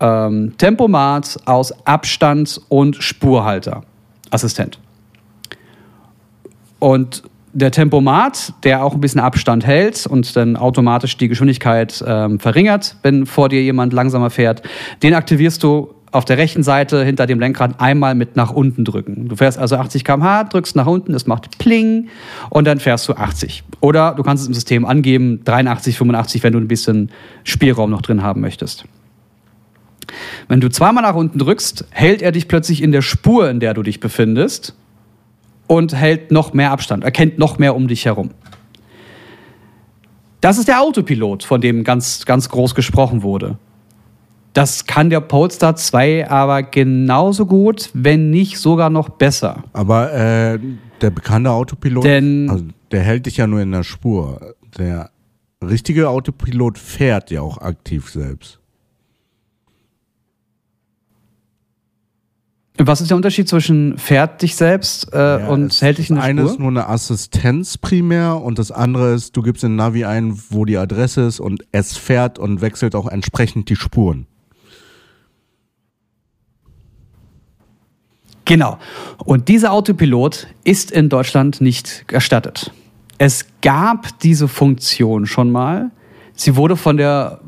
ähm, 0.00 0.54
Tempomat, 0.56 1.36
aus 1.44 1.72
Abstand 1.86 2.58
und 2.70 2.96
Spurhalter. 2.96 3.82
Assistent. 4.30 4.78
Und 6.78 7.22
der 7.52 7.70
Tempomat, 7.70 8.54
der 8.64 8.82
auch 8.82 8.94
ein 8.94 9.00
bisschen 9.02 9.20
Abstand 9.20 9.66
hält 9.66 10.06
und 10.06 10.34
dann 10.34 10.56
automatisch 10.56 11.18
die 11.18 11.28
Geschwindigkeit 11.28 12.02
ähm, 12.06 12.40
verringert, 12.40 12.96
wenn 13.02 13.26
vor 13.26 13.50
dir 13.50 13.62
jemand 13.62 13.92
langsamer 13.92 14.30
fährt, 14.30 14.62
den 15.02 15.12
aktivierst 15.12 15.62
du 15.62 15.94
auf 16.12 16.26
der 16.26 16.36
rechten 16.36 16.62
Seite 16.62 17.04
hinter 17.04 17.26
dem 17.26 17.40
Lenkrad 17.40 17.80
einmal 17.80 18.14
mit 18.14 18.36
nach 18.36 18.50
unten 18.52 18.84
drücken. 18.84 19.28
Du 19.28 19.36
fährst 19.36 19.58
also 19.58 19.76
80 19.76 20.04
km/h, 20.04 20.44
drückst 20.44 20.76
nach 20.76 20.86
unten, 20.86 21.14
es 21.14 21.26
macht 21.26 21.58
Pling 21.58 22.08
und 22.50 22.66
dann 22.66 22.78
fährst 22.78 23.08
du 23.08 23.14
80. 23.14 23.64
Oder 23.80 24.14
du 24.14 24.22
kannst 24.22 24.42
es 24.42 24.48
im 24.48 24.54
System 24.54 24.84
angeben, 24.84 25.40
83, 25.44 25.96
85, 25.96 26.42
wenn 26.42 26.52
du 26.52 26.58
ein 26.58 26.68
bisschen 26.68 27.10
Spielraum 27.44 27.90
noch 27.90 28.02
drin 28.02 28.22
haben 28.22 28.42
möchtest. 28.42 28.84
Wenn 30.48 30.60
du 30.60 30.68
zweimal 30.68 31.02
nach 31.02 31.14
unten 31.14 31.38
drückst, 31.38 31.86
hält 31.90 32.20
er 32.20 32.30
dich 32.30 32.46
plötzlich 32.46 32.82
in 32.82 32.92
der 32.92 33.02
Spur, 33.02 33.48
in 33.48 33.58
der 33.58 33.72
du 33.72 33.82
dich 33.82 33.98
befindest 33.98 34.76
und 35.66 35.94
hält 35.94 36.30
noch 36.30 36.52
mehr 36.52 36.72
Abstand, 36.72 37.04
erkennt 37.04 37.38
noch 37.38 37.58
mehr 37.58 37.74
um 37.74 37.88
dich 37.88 38.04
herum. 38.04 38.30
Das 40.42 40.58
ist 40.58 40.68
der 40.68 40.82
Autopilot, 40.82 41.44
von 41.44 41.60
dem 41.60 41.84
ganz, 41.84 42.26
ganz 42.26 42.48
groß 42.48 42.74
gesprochen 42.74 43.22
wurde. 43.22 43.56
Das 44.52 44.86
kann 44.86 45.08
der 45.08 45.20
Polestar 45.20 45.76
2 45.76 46.28
aber 46.28 46.62
genauso 46.62 47.46
gut, 47.46 47.90
wenn 47.94 48.30
nicht 48.30 48.58
sogar 48.58 48.90
noch 48.90 49.08
besser. 49.08 49.64
Aber 49.72 50.12
äh, 50.12 50.58
der 51.00 51.10
bekannte 51.10 51.50
Autopilot, 51.50 52.04
Denn- 52.04 52.48
also 52.50 52.64
der 52.90 53.00
hält 53.00 53.24
dich 53.26 53.38
ja 53.38 53.46
nur 53.46 53.60
in 53.60 53.72
der 53.72 53.82
Spur. 53.82 54.54
Der 54.76 55.10
richtige 55.64 56.08
Autopilot 56.10 56.76
fährt 56.78 57.30
ja 57.30 57.40
auch 57.40 57.58
aktiv 57.58 58.10
selbst. 58.10 58.58
Was 62.78 63.00
ist 63.00 63.10
der 63.10 63.16
Unterschied 63.16 63.48
zwischen 63.48 63.96
fährt 63.98 64.42
dich 64.42 64.56
selbst 64.56 65.12
äh, 65.12 65.40
Ja, 65.40 65.48
und 65.48 65.78
hält 65.82 65.98
dich 65.98 66.08
in 66.10 66.16
das 66.16 66.24
der 66.24 66.30
eine 66.30 66.40
Spur? 66.42 66.50
ist 66.52 66.58
nur 66.58 66.68
eine 66.70 66.88
Assistenz 66.88 67.78
primär 67.78 68.40
und 68.40 68.58
das 68.58 68.72
andere 68.72 69.14
ist, 69.14 69.36
du 69.36 69.42
gibst 69.42 69.62
in 69.62 69.76
Navi 69.76 70.04
ein, 70.04 70.38
wo 70.50 70.64
die 70.64 70.78
Adresse 70.78 71.22
ist 71.22 71.38
und 71.38 71.64
es 71.70 71.96
fährt 71.96 72.38
und 72.38 72.60
wechselt 72.60 72.94
auch 72.94 73.06
entsprechend 73.08 73.68
die 73.68 73.76
Spuren. 73.76 74.26
Genau. 78.44 78.78
Und 79.24 79.48
dieser 79.48 79.72
Autopilot 79.72 80.46
ist 80.64 80.90
in 80.90 81.08
Deutschland 81.08 81.60
nicht 81.60 82.04
erstattet. 82.10 82.72
Es 83.18 83.46
gab 83.62 84.18
diese 84.20 84.48
Funktion 84.48 85.26
schon 85.26 85.50
mal. 85.50 85.90
Sie 86.34 86.56
wurde 86.56 86.76
von 86.76 86.96
der, 86.96 87.40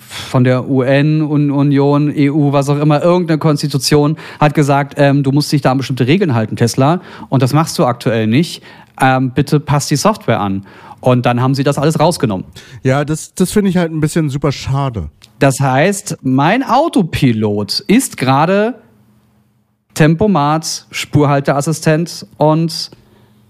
von 0.00 0.44
der 0.44 0.68
UN, 0.68 1.22
Un- 1.22 1.50
Union, 1.50 2.12
EU, 2.14 2.52
was 2.52 2.68
auch 2.68 2.78
immer, 2.78 3.00
irgendeine 3.02 3.38
Konstitution 3.38 4.16
hat 4.40 4.54
gesagt, 4.54 4.94
ähm, 4.98 5.22
du 5.22 5.30
musst 5.32 5.50
dich 5.52 5.62
da 5.62 5.70
an 5.70 5.78
bestimmte 5.78 6.06
Regeln 6.06 6.34
halten, 6.34 6.56
Tesla. 6.56 7.00
Und 7.30 7.42
das 7.42 7.52
machst 7.54 7.78
du 7.78 7.86
aktuell 7.86 8.26
nicht. 8.26 8.62
Ähm, 9.00 9.30
bitte 9.30 9.60
passt 9.60 9.90
die 9.90 9.96
Software 9.96 10.40
an. 10.40 10.66
Und 11.00 11.24
dann 11.26 11.40
haben 11.40 11.54
sie 11.54 11.64
das 11.64 11.78
alles 11.78 11.98
rausgenommen. 11.98 12.44
Ja, 12.82 13.04
das, 13.04 13.34
das 13.34 13.52
finde 13.52 13.70
ich 13.70 13.76
halt 13.76 13.92
ein 13.92 14.00
bisschen 14.00 14.28
super 14.28 14.52
schade. 14.52 15.08
Das 15.38 15.58
heißt, 15.60 16.18
mein 16.22 16.62
Autopilot 16.62 17.80
ist 17.86 18.16
gerade 18.16 18.81
Tempomat, 19.94 20.86
Spurhalteassistent 20.90 22.26
und 22.38 22.90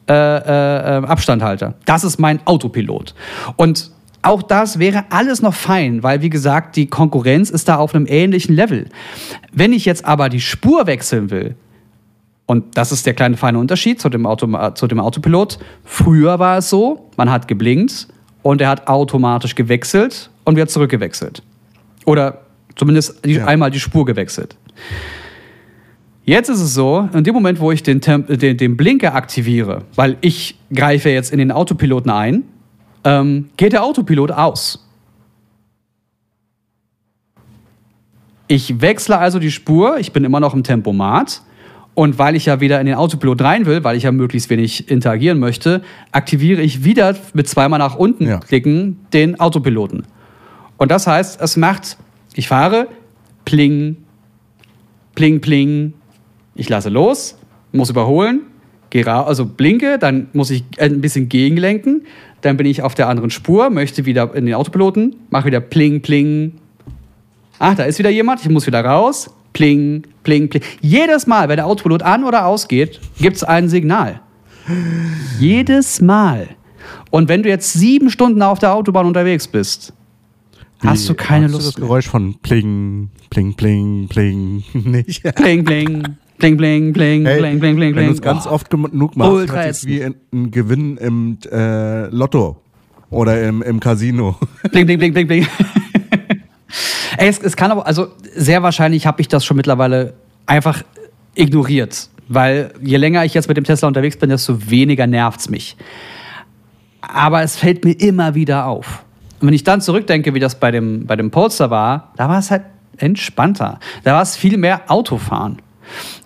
äh, 0.09 0.13
äh, 0.15 0.99
äh, 0.99 1.07
Abstandhalter. 1.07 1.75
Das 1.85 2.05
ist 2.05 2.19
mein 2.19 2.45
Autopilot. 2.47 3.15
Und 3.57 3.91
auch 4.23 4.43
das 4.43 4.79
wäre 4.79 5.05
alles 5.11 5.43
noch 5.43 5.55
fein, 5.55 6.03
weil 6.03 6.23
wie 6.23 6.31
gesagt, 6.31 6.77
die 6.77 6.87
Konkurrenz 6.87 7.51
ist 7.51 7.69
da 7.69 7.77
auf 7.77 7.95
einem 7.95 8.07
ähnlichen 8.07 8.55
Level. 8.55 8.89
Wenn 9.53 9.73
ich 9.73 9.85
jetzt 9.85 10.05
aber 10.05 10.29
die 10.29 10.41
Spur 10.41 10.87
wechseln 10.87 11.31
will, 11.31 11.57
und 12.47 12.77
das 12.77 12.93
ist 12.93 13.07
der 13.07 13.15
kleine 13.15 13.37
feine 13.37 13.59
Unterschied 13.59 14.01
zu 14.01 14.09
dem, 14.09 14.27
Auto, 14.27 14.47
zu 14.75 14.87
dem 14.87 15.01
Autopilot. 15.01 15.59
Früher 15.85 16.39
war 16.39 16.59
es 16.59 16.69
so, 16.69 17.09
man 17.17 17.31
hat 17.31 17.49
geblinkt 17.49 18.09
und 18.43 18.61
er 18.61 18.69
hat 18.69 18.89
automatisch 18.89 19.55
gewechselt 19.55 20.29
und 20.45 20.57
wieder 20.57 20.67
zurückgewechselt. 20.67 21.43
Oder 22.05 22.43
zumindest 22.77 23.25
Ja. 23.25 23.47
einmal 23.47 23.71
die 23.71 23.81
Spur 23.81 24.05
gewechselt. 24.05 24.57
Jetzt 26.33 26.49
ist 26.49 26.63
es 26.63 26.73
so, 26.73 27.11
in 27.13 27.25
dem 27.25 27.35
Moment, 27.35 27.61
wo 27.61 27.73
ich 27.73 27.83
den, 27.83 28.01
Temp 28.01 28.27
den, 28.27 28.57
den 28.57 28.75
Blinker 28.75 29.15
aktiviere, 29.15 29.83
weil 29.97 30.17
ich 30.23 30.57
greife 30.73 31.11
jetzt 31.11 31.31
in 31.31 31.37
den 31.37 31.53
Autopiloten 31.53 32.11
ein, 32.11 32.45
ähm, 33.05 33.51
geht 33.59 33.75
der 33.75 33.85
Autopilot 33.85 34.31
aus. 34.31 34.89
Ich 38.49 38.81
wechsle 38.81 39.19
also 39.19 39.41
die 39.41 39.51
Spur, 39.51 39.99
ich 39.99 40.13
bin 40.15 40.25
immer 40.25 40.41
noch 40.41 40.55
im 40.55 40.63
Tempomat. 40.63 41.43
Und 41.93 42.19
weil 42.19 42.35
ich 42.35 42.47
ja 42.47 42.61
wieder 42.61 42.81
in 42.81 42.87
den 42.87 42.95
Autopilot 42.95 43.43
rein 43.43 43.67
will, 43.67 43.85
weil 43.85 43.99
ich 43.99 44.05
ja 44.05 44.13
möglichst 44.13 44.49
wenig 44.49 44.91
interagieren 44.91 45.39
möchte, 45.39 45.83
aktiviere 46.13 46.63
ich 46.63 46.83
wieder 46.83 47.15
mit 47.35 47.47
zweimal 47.47 47.79
nach 47.79 47.97
unten 47.97 48.27
Ja. 48.27 48.39
klicken 48.39 49.01
den 49.13 49.39
Autopiloten. 49.39 50.07
Und 50.79 50.91
das 50.91 51.07
heißt, 51.07 51.43
es 51.43 51.59
macht, 51.59 51.99
ich 52.33 52.49
fahre, 52.49 52.89
pling, 53.45 53.99
pling, 55.15 55.43
pling, 55.43 55.93
ich 56.55 56.69
lasse 56.69 56.89
los, 56.89 57.37
muss 57.73 57.91
überholen, 57.91 58.43
also 58.95 59.47
blinke, 59.47 59.99
dann 59.99 60.29
muss 60.33 60.51
ich 60.51 60.65
ein 60.79 61.01
bisschen 61.01 61.29
gegenlenken, 61.29 62.03
dann 62.43 62.57
bin 62.57 62.67
ich 62.67 62.83
auf 62.83 62.95
der 62.95 63.09
anderen 63.09 63.31
Spur, 63.31 63.71
möchte 63.71 64.05
wieder 64.05 64.35
in 64.35 64.47
den 64.47 64.55
Autopiloten, 64.55 65.17
mache 65.31 65.47
wieder 65.47 65.61
pling, 65.61 66.03
pling. 66.03 66.53
Ach, 67.59 67.75
da 67.75 67.85
ist 67.85 67.99
wieder 67.99 68.11
jemand, 68.11 68.41
ich 68.43 68.51
muss 68.51 68.67
wieder 68.67 68.85
raus. 68.85 69.31
Pling, 69.53 70.03
pling, 70.25 70.49
pling. 70.49 70.63
Jedes 70.81 71.27
Mal, 71.27 71.49
wenn 71.49 71.57
der 71.57 71.67
Autopilot 71.67 72.03
an 72.03 72.25
oder 72.25 72.47
ausgeht, 72.47 73.01
gibt 73.19 73.37
es 73.37 73.45
ein 73.45 73.69
Signal. 73.69 74.21
Jedes 75.39 76.01
Mal. 76.01 76.49
Und 77.11 77.29
wenn 77.29 77.43
du 77.43 77.49
jetzt 77.49 77.73
sieben 77.73 78.11
Stunden 78.11 78.43
auf 78.43 78.59
der 78.59 78.75
Autobahn 78.75 79.07
unterwegs 79.07 79.47
bist, 79.47 79.93
hast 80.81 81.09
du 81.09 81.15
keine 81.15 81.43
Magst 81.43 81.55
Lust 81.55 81.67
du 81.67 81.81
das. 81.81 81.81
Geräusch 81.81 82.09
von 82.09 82.35
Pling, 82.41 83.11
Pling, 83.31 83.55
Pling, 83.55 84.09
Pling 84.09 84.65
nicht? 84.73 85.23
Pling, 85.35 85.65
pling, 85.65 86.17
pling, 86.39 86.57
pling, 86.57 86.93
pling, 86.93 87.25
Hey, 87.27 87.39
pling, 87.39 87.61
pling, 87.61 87.77
pling, 87.77 87.95
wenn 87.95 88.07
du 88.07 88.13
es 88.13 88.23
ganz 88.23 88.47
Oh. 88.47 88.51
oft 88.51 88.71
genug 88.71 89.17
machst, 89.17 89.31
Ultra 89.33 89.73
sich 89.73 89.89
wie 89.89 90.05
ein, 90.05 90.15
ein 90.33 90.51
Gewinn 90.51 90.97
im 90.97 91.39
äh, 91.51 92.07
Lotto 92.09 92.61
oder 93.11 93.43
im, 93.43 93.63
im 93.63 93.79
Casino. 93.81 94.37
Bling, 94.73 94.87
bling, 94.87 94.99
bling, 94.99 95.13
bling, 95.13 95.27
bling. 95.27 95.47
Ey, 97.19 97.29
es, 97.29 97.39
es 97.41 97.57
kann 97.57 97.71
aber, 97.71 97.87
also 97.87 98.09
sehr 98.35 98.63
wahrscheinlich 98.63 99.07
habe 99.07 99.21
ich 99.21 99.29
das 99.29 99.45
schon 99.45 99.57
mittlerweile 99.57 100.15
einfach 100.47 100.83
ignoriert. 101.35 102.09
Weil 102.29 102.73
je 102.81 102.97
länger 102.97 103.25
ich 103.25 103.35
jetzt 103.35 103.49
mit 103.49 103.57
dem 103.59 103.65
Tesla 103.65 103.87
unterwegs 103.89 104.17
bin, 104.17 104.31
desto 104.31 104.71
weniger 104.71 105.07
nervt 105.07 105.41
es 105.41 105.51
mich. 105.51 105.77
Aber 107.03 107.43
es 107.43 107.57
fällt 107.57 107.85
mir 107.85 107.93
immer 107.93 108.35
wieder 108.35 108.67
auf. 108.67 109.05
Und 109.41 109.49
wenn 109.49 109.55
ich 109.55 109.65
dann 109.65 109.81
zurückdenke, 109.83 110.33
wie 110.35 110.41
das 110.41 110.59
bei 110.59 110.71
dem, 110.71 111.05
bei 111.07 111.17
dem 111.17 111.31
Polestar 111.31 111.69
war, 111.71 112.13
da 112.17 112.29
war 112.29 112.39
es 112.39 112.51
halt 112.51 112.63
entspannter. 112.97 113.79
Da 114.05 114.15
war 114.15 114.23
es 114.23 114.37
viel 114.37 114.57
mehr 114.57 114.83
Autofahren. 114.91 115.59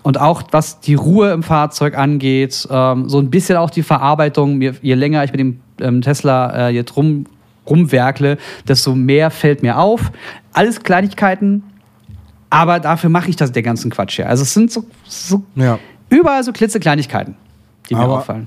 Und 0.07 0.21
auch 0.21 0.45
was 0.53 0.79
die 0.79 0.95
Ruhe 0.95 1.33
im 1.33 1.43
Fahrzeug 1.43 1.99
angeht, 1.99 2.69
ähm, 2.71 3.09
so 3.09 3.19
ein 3.19 3.29
bisschen 3.29 3.57
auch 3.57 3.71
die 3.71 3.83
Verarbeitung. 3.83 4.57
Mir, 4.57 4.77
je 4.81 4.95
länger 4.95 5.25
ich 5.25 5.33
mit 5.33 5.41
dem 5.41 5.59
ähm, 5.81 6.01
Tesla 6.01 6.69
äh, 6.69 6.71
jetzt 6.71 6.97
rum, 6.97 7.25
rumwerkle, 7.69 8.39
desto 8.69 8.95
mehr 8.95 9.33
fällt 9.33 9.65
mir 9.65 9.79
auf. 9.79 10.13
Alles 10.53 10.85
Kleinigkeiten, 10.85 11.65
Aber 12.51 12.79
dafür 12.79 13.11
mache 13.11 13.31
ich 13.31 13.35
das 13.35 13.51
der 13.51 13.65
ganzen 13.65 13.91
Quatsch 13.91 14.15
hier. 14.15 14.29
Also 14.29 14.45
es 14.45 14.55
sind 14.55 14.71
so, 14.71 14.85
so 15.03 15.43
Ja. 15.57 15.81
überall 16.09 16.45
so 16.45 16.53
klitzekleinigkeiten, 16.53 17.35
die 17.91 17.97
mir 17.97 18.03
Aber- 18.03 18.19
auffallen. 18.19 18.47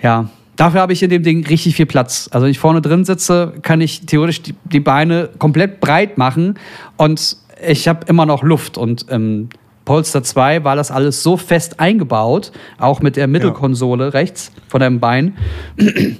Ja, 0.00 0.30
dafür 0.56 0.80
habe 0.80 0.94
ich 0.94 1.02
in 1.02 1.10
dem 1.10 1.22
Ding 1.24 1.46
richtig 1.46 1.76
viel 1.76 1.84
Platz. 1.84 2.30
Also 2.32 2.44
wenn 2.44 2.50
ich 2.50 2.58
vorne 2.58 2.80
drin 2.80 3.04
sitze, 3.04 3.52
kann 3.60 3.82
ich 3.82 4.06
theoretisch 4.06 4.40
die, 4.40 4.54
die 4.64 4.80
Beine 4.80 5.28
komplett 5.38 5.80
breit 5.80 6.16
machen 6.16 6.58
und 6.96 7.36
ich 7.68 7.86
habe 7.86 8.06
immer 8.06 8.24
noch 8.24 8.42
Luft. 8.42 8.78
Und 8.78 9.10
im 9.10 9.50
Polster 9.84 10.22
2 10.22 10.64
war 10.64 10.76
das 10.76 10.90
alles 10.90 11.22
so 11.22 11.36
fest 11.36 11.78
eingebaut, 11.78 12.52
auch 12.78 13.00
mit 13.00 13.16
der 13.16 13.26
Mittelkonsole 13.26 14.14
rechts 14.14 14.50
von 14.68 14.80
deinem 14.80 14.98
Bein, 14.98 15.36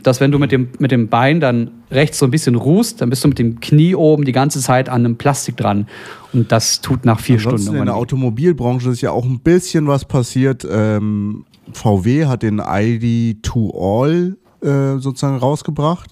dass 0.03 0.21
wenn 0.21 0.31
du 0.31 0.39
mit 0.39 0.53
dem, 0.53 0.69
mit 0.79 0.91
dem 0.91 1.09
Bein 1.09 1.41
dann 1.41 1.71
rechts 1.91 2.19
so 2.19 2.27
ein 2.27 2.31
bisschen 2.31 2.57
ruhst, 2.57 3.01
dann 3.01 3.09
bist 3.11 3.25
du 3.25 3.29
mit 3.29 3.39
dem 3.39 3.61
Knie 3.61 3.95
oben 3.95 4.25
die 4.25 4.33
ganze 4.33 4.61
Zeit 4.61 4.89
an 4.89 5.05
einem 5.05 5.17
Plastik 5.17 5.57
dran. 5.57 5.87
Und 6.33 6.53
das 6.53 6.81
tut 6.81 7.05
nach 7.05 7.21
vier 7.21 7.37
Ansonsten 7.37 7.63
Stunden. 7.63 7.81
in 7.81 7.87
der. 7.87 7.97
Automobilbranche 7.97 8.91
ist 8.91 9.01
ja 9.01 9.13
auch 9.13 9.25
ein 9.25 9.41
bisschen 9.41 9.87
was 9.87 10.05
passiert. 10.05 10.67
Ähm, 10.71 11.45
VW 11.73 12.27
hat 12.27 12.43
den 12.43 12.61
ID2All 12.61 14.35
äh, 14.63 14.99
sozusagen 14.99 15.39
rausgebracht. 15.39 16.11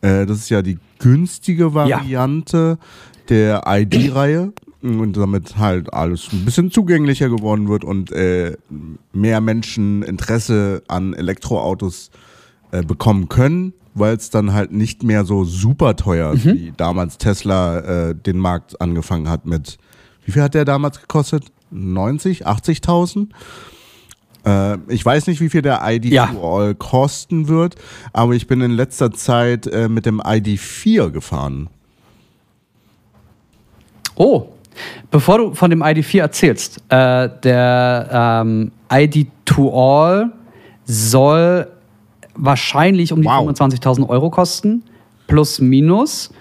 Äh, 0.00 0.26
das 0.26 0.38
ist 0.38 0.50
ja 0.50 0.62
die 0.62 0.78
günstige 0.98 1.74
Variante 1.74 2.78
der 3.28 3.62
ID-Reihe 3.66 4.52
und 4.82 5.16
damit 5.16 5.58
halt 5.58 5.92
alles 5.92 6.28
ein 6.32 6.44
bisschen 6.44 6.70
zugänglicher 6.70 7.28
geworden 7.28 7.68
wird 7.68 7.84
und 7.84 8.12
äh, 8.12 8.56
mehr 9.12 9.40
Menschen 9.40 10.02
Interesse 10.02 10.82
an 10.88 11.12
Elektroautos 11.12 12.10
äh, 12.72 12.82
bekommen 12.82 13.28
können, 13.28 13.74
weil 13.94 14.16
es 14.16 14.30
dann 14.30 14.52
halt 14.52 14.72
nicht 14.72 15.02
mehr 15.02 15.24
so 15.24 15.44
super 15.44 15.96
teuer 15.96 16.32
ist, 16.32 16.46
wie 16.46 16.72
damals 16.76 17.18
Tesla 17.18 17.78
äh, 18.08 18.14
den 18.14 18.38
Markt 18.38 18.80
angefangen 18.80 19.28
hat 19.28 19.44
mit, 19.46 19.78
wie 20.24 20.32
viel 20.32 20.42
hat 20.42 20.54
der 20.54 20.64
damals 20.64 21.00
gekostet? 21.00 21.44
90, 21.70 22.46
80.000? 22.46 23.28
Äh, 24.46 24.78
ich 24.88 25.04
weiß 25.04 25.26
nicht, 25.26 25.40
wie 25.40 25.50
viel 25.50 25.62
der 25.62 25.80
ID 25.84 26.06
Ja. 26.06 26.34
All 26.42 26.74
kosten 26.74 27.48
wird, 27.48 27.74
aber 28.12 28.34
ich 28.34 28.46
bin 28.46 28.60
in 28.60 28.70
letzter 28.70 29.12
Zeit 29.12 29.66
äh, 29.66 29.88
mit 29.88 30.06
dem 30.06 30.20
ID4 30.20 31.10
gefahren. 31.10 31.68
Oh, 34.14 34.48
bevor 35.10 35.38
du 35.38 35.54
von 35.54 35.70
dem 35.70 35.82
ID4 35.82 36.20
erzählst, 36.20 36.78
äh, 36.88 37.28
der 37.42 38.42
ähm, 38.44 38.72
ID2All 38.88 40.30
soll 40.84 41.66
wahrscheinlich 42.34 43.12
um 43.12 43.22
die 43.22 43.28
Wow. 43.28 43.48
25.000 43.48 44.08
Euro 44.08 44.30
kosten, 44.30 44.82
plus 45.26 45.60
minus. 45.60 46.32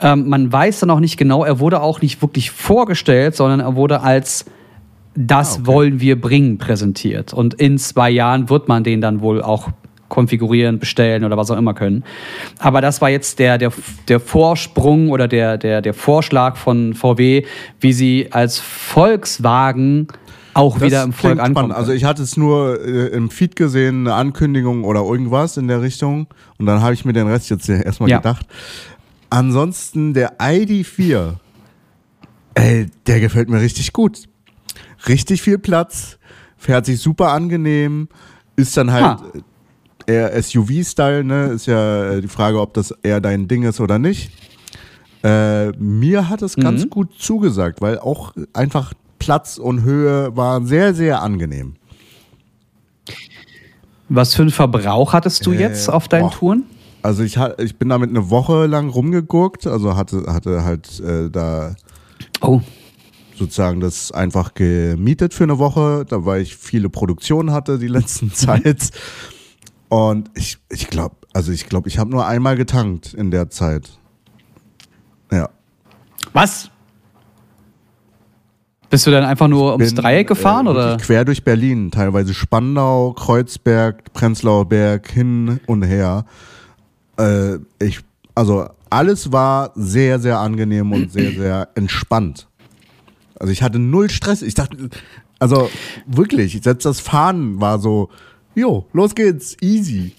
Ähm, 0.00 0.28
man 0.28 0.52
weiß 0.52 0.80
dann 0.80 0.90
auch 0.90 1.00
nicht 1.00 1.16
genau, 1.16 1.44
er 1.44 1.58
wurde 1.60 1.80
auch 1.80 2.02
nicht 2.02 2.20
wirklich 2.20 2.50
vorgestellt, 2.50 3.34
sondern 3.36 3.60
er 3.60 3.76
wurde 3.76 4.02
als 4.02 4.44
das 5.14 5.56
Ah, 5.56 5.60
okay. 5.60 5.66
wollen 5.66 6.00
wir 6.00 6.20
bringen 6.20 6.58
präsentiert. 6.58 7.32
Und 7.32 7.54
in 7.54 7.78
zwei 7.78 8.10
Jahren 8.10 8.50
wird 8.50 8.68
man 8.68 8.84
den 8.84 9.00
dann 9.00 9.22
wohl 9.22 9.40
auch 9.40 9.70
konfigurieren, 10.08 10.78
bestellen 10.78 11.24
oder 11.24 11.36
was 11.36 11.50
auch 11.50 11.56
immer 11.58 11.74
können. 11.74 12.04
Aber 12.58 12.80
das 12.80 13.00
war 13.00 13.10
jetzt 13.10 13.38
der, 13.38 13.58
der, 13.58 13.72
der 14.08 14.20
Vorsprung 14.20 15.10
oder 15.10 15.28
der, 15.28 15.58
der, 15.58 15.82
der 15.82 15.94
Vorschlag 15.94 16.56
von 16.56 16.94
VW, 16.94 17.44
wie 17.80 17.92
sie 17.92 18.28
als 18.30 18.58
Volkswagen 18.58 20.08
auch 20.54 20.80
wieder 20.80 21.02
im 21.02 21.12
Volk 21.12 21.38
ankommen. 21.38 21.70
Also 21.70 21.92
ich 21.92 22.04
hatte 22.04 22.22
es 22.22 22.36
nur 22.36 22.80
äh, 22.82 23.08
im 23.08 23.28
Feed 23.30 23.56
gesehen, 23.56 24.06
eine 24.06 24.14
Ankündigung 24.14 24.84
oder 24.84 25.00
irgendwas 25.00 25.58
in 25.58 25.68
der 25.68 25.82
Richtung. 25.82 26.28
Und 26.58 26.64
dann 26.66 26.80
habe 26.80 26.94
ich 26.94 27.04
mir 27.04 27.12
den 27.12 27.26
Rest 27.26 27.50
jetzt 27.50 27.68
erstmal 27.68 28.08
Ja. 28.08 28.16
gedacht. 28.18 28.46
Ansonsten 29.28 30.14
der 30.14 30.38
ID4, 30.38 31.34
ey, 32.54 32.86
der 33.06 33.20
gefällt 33.20 33.50
mir 33.50 33.60
richtig 33.60 33.92
gut. 33.92 34.20
Richtig 35.08 35.42
viel 35.42 35.58
Platz, 35.58 36.18
fährt 36.56 36.86
sich 36.86 37.00
super 37.00 37.32
angenehm, 37.32 38.08
ist 38.56 38.76
dann 38.76 38.92
halt 38.92 39.04
Ha. 39.04 39.22
Eher 40.06 40.32
SUV-Style, 40.42 41.24
ne? 41.24 41.46
Ist 41.46 41.66
ja 41.66 42.12
äh, 42.12 42.20
die 42.22 42.28
Frage, 42.28 42.60
ob 42.60 42.74
das 42.74 42.92
eher 43.02 43.20
dein 43.20 43.48
Ding 43.48 43.62
ist 43.64 43.80
oder 43.80 43.98
nicht. 43.98 44.30
Äh, 45.24 45.70
mir 45.72 46.28
hat 46.28 46.42
es 46.42 46.56
ganz 46.56 46.84
Mhm. 46.84 46.90
gut 46.90 47.08
zugesagt, 47.18 47.80
weil 47.80 47.98
auch 47.98 48.32
einfach 48.52 48.92
Platz 49.18 49.58
und 49.58 49.82
Höhe 49.82 50.36
waren 50.36 50.66
sehr, 50.66 50.94
sehr 50.94 51.22
angenehm. 51.22 51.74
was 54.08 54.34
für 54.34 54.42
einen 54.42 54.50
Verbrauch 54.50 55.12
hattest 55.12 55.44
du 55.46 55.52
Äh, 55.52 55.60
jetzt 55.60 55.88
auf 55.90 56.06
deinen 56.08 56.28
boah. 56.28 56.30
Touren? 56.32 56.62
Also 57.02 57.22
ich, 57.22 57.36
ich 57.58 57.76
bin 57.76 57.88
damit 57.88 58.10
eine 58.10 58.30
Woche 58.30 58.66
lang 58.66 58.88
rumgegurkt, 58.88 59.66
also 59.66 59.96
hatte, 59.96 60.24
hatte 60.28 60.64
halt 60.64 61.00
äh, 61.00 61.30
da 61.30 61.74
Oh, 62.40 62.60
sozusagen 63.36 63.80
das 63.80 64.12
einfach 64.12 64.54
gemietet 64.54 65.34
für 65.34 65.44
eine 65.44 65.58
Woche, 65.58 66.04
da 66.08 66.24
weil 66.24 66.42
ich 66.42 66.56
viele 66.56 66.88
Produktionen 66.88 67.52
hatte 67.52 67.78
die 67.78 67.86
letzten 67.88 68.32
Zeit. 68.32 68.90
Und 69.88 70.30
ich, 70.34 70.58
ich 70.68 70.88
glaube, 70.88 71.16
also 71.32 71.52
ich 71.52 71.68
glaube, 71.68 71.88
ich 71.88 71.98
habe 71.98 72.10
nur 72.10 72.26
einmal 72.26 72.56
getankt 72.56 73.14
in 73.14 73.30
der 73.30 73.50
Zeit. 73.50 73.90
Ja. 75.30 75.48
was? 76.32 76.70
Bist 78.88 79.06
du 79.06 79.10
dann 79.10 79.24
einfach 79.24 79.48
nur 79.48 79.72
ums 79.72 79.94
bin, 79.94 79.96
Dreieck 79.96 80.28
gefahren 80.28 80.66
äh, 80.66 80.70
oder? 80.70 80.96
Quer 80.98 81.24
durch 81.24 81.42
Berlin, 81.42 81.90
teilweise 81.90 82.34
Spandau, 82.34 83.12
Kreuzberg, 83.12 84.12
Prenzlauer 84.12 84.68
Berg, 84.68 85.10
hin 85.10 85.60
und 85.66 85.82
her. 85.82 86.24
Äh, 87.18 87.56
ich, 87.80 88.00
also 88.34 88.68
alles 88.88 89.32
war 89.32 89.72
sehr, 89.74 90.20
sehr 90.20 90.38
angenehm 90.38 90.92
und 90.92 91.12
sehr, 91.12 91.32
sehr 91.36 91.68
entspannt. 91.74 92.48
Also 93.38 93.52
ich 93.52 93.62
hatte 93.62 93.78
null 93.78 94.08
Stress. 94.08 94.42
Ich 94.42 94.54
dachte, 94.54 94.88
also 95.38 95.68
wirklich, 96.06 96.60
selbst 96.62 96.86
das 96.86 97.00
Fahren 97.00 97.60
war 97.60 97.78
so, 97.78 98.08
jo, 98.56 98.86
los 98.92 99.14
geht's, 99.14 99.56
easy. 99.60 100.12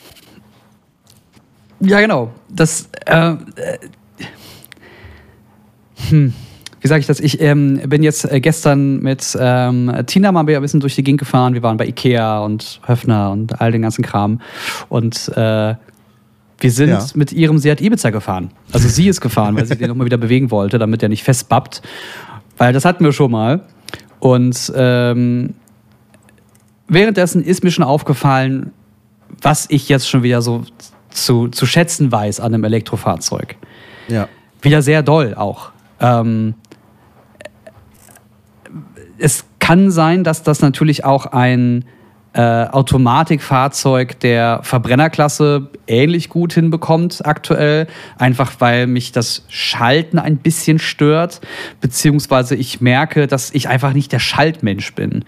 Ja, 1.82 2.00
genau. 2.00 2.32
Das, 2.50 2.90
äh, 3.06 3.32
äh, 3.32 3.36
hm. 6.10 6.34
Wie 6.80 6.88
sage 6.88 7.00
ich 7.02 7.08
das? 7.08 7.20
Ich 7.20 7.42
ähm, 7.42 7.82
bin 7.88 8.04
jetzt 8.04 8.32
äh, 8.32 8.40
gestern 8.40 9.00
mit 9.02 9.36
ähm, 9.40 9.92
Tina 10.06 10.32
mal 10.32 10.48
ein 10.48 10.62
bisschen 10.62 10.80
durch 10.80 10.96
die 10.96 11.04
Gegend 11.04 11.20
gefahren. 11.20 11.54
Wir 11.54 11.64
waren 11.64 11.76
bei 11.78 11.88
Ikea 11.88 12.40
und 12.40 12.80
Höfner 12.86 13.32
und 13.32 13.60
all 13.60 13.72
den 13.72 13.82
ganzen 13.82 14.04
Kram. 14.04 14.40
Und 14.88 15.28
äh, 15.36 15.76
wir 16.60 16.72
sind 16.72 16.90
Ja. 16.90 17.06
mit 17.16 17.34
ihrem 17.34 17.58
Seat 17.58 17.82
Ibiza 17.82 18.12
gefahren. 18.12 18.52
Also 18.72 18.88
sie 18.88 19.08
ist 19.08 19.22
gefahren, 19.22 19.56
weil 19.56 19.66
sie 19.66 19.76
den 19.76 19.88
nochmal 19.90 20.06
wieder 20.06 20.18
bewegen 20.18 20.50
wollte, 20.52 20.78
damit 20.80 21.04
er 21.04 21.10
nicht 21.10 21.24
festbappt. 21.24 21.82
Weil 22.58 22.74
das 22.74 22.86
hatten 22.86 23.04
wir 23.04 23.12
schon 23.12 23.32
mal. 23.32 23.62
Und 24.20 24.72
ähm, 24.76 25.56
währenddessen 26.88 27.44
ist 27.44 27.64
mir 27.64 27.72
schon 27.72 27.84
aufgefallen, 27.84 28.72
was 29.42 29.66
ich 29.70 29.90
jetzt 29.90 30.10
schon 30.10 30.24
wieder 30.24 30.42
so 30.42 30.64
zu, 31.10 31.48
zu 31.50 31.66
schätzen 31.66 32.12
weiß 32.12 32.40
an 32.40 32.54
einem 32.54 32.64
Elektrofahrzeug. 32.64 33.56
Ja. 34.08 34.28
Wieder 34.62 34.82
sehr 34.82 35.04
doll 35.04 35.36
auch. 35.36 35.72
Ähm, 36.00 36.56
es 39.18 39.46
kann 39.60 39.92
sein, 39.92 40.24
dass 40.24 40.44
das 40.44 40.62
natürlich 40.62 41.04
auch 41.04 41.26
ein 41.26 41.86
äh, 42.34 42.68
Automatikfahrzeug 42.68 44.20
der 44.20 44.60
Verbrennerklasse 44.62 45.70
ähnlich 45.88 46.30
gut 46.30 46.54
hinbekommt 46.54 47.26
aktuell, 47.26 47.88
einfach 48.18 48.54
weil 48.60 48.86
mich 48.86 49.12
das 49.12 49.44
Schalten 49.50 50.20
ein 50.20 50.38
bisschen 50.38 50.78
stört, 50.78 51.42
beziehungsweise 51.82 52.56
ich 52.56 52.80
merke, 52.80 53.26
dass 53.26 53.52
ich 53.52 53.70
einfach 53.70 53.94
nicht 53.94 54.12
der 54.12 54.20
Schaltmensch 54.20 54.94
bin. 54.94 55.26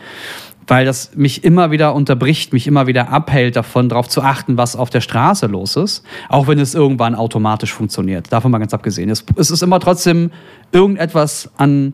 Weil 0.69 0.85
das 0.85 1.11
mich 1.15 1.43
immer 1.43 1.71
wieder 1.71 1.93
unterbricht, 1.95 2.53
mich 2.53 2.67
immer 2.67 2.85
wieder 2.87 3.09
abhält 3.09 3.55
davon, 3.55 3.89
darauf 3.89 4.07
zu 4.07 4.21
achten, 4.21 4.55
was 4.55 4.75
auf 4.75 4.89
der 4.89 5.01
Straße 5.01 5.47
los 5.47 5.75
ist. 5.75 6.03
Auch 6.29 6.47
wenn 6.47 6.59
es 6.59 6.75
irgendwann 6.75 7.15
automatisch 7.15 7.73
funktioniert. 7.73 8.31
Davon 8.31 8.51
mal 8.51 8.59
ganz 8.59 8.73
abgesehen. 8.73 9.09
Es, 9.09 9.25
es 9.35 9.49
ist 9.51 9.63
immer 9.63 9.79
trotzdem 9.79 10.29
irgendetwas 10.71 11.49
an, 11.57 11.93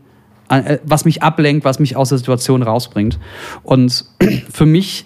an, 0.50 0.66
äh, 0.66 0.80
was 0.84 1.06
mich 1.06 1.24
ablenkt, 1.24 1.64
was 1.66 1.80
mich 1.80 1.96
aus 1.96 2.10
der 2.10 2.18
Situation 2.18 2.62
rausbringt. 2.64 3.18
Und 3.64 4.06
für 4.52 4.66
mich, 4.66 5.06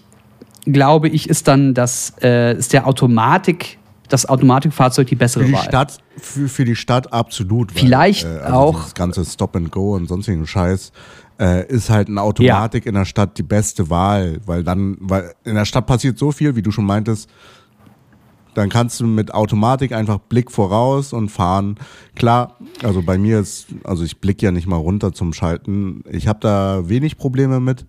glaube 0.65 1.07
ich, 1.09 1.29
ist 1.29 1.47
dann 1.47 1.73
das, 1.73 2.13
äh, 2.23 2.57
ist 2.57 2.73
der 2.73 2.87
Automatik, 2.87 3.77
das 4.09 4.27
Automatikfahrzeug 4.27 5.05
die 5.07 5.15
bessere 5.15 5.43
Für 5.43 5.47
die 5.49 5.53
Wahl. 5.53 5.63
Stadt, 5.63 5.97
für, 6.17 6.47
für 6.49 6.65
die 6.65 6.75
Stadt 6.75 7.13
absolut. 7.13 7.75
weil, 7.75 7.81
Vielleicht 7.83 8.25
also 8.25 8.53
auch- 8.57 8.81
Das 8.83 8.95
ganze 8.95 9.23
Stop 9.23 9.55
and 9.55 9.71
Go 9.71 9.93
und 9.95 10.07
sonstigen 10.07 10.47
Scheiß 10.47 10.91
äh, 11.39 11.65
ist 11.67 11.89
halt 11.89 12.09
eine 12.09 12.21
Automatik 12.21 12.85
in 12.85 12.95
der 12.95 13.05
Stadt 13.05 13.37
die 13.37 13.43
beste 13.43 13.89
Wahl, 13.89 14.39
weil 14.45 14.63
dann, 14.63 14.97
weil 14.99 15.33
in 15.43 15.55
der 15.55 15.65
Stadt 15.65 15.85
passiert 15.87 16.17
so 16.17 16.31
viel, 16.31 16.55
wie 16.55 16.61
du 16.61 16.71
schon 16.71 16.85
meintest. 16.85 17.29
Dann 18.55 18.69
kannst 18.69 18.99
du 18.99 19.07
mit 19.07 19.33
Automatik 19.33 19.93
einfach 19.93 20.17
Blick 20.17 20.51
voraus 20.51 21.13
und 21.13 21.29
fahren. 21.29 21.77
Klar, 22.15 22.57
also 22.83 23.01
bei 23.01 23.17
mir 23.17 23.39
ist, 23.39 23.67
also 23.83 24.03
ich 24.03 24.19
blicke 24.19 24.45
ja 24.45 24.51
nicht 24.51 24.67
mal 24.67 24.75
runter 24.75 25.13
zum 25.13 25.33
Schalten. 25.33 26.03
Ich 26.09 26.27
habe 26.27 26.39
da 26.41 26.89
wenig 26.89 27.17
Probleme 27.17 27.59
mit. 27.59 27.85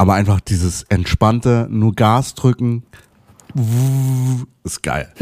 Aber 0.00 0.14
einfach 0.14 0.40
dieses 0.40 0.84
entspannte, 0.84 1.66
nur 1.68 1.92
Gas 1.94 2.34
drücken, 2.34 2.84
ist 4.62 4.82
geil. 4.82 5.12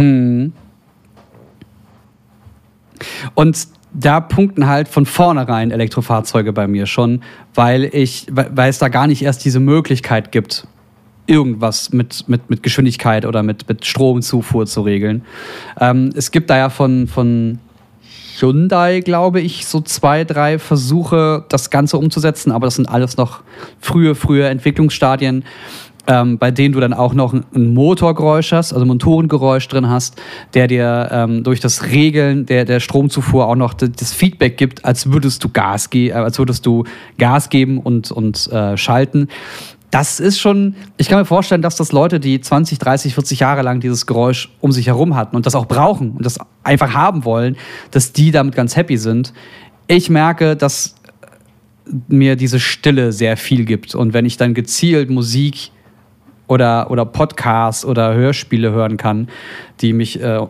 Und 3.35 3.69
da 3.99 4.21
punkten 4.21 4.67
halt 4.67 4.89
von 4.89 5.07
vornherein 5.07 5.71
Elektrofahrzeuge 5.71 6.53
bei 6.53 6.69
mir 6.69 6.87
schon, 6.87 7.23
weil 7.55 7.85
ich, 7.85 8.27
weil 8.31 8.69
es 8.69 8.79
da 8.79 8.89
gar 8.89 9.07
nicht 9.07 9.23
erst 9.23 9.45
diese 9.45 9.61
Möglichkeit 9.61 10.33
gibt, 10.33 10.67
irgendwas 11.27 11.93
mit, 11.93 12.29
mit, 12.29 12.51
mit 12.51 12.63
Geschwindigkeit 12.63 13.25
oder 13.25 13.43
mit, 13.43 13.69
mit 13.69 13.85
Stromzufuhr 13.87 14.67
zu 14.67 14.83
regeln. 14.83 15.23
Ähm, 15.81 16.11
es 16.15 16.31
gibt 16.31 16.51
da 16.51 16.59
ja 16.59 16.69
von, 16.69 17.09
von 17.09 17.59
Hyundai, 18.39 19.01
glaube 19.01 19.41
ich, 19.41 19.67
so 19.67 19.81
zwei, 19.81 20.25
drei 20.25 20.59
Versuche, 20.59 21.45
das 21.49 21.71
Ganze 21.71 21.97
umzusetzen, 21.97 22.53
aber 22.53 22.67
das 22.67 22.77
sind 22.77 22.89
alles 22.89 23.17
noch 23.17 23.41
frühe, 23.81 24.15
frühe 24.15 24.47
Entwicklungsstadien. 24.47 25.45
Ähm, 26.09 26.39
bei 26.39 26.53
denen 26.53 26.73
du 26.73 26.79
dann 26.79 26.93
auch 26.93 27.15
noch 27.15 27.33
ein 27.33 27.75
Motorgeräusch 27.75 28.53
hast, 28.53 28.73
also 28.73 28.87
Motorengeräusch 28.87 29.67
drin 29.67 29.89
hast, 29.89 30.21
der 30.55 30.69
dir 30.69 31.09
ähm, 31.11 31.43
durch 31.43 31.59
das 31.59 31.87
Regeln 31.87 32.47
der, 32.47 32.65
der 32.65 32.79
Stromzufuhr 32.79 33.49
auch 33.49 33.57
noch 33.57 33.75
das 33.75 34.13
Feedback 34.13 34.57
gibt, 34.57 34.85
als 34.85 35.11
würdest 35.11 35.43
du 35.43 35.49
Gas, 35.49 35.91
ge 35.91 36.11
äh, 36.11 36.13
als 36.13 36.39
würdest 36.39 36.65
du 36.65 36.85
Gas 37.19 37.49
geben 37.51 37.79
und, 37.79 38.13
und 38.13 38.47
äh, 38.53 38.77
schalten 38.77 39.29
das 39.91 40.21
ist 40.21 40.39
schon, 40.39 40.75
ich 40.97 41.09
kann 41.09 41.19
mir 41.19 41.25
vorstellen, 41.25 41.63
dass 41.63 41.77
das 41.77 41.93
Leute, 41.93 42.21
die 42.21 42.41
20, 42.41 42.79
30, 42.79 43.15
40 43.15 43.41
Jahre 43.41 43.63
lang 43.63 43.81
dieses 43.81 44.05
Geräusch 44.07 44.51
um 44.61 44.73
sich 44.73 44.89
herum 44.89 45.17
hatten 45.17 45.37
und 45.37 45.47
das 45.47 45.55
auch 45.55 45.67
brauchen 45.67 46.11
und 46.13 46.27
das 46.27 46.39
einfach 46.65 46.93
haben 46.93 47.25
wollen, 47.25 47.57
dass 47.93 48.13
die 48.13 48.31
damit 48.31 48.55
ganz 48.55 48.77
happy 48.77 48.99
sind. 48.99 49.33
Ich 49.87 50.11
merke, 50.11 50.57
dass 50.57 50.97
mir 52.09 52.37
diese 52.37 52.59
Stille 52.59 53.13
sehr 53.13 53.37
viel 53.37 53.65
gibt. 53.65 53.95
Und 53.95 54.13
wenn 54.13 54.25
ich 54.25 54.37
dann 54.37 54.55
gezielt 54.55 55.09
Musik 55.09 55.71
oder, 56.47 56.91
oder 56.91 57.05
Podcasts 57.05 57.85
oder 57.85 58.15
Hörspiele 58.15 58.71
hören 58.73 58.97
kann, 58.97 59.29
die 59.81 59.93
mich 59.93 60.21
äh, 60.21 60.41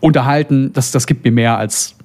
unterhalten, 0.00 0.72
das, 0.72 0.90
das 0.90 1.06
gibt 1.06 1.24
mir 1.24 1.32
mehr 1.32 1.58
als 1.58 1.96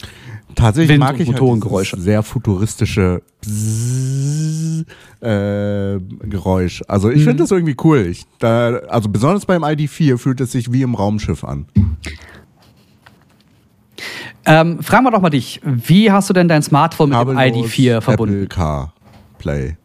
Tatsächlich 0.55 0.89
Wind 0.91 0.99
mag 0.99 1.19
ich 1.19 1.27
Motorengeräusche. 1.27 1.95
Halt 1.95 2.03
sehr 2.03 2.21
futuristische 2.21 3.23
Bzzz, 3.41 4.85
äh, 5.21 5.99
Geräusch. 6.27 6.83
Also 6.87 7.09
ich 7.09 7.21
Mhm. 7.21 7.23
finde 7.23 7.43
das 7.43 7.51
irgendwie 7.51 7.75
cool. 7.83 8.05
Ich, 8.05 8.25
da, 8.37 8.75
also 8.87 9.09
besonders 9.09 9.47
beim 9.47 9.63
ID4 9.63 10.17
fühlt 10.19 10.39
es 10.41 10.51
sich 10.51 10.71
wie 10.71 10.83
im 10.83 10.93
Raumschiff 10.93 11.43
an. 11.43 11.65
Ähm, 14.45 14.83
fragen 14.83 15.05
wir 15.05 15.11
doch 15.11 15.21
mal 15.21 15.29
dich, 15.29 15.61
wie 15.63 16.11
hast 16.11 16.29
du 16.29 16.33
denn 16.33 16.47
dein 16.47 16.61
Smartphone 16.61 17.09
mit 17.09 17.17
dem 17.17 17.35
Kabellos 17.35 17.65
ID4 17.71 18.01
verbunden? 18.01 18.35
Apple 18.35 18.47
Car 18.47 18.93
Play. 19.39 19.77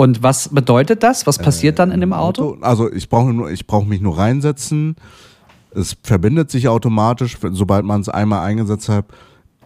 Und 0.00 0.22
was 0.22 0.48
bedeutet 0.48 1.02
das? 1.02 1.26
Was 1.26 1.36
passiert 1.36 1.78
dann 1.78 1.90
in 1.90 2.00
dem 2.00 2.14
Auto? 2.14 2.56
Also 2.62 2.90
ich 2.90 3.10
brauche 3.10 3.34
brauche 3.66 3.86
mich 3.86 4.00
nur 4.00 4.16
reinsetzen. 4.16 4.96
Es 5.74 5.94
verbindet 6.02 6.50
sich 6.50 6.68
automatisch, 6.68 7.36
sobald 7.50 7.84
man 7.84 8.00
es 8.00 8.08
einmal 8.08 8.46
eingesetzt 8.46 8.88
hat. 8.88 9.04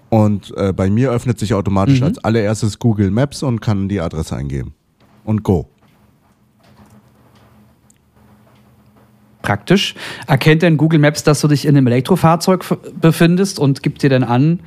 Und 0.08 0.52
äh, 0.56 0.72
bei 0.72 0.90
mir 0.90 1.12
öffnet 1.12 1.38
sich 1.38 1.54
automatisch 1.54 2.00
Mhm. 2.00 2.06
als 2.06 2.24
allererstes 2.24 2.80
Google 2.80 3.12
Maps 3.12 3.44
und 3.44 3.60
kann 3.60 3.88
die 3.88 4.00
Adresse 4.00 4.34
eingeben. 4.34 4.74
Und 5.22 5.44
go. 5.44 5.68
Praktisch. 9.42 9.94
Erkennt 10.26 10.62
denn 10.62 10.78
Google 10.78 10.98
Maps, 10.98 11.22
dass 11.22 11.42
du 11.42 11.46
dich 11.46 11.64
in 11.64 11.76
einem 11.76 11.86
Elektrofahrzeug 11.86 12.64
befindest 13.00 13.60
und 13.60 13.84
gibt 13.84 14.02
dir 14.02 14.10
dann 14.10 14.24
an, 14.24 14.58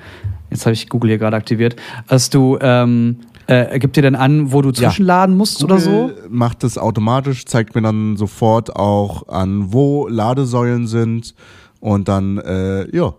jetzt 0.50 0.66
habe 0.66 0.76
ich 0.76 0.88
Google 0.88 1.10
hier 1.10 1.18
gerade 1.18 1.36
aktiviert, 1.36 1.76
dass 2.08 2.30
du, 2.30 2.58
ähm, 2.62 3.18
äh, 3.48 3.80
gibt 3.80 3.96
dir 3.96 4.02
dann 4.04 4.16
an, 4.16 4.52
wo 4.52 4.62
du 4.62 4.70
Ja. 4.70 4.74
zwischenladen 4.90 5.36
musst 5.36 5.64
oder 5.64 5.80
so? 5.80 5.90
Google 5.90 6.28
Macht 6.30 6.64
es 6.64 6.78
automatisch, 6.78 7.46
zeigt 7.46 7.76
mir 7.76 7.82
dann 7.82 8.18
sofort 8.18 8.76
auch 8.76 9.28
an, 9.30 9.72
wo 9.74 10.08
Ladesäulen 10.08 10.88
sind. 10.88 11.34
Und 11.80 12.08
dann, 12.08 12.38
äh, 12.40 12.96
ja, 12.96 13.14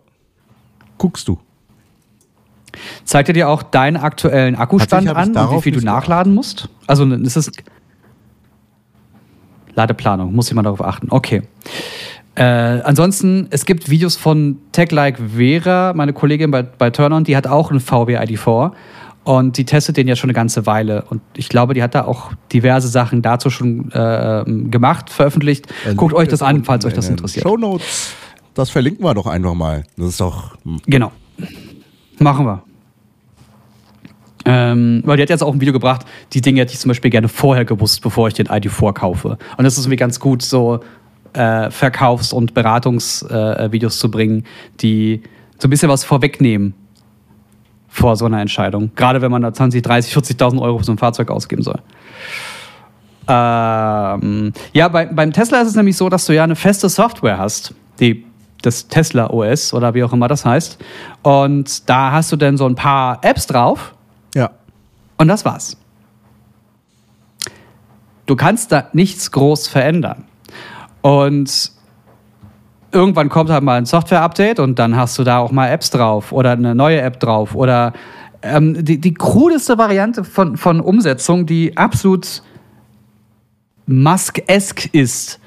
guckst 0.98 1.28
du. 1.28 1.38
Zeigt 3.04 3.28
er 3.28 3.32
dir 3.32 3.48
auch 3.48 3.62
deinen 3.62 3.96
aktuellen 3.96 4.54
Akkustand 4.54 5.08
an 5.08 5.34
und 5.36 5.56
wie 5.56 5.62
viel 5.62 5.72
du 5.72 5.80
nachladen 5.80 6.34
musst? 6.34 6.68
Also 6.86 7.04
ist 7.06 7.36
es 7.36 7.50
Ladeplanung, 9.74 10.34
muss 10.34 10.52
mal 10.52 10.62
darauf 10.62 10.82
achten. 10.82 11.08
Okay. 11.10 11.42
Äh, 12.34 12.42
ansonsten, 12.42 13.48
es 13.50 13.64
gibt 13.64 13.88
Videos 13.90 14.16
von 14.16 14.58
TechLike 14.72 15.20
Vera, 15.36 15.92
meine 15.94 16.12
Kollegin 16.12 16.50
bei, 16.50 16.62
bei 16.62 16.90
Turn-On, 16.90 17.24
die 17.24 17.36
hat 17.36 17.46
auch 17.46 17.70
einen 17.70 17.80
VW 17.80 18.16
ID4 18.18 18.72
und 19.28 19.58
die 19.58 19.66
testet 19.66 19.98
den 19.98 20.08
ja 20.08 20.16
schon 20.16 20.30
eine 20.30 20.34
ganze 20.34 20.64
Weile. 20.64 21.04
Und 21.10 21.20
ich 21.36 21.50
glaube, 21.50 21.74
die 21.74 21.82
hat 21.82 21.94
da 21.94 22.06
auch 22.06 22.32
diverse 22.50 22.88
Sachen 22.88 23.20
dazu 23.20 23.50
schon 23.50 23.92
äh, 23.92 24.42
gemacht, 24.46 25.10
veröffentlicht. 25.10 25.66
Guckt 25.96 26.14
euch 26.14 26.28
das 26.28 26.40
an, 26.40 26.64
falls 26.64 26.86
euch 26.86 26.94
das 26.94 27.10
interessiert. 27.10 27.42
Show 27.42 27.58
Notes, 27.58 28.14
das 28.54 28.70
verlinken 28.70 29.04
wir 29.04 29.12
doch 29.12 29.26
einfach 29.26 29.52
mal. 29.52 29.84
Das 29.98 30.06
ist 30.08 30.20
doch. 30.22 30.56
Genau. 30.86 31.12
Machen 32.18 32.46
wir. 32.46 32.62
Ähm, 34.46 35.02
weil 35.04 35.18
die 35.18 35.24
hat 35.24 35.28
jetzt 35.28 35.42
auch 35.42 35.52
ein 35.52 35.60
Video 35.60 35.74
gebracht, 35.74 36.06
die 36.32 36.40
Dinge 36.40 36.62
hätte 36.62 36.72
ich 36.72 36.78
zum 36.78 36.88
Beispiel 36.88 37.10
gerne 37.10 37.28
vorher 37.28 37.66
gewusst, 37.66 38.00
bevor 38.00 38.28
ich 38.28 38.34
den 38.34 38.46
ID4 38.46 38.94
kaufe. 38.94 39.36
Und 39.58 39.64
das 39.64 39.74
ist 39.74 39.84
irgendwie 39.84 39.96
ganz 39.96 40.20
gut, 40.20 40.40
so 40.40 40.80
äh, 41.34 41.70
Verkaufs- 41.70 42.32
und 42.32 42.54
Beratungsvideos 42.54 43.94
äh, 43.94 43.98
zu 43.98 44.10
bringen, 44.10 44.44
die 44.80 45.20
so 45.58 45.68
ein 45.68 45.70
bisschen 45.70 45.90
was 45.90 46.04
vorwegnehmen 46.04 46.72
vor 47.98 48.16
so 48.16 48.24
einer 48.26 48.40
Entscheidung. 48.40 48.90
Gerade 48.96 49.20
wenn 49.20 49.30
man 49.30 49.42
da 49.42 49.52
20, 49.52 49.82
30, 49.82 50.14
40.000 50.14 50.60
Euro 50.60 50.78
für 50.78 50.84
so 50.84 50.92
ein 50.92 50.98
Fahrzeug 50.98 51.30
ausgeben 51.30 51.62
soll. 51.62 51.80
Ähm, 53.26 54.52
ja, 54.72 54.88
bei, 54.88 55.06
beim 55.06 55.32
Tesla 55.32 55.60
ist 55.60 55.68
es 55.68 55.74
nämlich 55.74 55.96
so, 55.96 56.08
dass 56.08 56.24
du 56.26 56.34
ja 56.34 56.44
eine 56.44 56.56
feste 56.56 56.88
Software 56.88 57.38
hast, 57.38 57.74
die 58.00 58.24
das 58.62 58.88
Tesla 58.88 59.30
OS 59.30 59.74
oder 59.74 59.94
wie 59.94 60.02
auch 60.02 60.12
immer 60.12 60.28
das 60.28 60.44
heißt. 60.44 60.78
Und 61.22 61.88
da 61.88 62.12
hast 62.12 62.32
du 62.32 62.36
dann 62.36 62.56
so 62.56 62.66
ein 62.66 62.74
paar 62.74 63.18
Apps 63.22 63.46
drauf 63.46 63.94
Ja. 64.34 64.50
und 65.18 65.28
das 65.28 65.44
war's. 65.44 65.76
Du 68.26 68.36
kannst 68.36 68.72
da 68.72 68.88
nichts 68.92 69.30
groß 69.30 69.68
verändern. 69.68 70.24
Und 71.02 71.72
irgendwann 72.92 73.28
kommt 73.28 73.50
halt 73.50 73.62
mal 73.62 73.78
ein 73.78 73.86
Software-Update 73.86 74.60
und 74.60 74.78
dann 74.78 74.96
hast 74.96 75.18
du 75.18 75.24
da 75.24 75.38
auch 75.38 75.52
mal 75.52 75.68
Apps 75.68 75.90
drauf 75.90 76.32
oder 76.32 76.52
eine 76.52 76.74
neue 76.74 77.00
App 77.00 77.20
drauf 77.20 77.54
oder 77.54 77.92
ähm, 78.42 78.84
die, 78.84 79.00
die 79.00 79.14
krudeste 79.14 79.78
Variante 79.78 80.24
von, 80.24 80.56
von 80.56 80.80
Umsetzung, 80.80 81.46
die 81.46 81.76
absolut 81.76 82.42
Musk-esque 83.86 84.88
ist. 84.92 85.40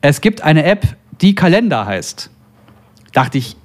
Es 0.00 0.20
gibt 0.20 0.42
eine 0.42 0.64
App, 0.64 0.96
die 1.20 1.34
Kalender 1.34 1.86
heißt. 1.86 2.30
Dachte 3.12 3.38
ich, 3.38 3.56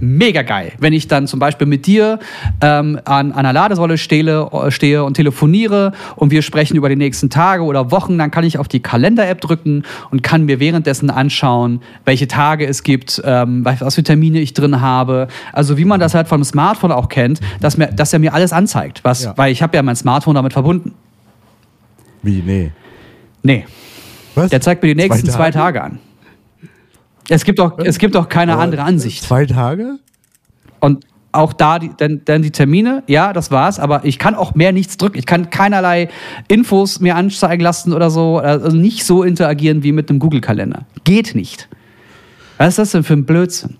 mega 0.00 0.42
geil. 0.42 0.72
Wenn 0.78 0.92
ich 0.92 1.08
dann 1.08 1.26
zum 1.26 1.40
Beispiel 1.40 1.66
mit 1.66 1.86
dir 1.86 2.18
ähm, 2.60 3.00
an, 3.04 3.32
an 3.32 3.32
einer 3.32 3.52
Ladesäule 3.52 3.98
stehle, 3.98 4.48
äh, 4.52 4.70
stehe 4.70 5.04
und 5.04 5.14
telefoniere 5.14 5.92
und 6.16 6.30
wir 6.30 6.42
sprechen 6.42 6.76
über 6.76 6.88
die 6.88 6.96
nächsten 6.96 7.30
Tage 7.30 7.62
oder 7.62 7.90
Wochen, 7.90 8.18
dann 8.18 8.30
kann 8.30 8.44
ich 8.44 8.58
auf 8.58 8.68
die 8.68 8.80
Kalender-App 8.80 9.40
drücken 9.40 9.84
und 10.10 10.22
kann 10.22 10.44
mir 10.44 10.60
währenddessen 10.60 11.10
anschauen, 11.10 11.80
welche 12.04 12.28
Tage 12.28 12.66
es 12.66 12.82
gibt, 12.82 13.20
ähm, 13.24 13.64
was 13.64 13.94
für 13.94 14.02
Termine 14.02 14.40
ich 14.40 14.54
drin 14.54 14.80
habe. 14.80 15.28
Also 15.52 15.78
wie 15.78 15.84
man 15.84 16.00
das 16.00 16.14
halt 16.14 16.28
vom 16.28 16.44
Smartphone 16.44 16.92
auch 16.92 17.08
kennt, 17.08 17.40
dass, 17.60 17.76
mir, 17.76 17.88
dass 17.88 18.12
er 18.12 18.18
mir 18.18 18.34
alles 18.34 18.52
anzeigt. 18.52 19.00
Was, 19.04 19.24
Ja. 19.24 19.34
Weil 19.36 19.52
ich 19.52 19.62
habe 19.62 19.76
ja 19.76 19.82
mein 19.82 19.96
Smartphone 19.96 20.34
damit 20.34 20.52
verbunden. 20.52 20.94
Wie? 22.22 22.42
Nee. 22.44 22.72
Nee, 23.42 23.64
Was? 24.34 24.50
der 24.50 24.60
zeigt 24.60 24.82
mir 24.82 24.94
die 24.94 25.00
nächsten 25.00 25.28
zwei 25.30 25.50
Tage, 25.50 25.82
an. 25.82 26.00
Es 27.28 27.44
gibt 27.44 27.58
doch, 27.58 27.78
es 27.78 27.98
gibt 27.98 28.14
doch 28.14 28.28
keine 28.28 28.54
Aber 28.54 28.62
andere 28.62 28.82
Ansicht. 28.82 29.22
Zwei 29.22 29.44
Tage? 29.46 29.98
Und 30.80 31.04
auch 31.30 31.52
da 31.52 31.78
die, 31.78 31.90
dann, 31.96 32.22
dann 32.24 32.40
die 32.42 32.50
Termine, 32.50 33.02
ja, 33.06 33.32
das 33.34 33.50
war's, 33.50 33.78
aber 33.78 34.04
ich 34.04 34.18
kann 34.18 34.34
auch 34.34 34.54
mehr 34.54 34.72
nichts 34.72 34.96
drücken. 34.96 35.18
Ich 35.18 35.26
kann 35.26 35.50
keinerlei 35.50 36.08
Infos 36.48 37.00
mir 37.00 37.16
anzeigen 37.16 37.62
lassen 37.62 37.92
oder 37.92 38.10
so, 38.10 38.38
also 38.38 38.74
nicht 38.74 39.04
so 39.04 39.22
interagieren 39.22 39.82
wie 39.82 39.92
mit 39.92 40.08
einem 40.08 40.20
Google-Kalender. 40.20 40.86
Geht 41.04 41.34
nicht. 41.34 41.68
Was 42.56 42.70
ist 42.70 42.78
das 42.78 42.90
denn 42.92 43.04
für 43.04 43.12
ein 43.12 43.26
Blödsinn? 43.26 43.76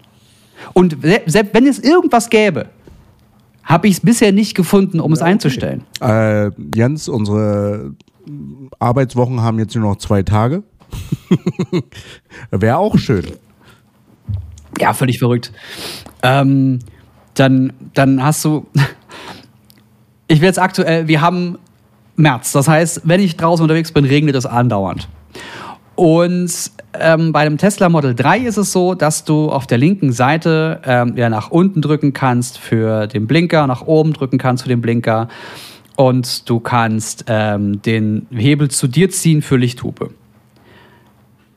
Und 0.75 0.99
se- 1.03 1.23
selbst 1.27 1.55
wenn 1.55 1.67
es 1.67 1.79
irgendwas 1.79 2.29
gäbe, 2.29 2.67
habe 3.65 3.89
ich 3.89 3.95
es 3.95 4.01
bisher 4.01 4.33
nicht 4.33 4.55
gefunden, 4.55 5.01
um 5.01 5.13
es 5.13 5.23
einzustellen. 5.23 5.85
Äh, 6.01 6.51
Jens, 6.75 7.09
unsere 7.09 7.95
Arbeitswochen 8.79 9.41
haben 9.41 9.59
jetzt 9.59 9.75
nur 9.75 9.89
noch 9.89 9.97
zwei 9.97 10.23
Tage. 10.23 10.63
Wäre 12.51 12.78
auch 12.78 12.99
schön. 12.99 13.24
Ja, 14.78 14.93
völlig 14.93 15.18
verrückt. 15.18 15.53
Ähm, 16.22 16.78
dann, 17.34 17.72
dann 17.95 18.22
hast 18.22 18.45
du. 18.45 18.66
Ich 20.30 20.43
will 20.43 20.47
jetzt 20.49 20.59
aktuell, 20.59 21.09
wir 21.09 21.22
haben 21.22 21.57
März. 22.16 22.53
Das 22.53 22.68
heißt, 22.68 23.01
wenn 23.05 23.18
ich 23.18 23.39
draußen 23.39 23.62
unterwegs 23.62 23.93
bin, 23.93 24.05
regnet 24.05 24.34
es 24.34 24.45
andauernd. 24.45 25.09
Und 25.95 26.53
ähm, 27.01 27.32
bei 27.32 27.45
dem 27.45 27.59
Tesla 27.59 27.89
Model 27.89 28.14
3 28.14 28.41
ist 28.41 28.57
es 28.57 28.70
so, 28.70 28.95
dass 28.95 29.24
du 29.24 29.51
auf 29.51 29.66
der 29.66 29.78
linken 29.78 30.12
Seite 30.12 30.80
ähm, 30.84 31.14
ja, 31.16 31.28
nach 31.28 31.51
unten 31.51 31.80
drücken 31.80 32.12
kannst 32.12 32.59
für 32.59 33.07
den 33.07 33.26
Blinker, 33.26 33.66
nach 33.66 33.82
oben 33.82 34.12
drücken 34.12 34.39
kannst 34.39 34.64
für 34.64 34.68
den 34.68 34.80
Blinker 34.80 35.28
und 35.97 36.49
du 36.49 36.61
kannst 36.61 37.24
ähm, 37.26 37.82
den 37.82 38.28
Hebel 38.30 38.70
zu 38.70 38.86
dir 38.86 39.11
ziehen 39.11 39.43
für 39.43 39.57
Lichthupe. 39.57 40.11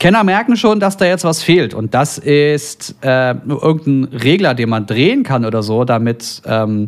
Kenner 0.02 0.24
merken 0.24 0.58
schon, 0.58 0.80
dass 0.80 0.98
da 0.98 1.06
jetzt 1.06 1.24
was 1.26 1.44
fehlt. 1.44 1.76
Und 1.76 1.94
das 1.94 2.18
ist 2.18 2.96
äh, 3.02 3.36
irgendein 3.36 4.06
Regler, 4.06 4.56
den 4.56 4.68
man 4.68 4.88
drehen 4.88 5.22
kann 5.22 5.46
oder 5.46 5.62
so, 5.62 5.86
damit 5.86 6.42
ähm, 6.48 6.88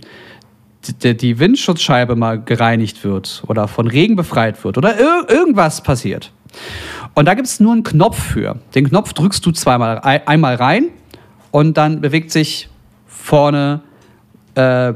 die, 1.03 1.15
die 1.15 1.37
Windschutzscheibe 1.37 2.15
mal 2.15 2.41
gereinigt 2.41 3.03
wird 3.03 3.43
oder 3.45 3.67
von 3.67 3.85
Regen 3.85 4.15
befreit 4.15 4.63
wird 4.63 4.79
oder 4.79 4.99
ir 4.99 5.27
irgendwas 5.29 5.83
passiert. 5.83 6.31
Und 7.13 7.27
da 7.27 7.35
gibt 7.35 7.45
es 7.45 7.59
nur 7.59 7.73
einen 7.73 7.83
Knopf 7.83 8.19
für. 8.19 8.57
Den 8.73 8.89
Knopf 8.89 9.13
drückst 9.13 9.45
du 9.45 9.51
zweimal 9.51 9.99
einmal 9.99 10.55
rein 10.55 10.85
und 11.51 11.77
dann 11.77 12.01
bewegt 12.01 12.31
sich 12.31 12.67
vorne 13.05 13.81
äh, 14.55 14.91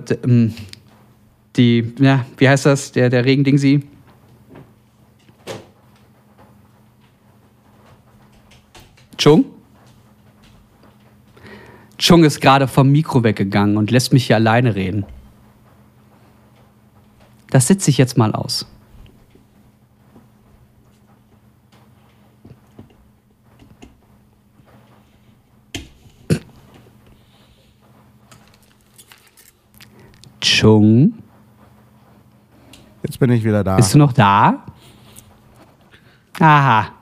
die, 1.56 1.94
ja, 2.00 2.26
wie 2.38 2.50
heißt 2.50 2.66
das, 2.66 2.94
der, 2.94 3.12
der 3.12 3.26
Regendingsi? 3.26 3.84
Chung? 9.18 9.46
Chung 11.98 12.24
ist 12.24 12.40
gerade 12.40 12.68
vom 12.68 12.90
Mikro 12.90 13.24
weggegangen 13.24 13.78
und 13.78 13.90
lässt 13.90 14.14
mich 14.14 14.28
hier 14.28 14.36
alleine 14.36 14.76
reden. 14.76 15.06
Das 17.50 17.68
sitze 17.68 17.90
ich 17.90 17.98
jetzt 17.98 18.18
mal 18.18 18.34
aus. 18.34 18.68
Chung. 30.40 31.14
Jetzt 33.04 33.20
bin 33.20 33.32
ich 33.32 33.44
wieder 33.44 33.64
da. 33.64 33.78
Bist 33.78 33.94
du 33.94 33.98
noch 33.98 34.14
da? 34.14 34.66
Aha. 36.40 36.97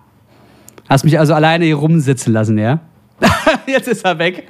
Hast 0.96 1.04
mich 1.04 1.20
also 1.20 1.34
alleine 1.34 1.66
hier 1.66 1.76
rumsitzen 1.76 2.32
lassen, 2.32 2.58
ja? 2.58 2.80
Jetzt 3.68 3.90
ist 3.90 4.06
er 4.06 4.18
weg. 4.18 4.48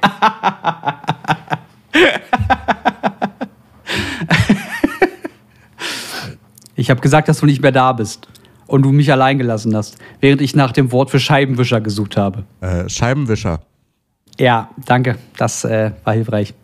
ich 6.76 6.88
habe 6.88 7.00
gesagt, 7.00 7.28
dass 7.28 7.40
du 7.40 7.46
nicht 7.46 7.60
mehr 7.62 7.72
da 7.72 7.92
bist 7.92 8.28
und 8.68 8.82
du 8.82 8.92
mich 8.92 9.10
allein 9.10 9.38
gelassen 9.38 9.74
hast, 9.74 9.98
während 10.20 10.40
ich 10.40 10.54
nach 10.54 10.70
dem 10.70 10.92
Wort 10.92 11.10
für 11.10 11.18
Scheibenwischer 11.18 11.80
gesucht 11.80 12.16
habe. 12.16 12.44
Äh, 12.60 12.88
Scheibenwischer. 12.88 13.58
Ja, 14.38 14.70
danke. 14.84 15.16
Das 15.38 15.64
äh, 15.64 15.90
war 16.04 16.14
hilfreich. 16.14 16.54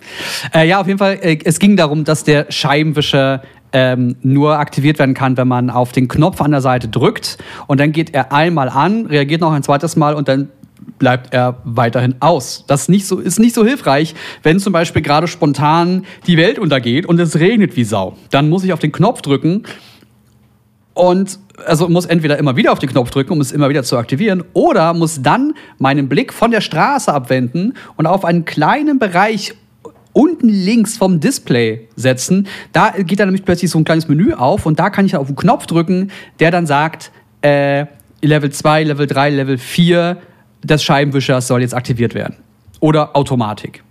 Äh, 0.54 0.68
ja, 0.68 0.80
auf 0.80 0.86
jeden 0.86 1.00
Fall. 1.00 1.18
Äh, 1.20 1.40
es 1.42 1.58
ging 1.58 1.76
darum, 1.76 2.04
dass 2.04 2.22
der 2.22 2.46
Scheibenwischer 2.52 3.42
ähm, 3.72 4.16
nur 4.22 4.58
aktiviert 4.58 4.98
werden 4.98 5.14
kann, 5.14 5.36
wenn 5.36 5.48
man 5.48 5.70
auf 5.70 5.92
den 5.92 6.08
Knopf 6.08 6.40
an 6.40 6.50
der 6.50 6.60
Seite 6.60 6.88
drückt. 6.88 7.38
Und 7.66 7.80
dann 7.80 7.92
geht 7.92 8.14
er 8.14 8.32
einmal 8.32 8.68
an, 8.68 9.06
reagiert 9.06 9.40
noch 9.40 9.52
ein 9.52 9.62
zweites 9.62 9.96
Mal 9.96 10.14
und 10.14 10.28
dann 10.28 10.48
bleibt 10.98 11.32
er 11.32 11.58
weiterhin 11.64 12.16
aus. 12.20 12.64
Das 12.66 12.88
nicht 12.88 13.06
so, 13.06 13.18
ist 13.18 13.38
nicht 13.38 13.54
so 13.54 13.64
hilfreich, 13.64 14.14
wenn 14.42 14.58
zum 14.58 14.72
Beispiel 14.72 15.02
gerade 15.02 15.26
spontan 15.26 16.04
die 16.26 16.36
Welt 16.36 16.58
untergeht 16.58 17.06
und 17.06 17.18
es 17.20 17.38
regnet 17.38 17.76
wie 17.76 17.84
Sau. 17.84 18.16
Dann 18.30 18.48
muss 18.48 18.64
ich 18.64 18.72
auf 18.72 18.80
den 18.80 18.92
Knopf 18.92 19.22
drücken 19.22 19.64
und 20.94 21.38
also 21.66 21.88
muss 21.88 22.06
entweder 22.06 22.38
immer 22.38 22.56
wieder 22.56 22.72
auf 22.72 22.78
den 22.78 22.88
Knopf 22.88 23.10
drücken, 23.10 23.32
um 23.32 23.40
es 23.40 23.52
immer 23.52 23.68
wieder 23.68 23.82
zu 23.82 23.96
aktivieren, 23.96 24.42
oder 24.52 24.94
muss 24.94 25.22
dann 25.22 25.54
meinen 25.78 26.08
Blick 26.08 26.32
von 26.32 26.50
der 26.50 26.60
Straße 26.60 27.12
abwenden 27.12 27.74
und 27.96 28.06
auf 28.06 28.24
einen 28.24 28.44
kleinen 28.44 28.98
Bereich 28.98 29.54
unten 30.12 30.48
links 30.48 30.96
vom 30.96 31.20
Display 31.20 31.88
setzen. 31.96 32.46
Da 32.72 32.90
geht 32.90 33.20
dann 33.20 33.28
nämlich 33.28 33.44
plötzlich 33.44 33.70
so 33.70 33.78
ein 33.78 33.84
kleines 33.84 34.08
Menü 34.08 34.34
auf 34.34 34.66
und 34.66 34.78
da 34.78 34.90
kann 34.90 35.06
ich 35.06 35.16
auf 35.16 35.26
den 35.26 35.36
Knopf 35.36 35.66
drücken, 35.66 36.10
der 36.40 36.50
dann 36.50 36.66
sagt, 36.66 37.12
äh, 37.42 37.86
Level 38.20 38.50
2, 38.50 38.84
Level 38.84 39.06
3, 39.06 39.30
Level 39.30 39.58
4 39.58 40.16
des 40.62 40.84
Scheibenwischers 40.84 41.48
soll 41.48 41.62
jetzt 41.62 41.74
aktiviert 41.74 42.14
werden. 42.14 42.36
Oder 42.80 43.16
Automatik. 43.16 43.82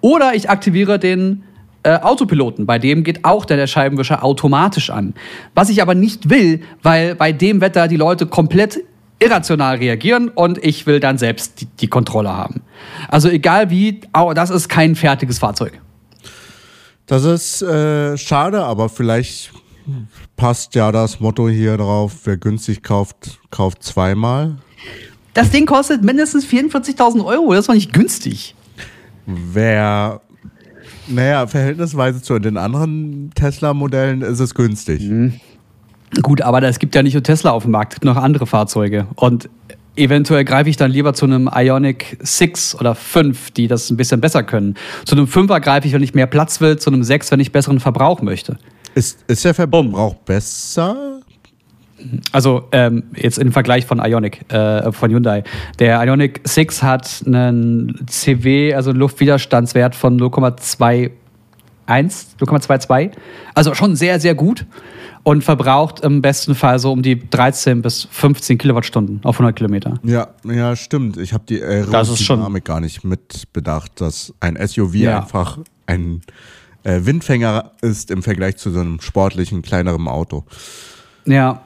Oder 0.00 0.34
ich 0.34 0.48
aktiviere 0.48 0.98
den 0.98 1.44
äh, 1.82 1.98
Autopiloten. 1.98 2.66
Bei 2.66 2.78
dem 2.78 3.04
geht 3.04 3.24
auch 3.24 3.44
der, 3.44 3.56
der 3.56 3.66
Scheibenwischer 3.66 4.22
automatisch 4.22 4.90
an. 4.90 5.14
Was 5.54 5.70
ich 5.70 5.82
aber 5.82 5.94
nicht 5.94 6.30
will, 6.30 6.60
weil 6.82 7.14
bei 7.14 7.32
dem 7.32 7.60
Wetter 7.60 7.88
die 7.88 7.96
Leute 7.96 8.26
komplett 8.26 8.80
irrational 9.20 9.76
reagieren 9.76 10.28
und 10.28 10.58
ich 10.64 10.86
will 10.86 10.98
dann 10.98 11.18
selbst 11.18 11.60
die, 11.60 11.66
die 11.66 11.88
Kontrolle 11.88 12.34
haben. 12.36 12.62
Also 13.08 13.28
egal 13.28 13.70
wie, 13.70 14.00
oh, 14.16 14.32
das 14.34 14.50
ist 14.50 14.68
kein 14.68 14.96
fertiges 14.96 15.38
Fahrzeug. 15.38 15.80
Das 17.06 17.24
ist 17.24 17.62
äh, 17.62 18.16
schade, 18.16 18.64
aber 18.64 18.88
vielleicht 18.88 19.52
passt 20.36 20.74
ja 20.74 20.92
das 20.92 21.20
Motto 21.20 21.48
hier 21.48 21.76
drauf, 21.76 22.12
wer 22.24 22.36
günstig 22.36 22.82
kauft, 22.82 23.40
kauft 23.50 23.82
zweimal. 23.82 24.56
Das 25.34 25.50
Ding 25.50 25.66
kostet 25.66 26.02
mindestens 26.02 26.46
44.000 26.46 27.24
Euro, 27.24 27.52
das 27.52 27.68
war 27.68 27.74
nicht 27.74 27.92
günstig. 27.92 28.54
Wer, 29.26 30.20
naja, 31.06 31.46
verhältnisweise 31.46 32.22
zu 32.22 32.38
den 32.38 32.56
anderen 32.56 33.30
Tesla-Modellen 33.34 34.22
ist 34.22 34.40
es 34.40 34.54
günstig. 34.54 35.02
Mhm. 35.02 35.40
Gut, 36.22 36.42
aber 36.42 36.62
es 36.62 36.78
gibt 36.78 36.94
ja 36.94 37.02
nicht 37.02 37.14
nur 37.14 37.22
Tesla 37.22 37.50
auf 37.52 37.62
dem 37.62 37.72
Markt, 37.72 37.92
es 37.92 38.00
gibt 38.00 38.04
noch 38.04 38.16
andere 38.16 38.46
Fahrzeuge. 38.46 39.06
Und 39.14 39.48
eventuell 39.96 40.44
greife 40.44 40.68
ich 40.68 40.76
dann 40.76 40.90
lieber 40.90 41.14
zu 41.14 41.26
einem 41.26 41.48
Ionic 41.52 42.16
6 42.20 42.74
oder 42.76 42.94
5, 42.94 43.52
die 43.52 43.68
das 43.68 43.90
ein 43.90 43.96
bisschen 43.96 44.20
besser 44.20 44.42
können. 44.42 44.74
Zu 45.04 45.14
einem 45.14 45.26
5er 45.26 45.60
greife 45.60 45.86
ich, 45.86 45.92
wenn 45.92 46.02
ich 46.02 46.14
mehr 46.14 46.26
Platz 46.26 46.60
will, 46.60 46.78
zu 46.78 46.90
einem 46.90 47.04
6, 47.04 47.30
wenn 47.30 47.40
ich 47.40 47.52
besseren 47.52 47.80
Verbrauch 47.80 48.22
möchte. 48.22 48.58
Ist, 48.94 49.22
ist 49.28 49.44
der 49.44 49.54
Verbrauch 49.54 50.14
besser? 50.14 51.20
Also 52.32 52.64
ähm, 52.72 53.04
jetzt 53.14 53.38
im 53.38 53.52
Vergleich 53.52 53.84
von 53.86 53.98
Ionic, 53.98 54.50
äh, 54.50 54.90
von 54.90 55.10
Hyundai. 55.10 55.44
Der 55.78 56.02
Ionic 56.02 56.40
6 56.44 56.82
hat 56.82 57.22
einen 57.26 58.06
CW, 58.06 58.74
also 58.74 58.92
Luftwiderstandswert 58.92 59.94
von 59.94 60.18
0,21, 60.18 61.10
0,22. 61.86 63.10
Also 63.54 63.74
schon 63.74 63.96
sehr, 63.96 64.18
sehr 64.18 64.34
gut 64.34 64.64
und 65.22 65.44
verbraucht 65.44 66.00
im 66.00 66.22
besten 66.22 66.54
Fall 66.54 66.78
so 66.78 66.92
um 66.92 67.02
die 67.02 67.28
13 67.28 67.82
bis 67.82 68.08
15 68.10 68.58
Kilowattstunden 68.58 69.20
auf 69.24 69.36
100 69.36 69.56
Kilometer. 69.56 69.98
Ja, 70.02 70.28
ja, 70.44 70.74
stimmt. 70.76 71.16
Ich 71.16 71.32
habe 71.32 71.44
die 71.48 71.62
Aerodynamik 71.62 72.64
gar 72.64 72.80
nicht 72.80 73.04
mitbedacht, 73.04 74.00
dass 74.00 74.34
ein 74.40 74.56
SUV 74.56 74.94
ja. 74.94 75.20
einfach 75.20 75.58
ein 75.86 76.22
äh, 76.84 77.00
Windfänger 77.02 77.72
ist 77.82 78.10
im 78.10 78.22
Vergleich 78.22 78.56
zu 78.56 78.70
so 78.70 78.80
einem 78.80 79.00
sportlichen, 79.00 79.62
kleineren 79.62 80.08
Auto. 80.08 80.44
Ja. 81.26 81.60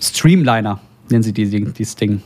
Streamliner 0.00 0.80
nennen 1.10 1.22
sie 1.22 1.32
die, 1.32 1.48
dieses 1.48 1.96
Ding. 1.96 2.22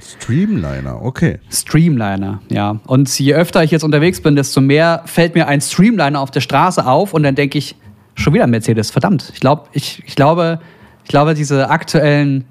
Streamliner, 0.00 1.02
okay. 1.02 1.38
Streamliner, 1.50 2.40
ja. 2.50 2.80
Und 2.86 3.18
je 3.18 3.34
öfter 3.34 3.64
ich 3.64 3.70
jetzt 3.70 3.82
unterwegs 3.82 4.20
bin, 4.20 4.36
desto 4.36 4.60
mehr 4.60 5.02
fällt 5.06 5.34
mir 5.34 5.48
ein 5.48 5.60
Streamliner 5.60 6.20
auf 6.20 6.30
der 6.30 6.40
Straße 6.40 6.86
auf 6.86 7.14
und 7.14 7.22
dann 7.22 7.34
denke 7.34 7.56
ich, 7.56 7.76
Schon 8.16 8.34
wieder 8.34 8.46
Mercedes, 8.46 8.90
verdammt. 8.90 9.30
Ich, 9.32 9.40
glaub, 9.40 9.68
ich, 9.72 10.02
ich, 10.04 10.16
glaube, 10.16 10.58
ich 11.04 11.08
glaube, 11.08 11.34
diese 11.34 11.70
aktuellen 11.70 12.44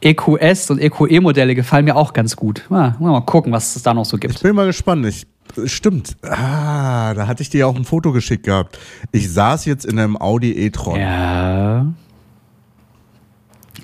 EQS 0.00 0.70
und 0.70 0.80
EQE-Modelle 0.80 1.54
gefallen 1.54 1.84
mir 1.84 1.96
auch 1.96 2.12
ganz 2.12 2.36
gut. 2.36 2.66
Mal, 2.68 2.96
mal 2.98 3.20
gucken, 3.22 3.52
was 3.52 3.76
es 3.76 3.82
da 3.82 3.94
noch 3.94 4.04
so 4.04 4.18
gibt. 4.18 4.34
Ich 4.34 4.42
bin 4.42 4.54
mal 4.54 4.66
gespannt. 4.66 5.06
Ich, 5.06 5.26
stimmt. 5.64 6.16
Ah, 6.22 7.14
da 7.14 7.26
hatte 7.26 7.42
ich 7.42 7.50
dir 7.50 7.66
auch 7.66 7.76
ein 7.76 7.84
Foto 7.84 8.12
geschickt 8.12 8.44
gehabt. 8.44 8.78
Ich 9.12 9.32
saß 9.32 9.64
jetzt 9.64 9.86
in 9.86 9.98
einem 9.98 10.16
Audi 10.16 10.52
e-tron. 10.52 11.00
Ja. 11.00 11.86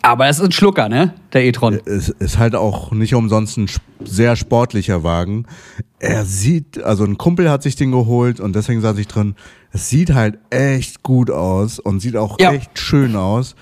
Aber 0.03 0.27
es 0.27 0.41
ist 0.41 0.45
ein 0.45 0.53
Schlucker, 0.53 0.89
ne? 0.89 1.15
Der 1.33 1.45
e-tron. 1.45 1.81
Es 1.87 2.09
ist 2.09 2.37
halt 2.37 2.57
auch 2.57 2.91
nicht 2.91 3.15
umsonst 3.15 3.57
ein 3.57 3.71
sehr 4.05 4.35
sportlicher 4.35 5.05
Wagen. 5.05 5.47
Er 6.01 6.25
sieht, 6.25 6.83
also 6.83 7.05
ein 7.05 7.17
Kumpel 7.17 7.49
hat 7.49 7.63
sich 7.63 7.77
den 7.77 7.93
geholt 7.93 8.41
und 8.41 8.57
deswegen 8.57 8.81
saß 8.81 8.99
ich 8.99 9.07
drin. 9.07 9.37
Es 9.73 9.89
sieht 9.89 10.13
halt 10.13 10.39
echt 10.51 11.03
gut 11.03 11.31
aus 11.31 11.79
und 11.79 12.01
sieht 12.01 12.17
auch 12.17 12.39
ja. 12.39 12.53
echt 12.53 12.79
schön 12.79 13.17
aus. 13.17 13.55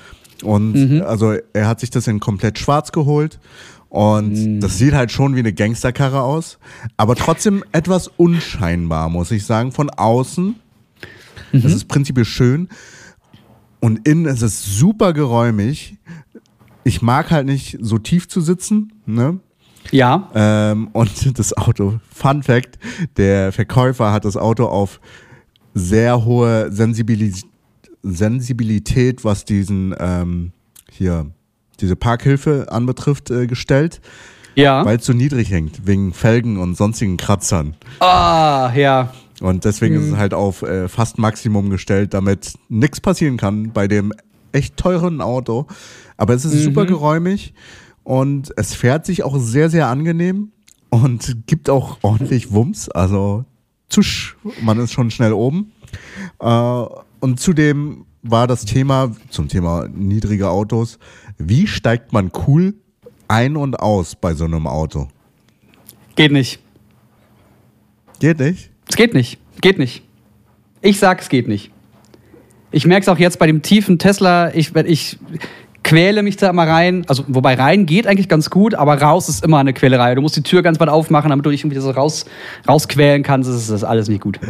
Und 0.43 0.73
mhm. 0.73 1.03
also 1.03 1.35
er 1.53 1.69
hat 1.69 1.81
sich 1.81 1.91
das 1.91 2.07
in 2.07 2.21
komplett 2.21 2.59
schwarz 2.59 2.93
geholt. 2.93 3.39
Und 3.89 4.33
mhm. 4.33 4.61
das 4.61 4.79
sieht 4.79 4.95
halt 4.95 5.11
schon 5.13 5.35
wie 5.35 5.41
eine 5.41 5.53
Gangsterkarre 5.53 6.23
aus. 6.23 6.59
Aber 6.97 7.17
trotzdem 7.17 7.65
etwas 7.73 8.09
unscheinbar, 8.09 9.09
muss 9.09 9.31
ich 9.31 9.45
sagen. 9.47 9.73
Von 9.73 9.91
außen. 9.91 10.57
Mhm. 11.53 11.63
Das 11.63 11.73
ist 11.73 11.87
prinzipiell 11.89 12.25
schön. 12.25 12.69
Und 13.81 14.07
innen 14.07 14.27
ist 14.27 14.43
es 14.43 14.79
super 14.79 15.13
geräumig 15.13 15.97
ich 16.85 17.03
mag 17.03 17.31
halt 17.31 17.47
nicht 17.47 17.79
so 17.81 17.99
tief 17.99 18.29
zu 18.29 18.41
sitzen, 18.41 18.93
ne? 19.07 19.39
Ja. 19.91 20.29
Ähm, 20.35 20.89
und 20.93 21.39
das 21.39 21.57
Auto, 21.57 22.01
Fun 22.15 22.43
Fact, 22.43 22.79
der 23.17 23.53
Verkäufer 23.53 24.13
hat 24.13 24.25
das 24.25 24.37
Auto 24.37 24.67
auf 24.67 25.01
sehr 25.75 26.25
hohe 26.25 26.71
Sensibilis 26.73 27.45
Sensibilität, 28.03 29.25
was 29.25 29.45
diesen 29.45 29.95
ähm, 29.99 30.53
hier 30.91 31.27
diese 31.81 31.97
Parkhilfe 31.97 32.69
anbetrifft, 32.71 33.31
äh, 33.31 33.47
gestellt. 33.47 34.01
Ja. 34.55 34.85
Weil 34.85 34.99
es 34.99 35.07
so 35.07 35.13
niedrig 35.13 35.51
hängt, 35.51 35.87
wegen 35.87 36.13
Felgen 36.13 36.59
und 36.59 36.77
sonstigen 36.77 37.17
Kratzern. 37.17 37.75
Ah, 38.01 38.73
ja. 38.75 39.13
Und 39.41 39.65
deswegen 39.65 39.97
hm. 39.97 40.03
ist 40.03 40.09
es 40.11 40.17
halt 40.17 40.35
auf 40.35 40.63
äh, 40.63 40.89
fast 40.89 41.19
Maximum 41.19 41.71
gestellt, 41.71 42.15
damit 42.15 42.55
nichts 42.69 43.01
passieren 43.01 43.37
kann 43.37 43.73
bei 43.73 43.89
dem 43.89 44.13
echt 44.53 44.77
teuren 44.77 45.21
Auto. 45.21 45.67
Aber 46.17 46.35
es 46.35 46.45
ist 46.45 46.55
mhm. 46.55 46.65
super 46.65 46.87
geräumig 46.87 47.55
Und 48.03 48.53
es 48.57 48.75
fährt 48.75 49.07
sich 49.07 49.23
auch 49.23 49.39
sehr, 49.39 49.71
sehr 49.71 49.89
angenehm 49.89 50.53
und 50.91 51.47
gibt 51.47 51.71
auch 51.71 51.99
ordentlich 52.03 52.53
Wumms. 52.53 52.89
Also 52.89 53.45
zusch, 53.91 54.37
man 54.63 54.79
ist 54.79 54.93
schon 54.93 55.11
schnell 55.11 55.33
oben. 55.33 55.73
Äh, 56.41 56.85
und 57.21 57.39
zudem 57.39 58.07
war 58.23 58.47
das 58.47 58.65
Thema, 58.65 59.15
zum 59.31 59.49
Thema 59.49 59.89
niedrige 59.89 60.49
Autos, 60.49 60.99
wie 61.39 61.67
steigt 61.67 62.13
man 62.13 62.31
cool 62.47 62.75
ein 63.29 63.57
und 63.57 63.79
aus 63.79 64.17
bei 64.17 64.35
so 64.35 64.45
einem 64.45 64.67
Auto? 64.67 65.09
Geht 66.17 66.33
nicht. 66.33 66.61
Geht 68.19 68.39
nicht? 68.39 68.71
Es 68.89 68.97
geht 68.97 69.15
nicht. 69.15 69.39
Geht 69.61 69.79
nicht. 69.79 70.03
Ich 70.83 70.99
sag, 70.99 71.21
es 71.21 71.29
geht 71.29 71.49
nicht. 71.49 71.71
Ich 72.71 72.87
merke 72.87 73.03
es 73.03 73.09
auch 73.09 73.19
jetzt 73.19 73.39
bei 73.39 73.47
dem 73.47 73.63
tiefen 73.63 73.99
Tesla. 73.99 74.55
Ich, 74.55 74.75
ich 74.77 75.19
quäle 75.83 76.23
mich 76.23 76.37
da 76.37 76.51
immer 76.51 76.67
rein. 76.67 77.05
Also, 77.09 77.25
wobei 77.29 77.55
rein 77.55 77.87
geht 77.87 78.07
eigentlich 78.07 78.29
ganz 78.29 78.51
gut, 78.51 78.75
aber 78.75 79.01
raus 79.01 79.29
ist 79.29 79.45
immer 79.45 79.59
eine 79.59 79.73
Quälerei. 79.73 80.15
Du 80.15 80.23
musst 80.23 80.37
die 80.37 80.43
Tür 80.43 80.63
ganz 80.63 80.81
weit 80.81 80.89
aufmachen, 80.89 81.31
damit 81.31 81.47
du 81.47 81.51
dich 81.51 81.63
irgendwie 81.63 81.81
so 81.81 81.91
raus, 81.91 82.27
rausquälen 82.69 83.23
kannst. 83.23 83.49
Das 83.49 83.57
ist, 83.57 83.71
das 83.71 83.83
ist 83.83 83.85
alles 83.85 84.09
nicht 84.09 84.23
gut. 84.23 84.39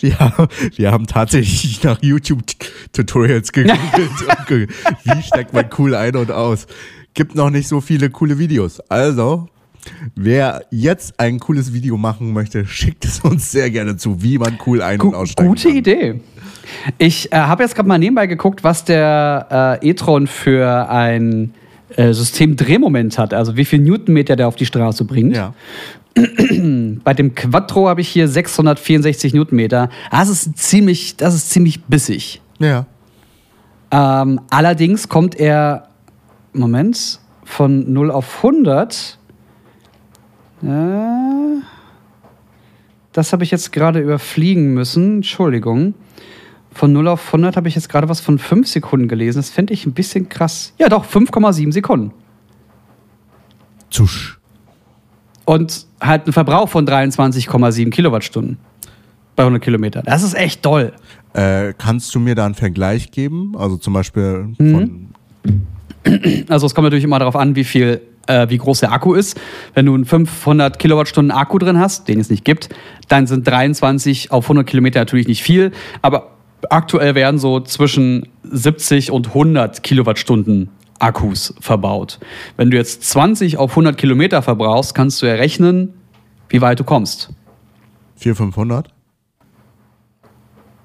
Wir, 0.00 0.48
wir 0.76 0.92
haben 0.92 1.06
tatsächlich 1.06 1.82
nach 1.82 1.98
YouTube-Tutorials 2.02 3.52
gegoogelt. 3.52 4.70
Wie 5.04 5.22
steckt 5.22 5.54
man 5.54 5.70
cool 5.78 5.94
ein 5.94 6.14
und 6.14 6.30
aus? 6.30 6.66
Gibt 7.14 7.34
noch 7.34 7.48
nicht 7.48 7.68
so 7.68 7.80
viele 7.80 8.10
coole 8.10 8.38
Videos. 8.38 8.80
Also, 8.90 9.48
wer 10.14 10.64
jetzt 10.70 11.18
ein 11.18 11.40
cooles 11.40 11.72
Video 11.72 11.96
machen 11.96 12.32
möchte, 12.32 12.66
schickt 12.66 13.04
es 13.04 13.20
uns 13.20 13.50
sehr 13.50 13.70
gerne 13.70 13.96
zu, 13.96 14.22
wie 14.22 14.38
man 14.38 14.58
cool 14.66 14.82
ein- 14.82 15.00
und 15.00 15.12
Gu 15.12 15.16
aussteigen 15.16 15.48
gute 15.48 15.68
kann. 15.68 15.76
Idee. 15.76 16.20
Ich 16.98 17.32
äh, 17.32 17.36
habe 17.36 17.62
jetzt 17.62 17.74
gerade 17.74 17.88
mal 17.88 17.98
nebenbei 17.98 18.26
geguckt, 18.26 18.64
was 18.64 18.84
der 18.84 19.78
äh, 19.82 19.90
e-tron 19.90 20.26
für 20.26 20.88
ein 20.88 21.54
äh, 21.96 22.12
System 22.12 22.56
Drehmoment 22.56 23.18
hat, 23.18 23.34
also 23.34 23.56
wie 23.56 23.64
viel 23.64 23.80
Newtonmeter 23.80 24.36
der 24.36 24.48
auf 24.48 24.56
die 24.56 24.66
Straße 24.66 25.04
bringt. 25.04 25.36
Ja. 25.36 25.54
Bei 26.14 27.14
dem 27.14 27.34
Quattro 27.34 27.88
habe 27.88 28.00
ich 28.00 28.08
hier 28.08 28.28
664 28.28 29.34
Newtonmeter. 29.34 29.88
Das 30.10 30.28
ist 30.28 30.58
ziemlich, 30.58 31.16
das 31.16 31.34
ist 31.34 31.50
ziemlich 31.50 31.84
bissig. 31.84 32.40
Ja. 32.58 32.86
Ähm, 33.90 34.40
allerdings 34.50 35.08
kommt 35.08 35.34
er, 35.34 35.88
Moment, 36.52 37.20
von 37.44 37.92
0 37.92 38.10
auf 38.10 38.36
100. 38.38 39.18
Äh, 40.62 41.62
das 43.12 43.32
habe 43.32 43.44
ich 43.44 43.50
jetzt 43.50 43.72
gerade 43.72 44.00
überfliegen 44.00 44.74
müssen. 44.74 45.16
Entschuldigung. 45.16 45.94
Von 46.72 46.92
0 46.92 47.08
auf 47.08 47.26
100 47.26 47.56
habe 47.56 47.68
ich 47.68 47.74
jetzt 47.74 47.88
gerade 47.88 48.08
was 48.08 48.20
von 48.20 48.38
5 48.38 48.66
Sekunden 48.66 49.08
gelesen. 49.08 49.38
Das 49.38 49.50
fände 49.50 49.74
ich 49.74 49.84
ein 49.84 49.92
bisschen 49.92 50.28
krass. 50.28 50.72
Ja, 50.78 50.88
doch, 50.88 51.04
5,7 51.04 51.72
Sekunden. 51.72 52.12
Zusch. 53.90 54.38
Und 55.44 55.86
halt 56.00 56.26
ein 56.26 56.32
Verbrauch 56.32 56.68
von 56.68 56.86
23,7 56.86 57.90
Kilowattstunden 57.90 58.58
bei 59.36 59.42
100 59.42 59.62
Kilometern. 59.62 60.04
Das 60.06 60.22
ist 60.22 60.34
echt 60.34 60.62
toll. 60.62 60.92
Äh, 61.34 61.74
kannst 61.76 62.14
du 62.14 62.20
mir 62.20 62.34
da 62.34 62.46
einen 62.46 62.54
Vergleich 62.54 63.10
geben? 63.10 63.54
Also 63.56 63.76
zum 63.76 63.92
Beispiel 63.92 64.48
von. 64.56 65.08
Also 66.48 66.66
es 66.66 66.74
kommt 66.74 66.84
natürlich 66.84 67.04
immer 67.04 67.18
darauf 67.18 67.36
an, 67.36 67.54
wie 67.54 67.64
viel, 67.64 68.00
äh, 68.26 68.48
wie 68.48 68.58
groß 68.58 68.80
der 68.80 68.92
Akku 68.92 69.14
ist. 69.14 69.40
Wenn 69.74 69.86
du 69.86 69.94
einen 69.94 70.04
500 70.04 70.78
Kilowattstunden 70.78 71.30
Akku 71.30 71.58
drin 71.58 71.78
hast, 71.78 72.08
den 72.08 72.20
es 72.20 72.30
nicht 72.30 72.44
gibt, 72.44 72.68
dann 73.08 73.26
sind 73.26 73.46
23 73.46 74.30
auf 74.30 74.44
100 74.44 74.66
Kilometer 74.66 75.00
natürlich 75.00 75.28
nicht 75.28 75.42
viel. 75.42 75.72
Aber 76.02 76.32
aktuell 76.70 77.14
werden 77.14 77.38
so 77.38 77.60
zwischen 77.60 78.28
70 78.44 79.10
und 79.10 79.28
100 79.28 79.82
Kilowattstunden 79.82 80.68
Akkus 80.98 81.54
verbaut. 81.60 82.20
Wenn 82.56 82.70
du 82.70 82.76
jetzt 82.76 83.02
20 83.04 83.56
auf 83.58 83.70
100 83.70 83.96
Kilometer 83.96 84.40
verbrauchst, 84.40 84.94
kannst 84.94 85.20
du 85.20 85.26
errechnen, 85.26 85.94
wie 86.48 86.60
weit 86.60 86.78
du 86.78 86.84
kommst. 86.84 87.30
400, 88.16 88.36
500? 88.54 88.88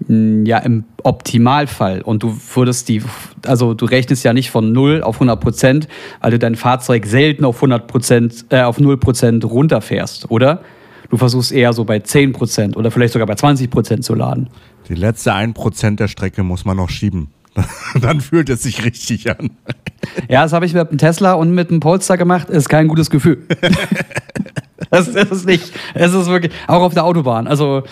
Ja, 0.08 0.60
im 0.60 0.84
Optimalfall. 1.04 2.02
Und 2.02 2.22
du 2.22 2.38
würdest 2.54 2.88
die, 2.88 3.02
also 3.46 3.74
du 3.74 3.86
rechnest 3.86 4.24
ja 4.24 4.34
nicht 4.34 4.52
von 4.52 4.72
0 4.72 5.02
auf 5.02 5.16
100 5.16 5.40
Prozent, 5.40 5.88
weil 6.22 6.32
du 6.32 6.40
dein 6.40 6.56
Fahrzeug 6.56 7.06
selten 7.08 7.46
auf 7.46 7.58
100 7.58 7.88
Prozent, 7.88 8.46
äh, 8.50 8.62
auf 8.62 8.80
0 8.80 8.98
Prozent 8.98 9.44
runterfährst, 9.44 10.30
oder? 10.30 10.62
Du 11.10 11.18
versuchst 11.18 11.52
eher 11.52 11.74
so 11.74 11.84
bei 11.84 12.00
10 12.00 12.34
Prozent 12.34 12.78
oder 12.78 12.92
vielleicht 12.92 13.14
sogar 13.14 13.28
bei 13.28 13.36
20 13.36 13.72
Prozent 13.72 14.04
zu 14.04 14.14
laden. 14.14 14.50
Die 14.88 14.96
letzte 14.96 15.34
1% 15.34 15.96
der 15.96 16.08
Strecke 16.08 16.44
muss 16.44 16.64
man 16.64 16.78
noch 16.78 16.90
schieben. 16.90 17.30
Dann 18.02 18.22
fühlt 18.22 18.50
es 18.50 18.64
sich 18.64 18.86
richtig 18.86 19.30
an. 19.30 19.52
Ja, 20.30 20.44
das 20.44 20.54
habe 20.54 20.66
ich 20.66 20.74
mit 20.74 20.92
dem 20.92 20.98
Tesla 20.98 21.34
und 21.34 21.52
mit 21.52 21.70
dem 21.70 21.80
Polestar 21.80 22.18
gemacht. 22.18 22.50
Ist 22.50 22.70
kein 22.70 22.88
gutes 22.88 23.10
Gefühl. 23.10 23.40
das, 24.90 25.12
das 25.14 25.32
ist 25.32 25.46
nicht. 25.46 25.72
Es 25.94 26.14
ist 26.14 26.28
wirklich, 26.28 26.54
auch 26.68 26.82
auf 26.82 26.94
der 26.94 27.06
Autobahn. 27.06 27.48
Also, 27.48 27.84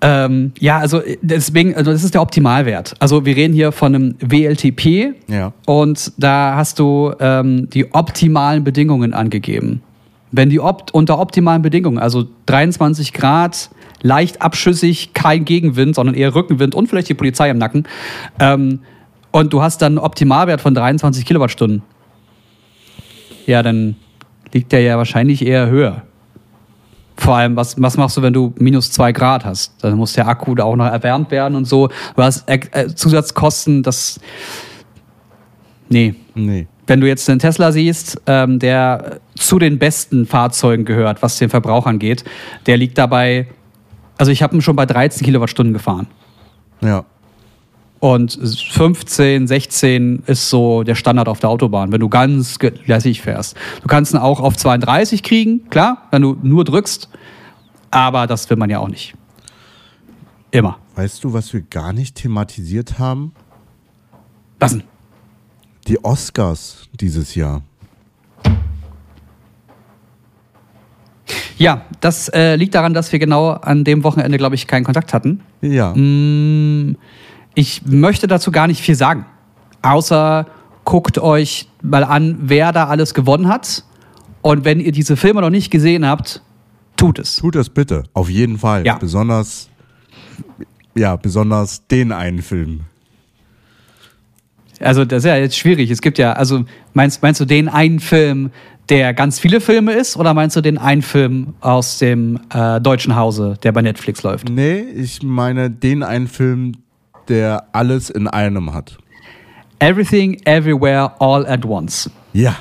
ähm, 0.00 0.52
ja, 0.60 0.78
also 0.78 1.02
deswegen, 1.22 1.74
also 1.74 1.90
das 1.90 2.04
ist 2.04 2.14
der 2.14 2.22
Optimalwert. 2.22 2.94
Also 3.00 3.24
wir 3.24 3.34
reden 3.34 3.52
hier 3.52 3.72
von 3.72 3.94
einem 3.94 4.14
WLTP 4.20 5.14
Ja. 5.28 5.52
und 5.66 6.12
da 6.18 6.54
hast 6.54 6.78
du 6.78 7.12
ähm, 7.18 7.68
die 7.70 7.92
optimalen 7.92 8.62
Bedingungen 8.64 9.12
angegeben. 9.12 9.82
Wenn 10.30 10.50
die 10.50 10.60
opt 10.60 10.92
unter 10.92 11.18
optimalen 11.18 11.62
Bedingungen, 11.62 11.98
also 11.98 12.26
23 12.46 13.12
Grad, 13.12 13.70
leicht 14.02 14.42
abschüssig, 14.42 15.14
kein 15.14 15.44
Gegenwind, 15.44 15.96
sondern 15.96 16.14
eher 16.14 16.34
Rückenwind 16.34 16.74
und 16.74 16.86
vielleicht 16.86 17.08
die 17.08 17.14
Polizei 17.14 17.50
im 17.50 17.58
Nacken, 17.58 17.84
ähm, 18.38 18.80
und 19.30 19.52
du 19.52 19.62
hast 19.62 19.82
dann 19.82 19.92
einen 19.92 19.98
Optimalwert 19.98 20.60
von 20.60 20.74
23 20.74 21.24
Kilowattstunden, 21.24 21.82
ja, 23.46 23.62
dann 23.62 23.96
liegt 24.52 24.72
der 24.72 24.80
ja 24.80 24.96
wahrscheinlich 24.96 25.44
eher 25.44 25.68
höher. 25.68 26.02
Vor 27.18 27.34
allem, 27.34 27.56
was, 27.56 27.80
was 27.82 27.96
machst 27.96 28.16
du, 28.16 28.22
wenn 28.22 28.32
du 28.32 28.54
minus 28.58 28.92
zwei 28.92 29.10
Grad 29.10 29.44
hast? 29.44 29.72
Dann 29.82 29.96
muss 29.96 30.12
der 30.12 30.28
Akku 30.28 30.54
da 30.54 30.62
auch 30.62 30.76
noch 30.76 30.86
erwärmt 30.86 31.32
werden 31.32 31.56
und 31.56 31.64
so. 31.64 31.88
Du 31.88 32.22
hast 32.22 32.48
äh, 32.48 32.60
äh, 32.70 32.94
Zusatzkosten, 32.94 33.82
das. 33.82 34.20
Nee. 35.88 36.14
Nee. 36.36 36.68
Wenn 36.86 37.00
du 37.00 37.08
jetzt 37.08 37.28
einen 37.28 37.40
Tesla 37.40 37.72
siehst, 37.72 38.22
ähm, 38.26 38.60
der 38.60 39.18
zu 39.34 39.58
den 39.58 39.78
besten 39.80 40.26
Fahrzeugen 40.26 40.84
gehört, 40.84 41.20
was 41.20 41.38
den 41.38 41.50
Verbrauch 41.50 41.86
angeht, 41.86 42.24
der 42.66 42.76
liegt 42.76 42.96
dabei. 42.96 43.48
Also, 44.16 44.30
ich 44.30 44.42
habe 44.42 44.54
ihn 44.54 44.62
schon 44.62 44.76
bei 44.76 44.86
13 44.86 45.24
Kilowattstunden 45.24 45.72
gefahren. 45.72 46.06
Ja. 46.80 47.04
Und 48.00 48.38
15, 48.40 49.48
16 49.48 50.22
ist 50.26 50.50
so 50.50 50.84
der 50.84 50.94
Standard 50.94 51.28
auf 51.28 51.40
der 51.40 51.50
Autobahn, 51.50 51.90
wenn 51.90 52.00
du 52.00 52.08
ganz 52.08 52.56
lässig 52.86 53.22
fährst. 53.22 53.56
Du 53.82 53.88
kannst 53.88 54.14
ihn 54.14 54.18
auch 54.18 54.40
auf 54.40 54.56
32 54.56 55.22
kriegen, 55.22 55.68
klar, 55.68 56.06
wenn 56.10 56.22
du 56.22 56.36
nur 56.42 56.64
drückst. 56.64 57.08
Aber 57.90 58.26
das 58.26 58.48
will 58.50 58.56
man 58.56 58.70
ja 58.70 58.78
auch 58.78 58.88
nicht. 58.88 59.14
Immer. 60.50 60.78
Weißt 60.94 61.24
du, 61.24 61.32
was 61.32 61.52
wir 61.52 61.62
gar 61.62 61.92
nicht 61.92 62.14
thematisiert 62.14 62.98
haben? 62.98 63.32
Was 64.58 64.72
denn? 64.72 64.84
Die 65.86 66.02
Oscars 66.04 66.88
dieses 67.00 67.34
Jahr. 67.34 67.62
Ja, 71.56 71.82
das 72.00 72.28
äh, 72.28 72.54
liegt 72.54 72.74
daran, 72.74 72.94
dass 72.94 73.10
wir 73.10 73.18
genau 73.18 73.50
an 73.50 73.82
dem 73.82 74.04
Wochenende, 74.04 74.38
glaube 74.38 74.54
ich, 74.54 74.68
keinen 74.68 74.84
Kontakt 74.84 75.12
hatten. 75.12 75.40
Ja. 75.60 75.92
Mm, 75.92 76.96
Ich 77.58 77.82
möchte 77.84 78.28
dazu 78.28 78.52
gar 78.52 78.68
nicht 78.68 78.80
viel 78.80 78.94
sagen. 78.94 79.26
Außer 79.82 80.46
guckt 80.84 81.18
euch 81.18 81.68
mal 81.82 82.04
an, 82.04 82.38
wer 82.42 82.70
da 82.70 82.86
alles 82.86 83.14
gewonnen 83.14 83.48
hat. 83.48 83.82
Und 84.42 84.64
wenn 84.64 84.78
ihr 84.78 84.92
diese 84.92 85.16
Filme 85.16 85.40
noch 85.40 85.50
nicht 85.50 85.68
gesehen 85.68 86.06
habt, 86.06 86.40
tut 86.96 87.18
es. 87.18 87.34
Tut 87.34 87.56
das 87.56 87.68
bitte. 87.68 88.04
Auf 88.12 88.30
jeden 88.30 88.58
Fall. 88.58 88.86
Ja. 88.86 88.96
Besonders, 88.98 89.68
ja, 90.94 91.16
besonders 91.16 91.84
den 91.88 92.12
einen 92.12 92.42
Film. 92.42 92.82
Also 94.78 95.04
das 95.04 95.24
ist 95.24 95.28
ja 95.28 95.34
jetzt 95.34 95.58
schwierig. 95.58 95.90
Es 95.90 96.00
gibt 96.00 96.18
ja, 96.18 96.34
also 96.34 96.64
meinst, 96.94 97.22
meinst 97.22 97.40
du 97.40 97.44
den 97.44 97.68
einen 97.68 97.98
Film, 97.98 98.52
der 98.88 99.12
ganz 99.14 99.40
viele 99.40 99.60
Filme 99.60 99.94
ist, 99.94 100.16
oder 100.16 100.32
meinst 100.32 100.54
du 100.54 100.60
den 100.60 100.78
einen 100.78 101.02
Film 101.02 101.54
aus 101.60 101.98
dem 101.98 102.38
äh, 102.54 102.80
deutschen 102.80 103.16
Hause, 103.16 103.58
der 103.64 103.72
bei 103.72 103.82
Netflix 103.82 104.22
läuft? 104.22 104.48
Nee, 104.48 104.78
ich 104.78 105.24
meine 105.24 105.72
den 105.72 106.04
einen 106.04 106.28
Film, 106.28 106.76
der 107.28 107.64
alles 107.72 108.10
in 108.10 108.26
einem 108.26 108.72
hat. 108.72 108.98
Everything, 109.78 110.40
Everywhere, 110.44 111.12
All 111.20 111.46
at 111.46 111.64
Once. 111.64 112.10
Ja. 112.32 112.56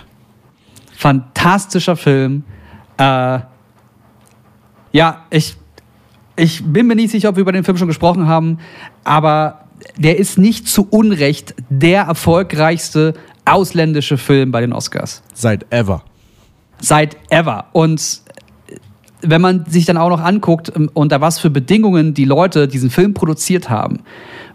Fantastischer 0.95 1.95
Film. 1.95 2.43
Äh, 2.97 3.39
ja, 4.91 5.25
ich, 5.29 5.55
ich 6.35 6.63
bin 6.63 6.87
mir 6.87 6.95
nicht 6.95 7.11
sicher, 7.11 7.29
ob 7.29 7.35
wir 7.35 7.41
über 7.41 7.51
den 7.51 7.63
Film 7.63 7.77
schon 7.77 7.87
gesprochen 7.87 8.27
haben, 8.27 8.59
aber 9.03 9.65
der 9.97 10.17
ist 10.17 10.37
nicht 10.37 10.67
zu 10.67 10.87
Unrecht 10.89 11.55
der 11.69 12.03
erfolgreichste 12.03 13.13
ausländische 13.45 14.17
Film 14.17 14.51
bei 14.51 14.61
den 14.61 14.73
Oscars. 14.73 15.21
Seit 15.33 15.71
ever. 15.71 16.03
Seit 16.79 17.17
ever. 17.29 17.65
Und 17.73 18.21
wenn 19.21 19.41
man 19.41 19.65
sich 19.65 19.85
dann 19.85 19.97
auch 19.97 20.09
noch 20.09 20.21
anguckt, 20.21 20.71
ähm, 20.75 20.89
unter 20.93 21.21
was 21.21 21.39
für 21.39 21.49
Bedingungen 21.49 22.13
die 22.13 22.25
Leute 22.25 22.67
diesen 22.67 22.89
Film 22.89 23.13
produziert 23.13 23.69
haben, 23.69 23.99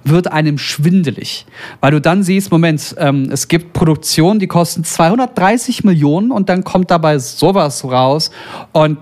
wird 0.04 0.30
einem 0.32 0.58
schwindelig. 0.58 1.46
Weil 1.80 1.92
du 1.92 2.00
dann 2.00 2.22
siehst, 2.22 2.50
Moment, 2.50 2.94
ähm, 2.98 3.28
es 3.30 3.48
gibt 3.48 3.72
Produktionen, 3.72 4.40
die 4.40 4.46
kosten 4.46 4.84
230 4.84 5.84
Millionen 5.84 6.30
und 6.30 6.48
dann 6.48 6.64
kommt 6.64 6.90
dabei 6.90 7.18
sowas 7.18 7.84
raus. 7.84 8.30
Und 8.72 8.98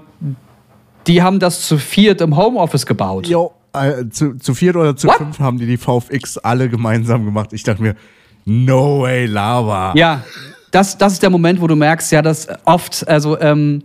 die 1.07 1.23
haben 1.23 1.41
das 1.41 1.67
zu 1.67 1.79
viert 1.79 2.21
im 2.21 2.37
Homeoffice 2.37 2.87
gebaut. 2.87 3.27
Jo, 3.27 3.53
äh, 3.73 4.09
zu, 4.11 4.35
zu 4.35 4.55
viert 4.55 4.77
oder 4.77 4.97
zu 4.97 5.09
What? 5.09 5.17
fünf 5.17 5.39
haben 5.39 5.59
die 5.59 5.67
die 5.67 5.77
VFX 5.77 6.39
alle 6.39 6.69
gemeinsam 6.69 7.25
gemacht. 7.25 7.53
Ich 7.53 7.63
dachte 7.63 7.83
mir, 7.83 7.97
no 8.45 9.03
way, 9.03 9.27
Lava. 9.27 9.93
Ja, 9.97 10.23
das, 10.71 10.99
das 10.99 11.15
ist 11.15 11.23
der 11.23 11.31
Moment, 11.31 11.61
wo 11.61 11.67
du 11.67 11.77
merkst, 11.77 12.13
ja, 12.13 12.23
dass 12.23 12.49
oft, 12.65 13.07
also 13.09 13.39
ähm, 13.41 13.83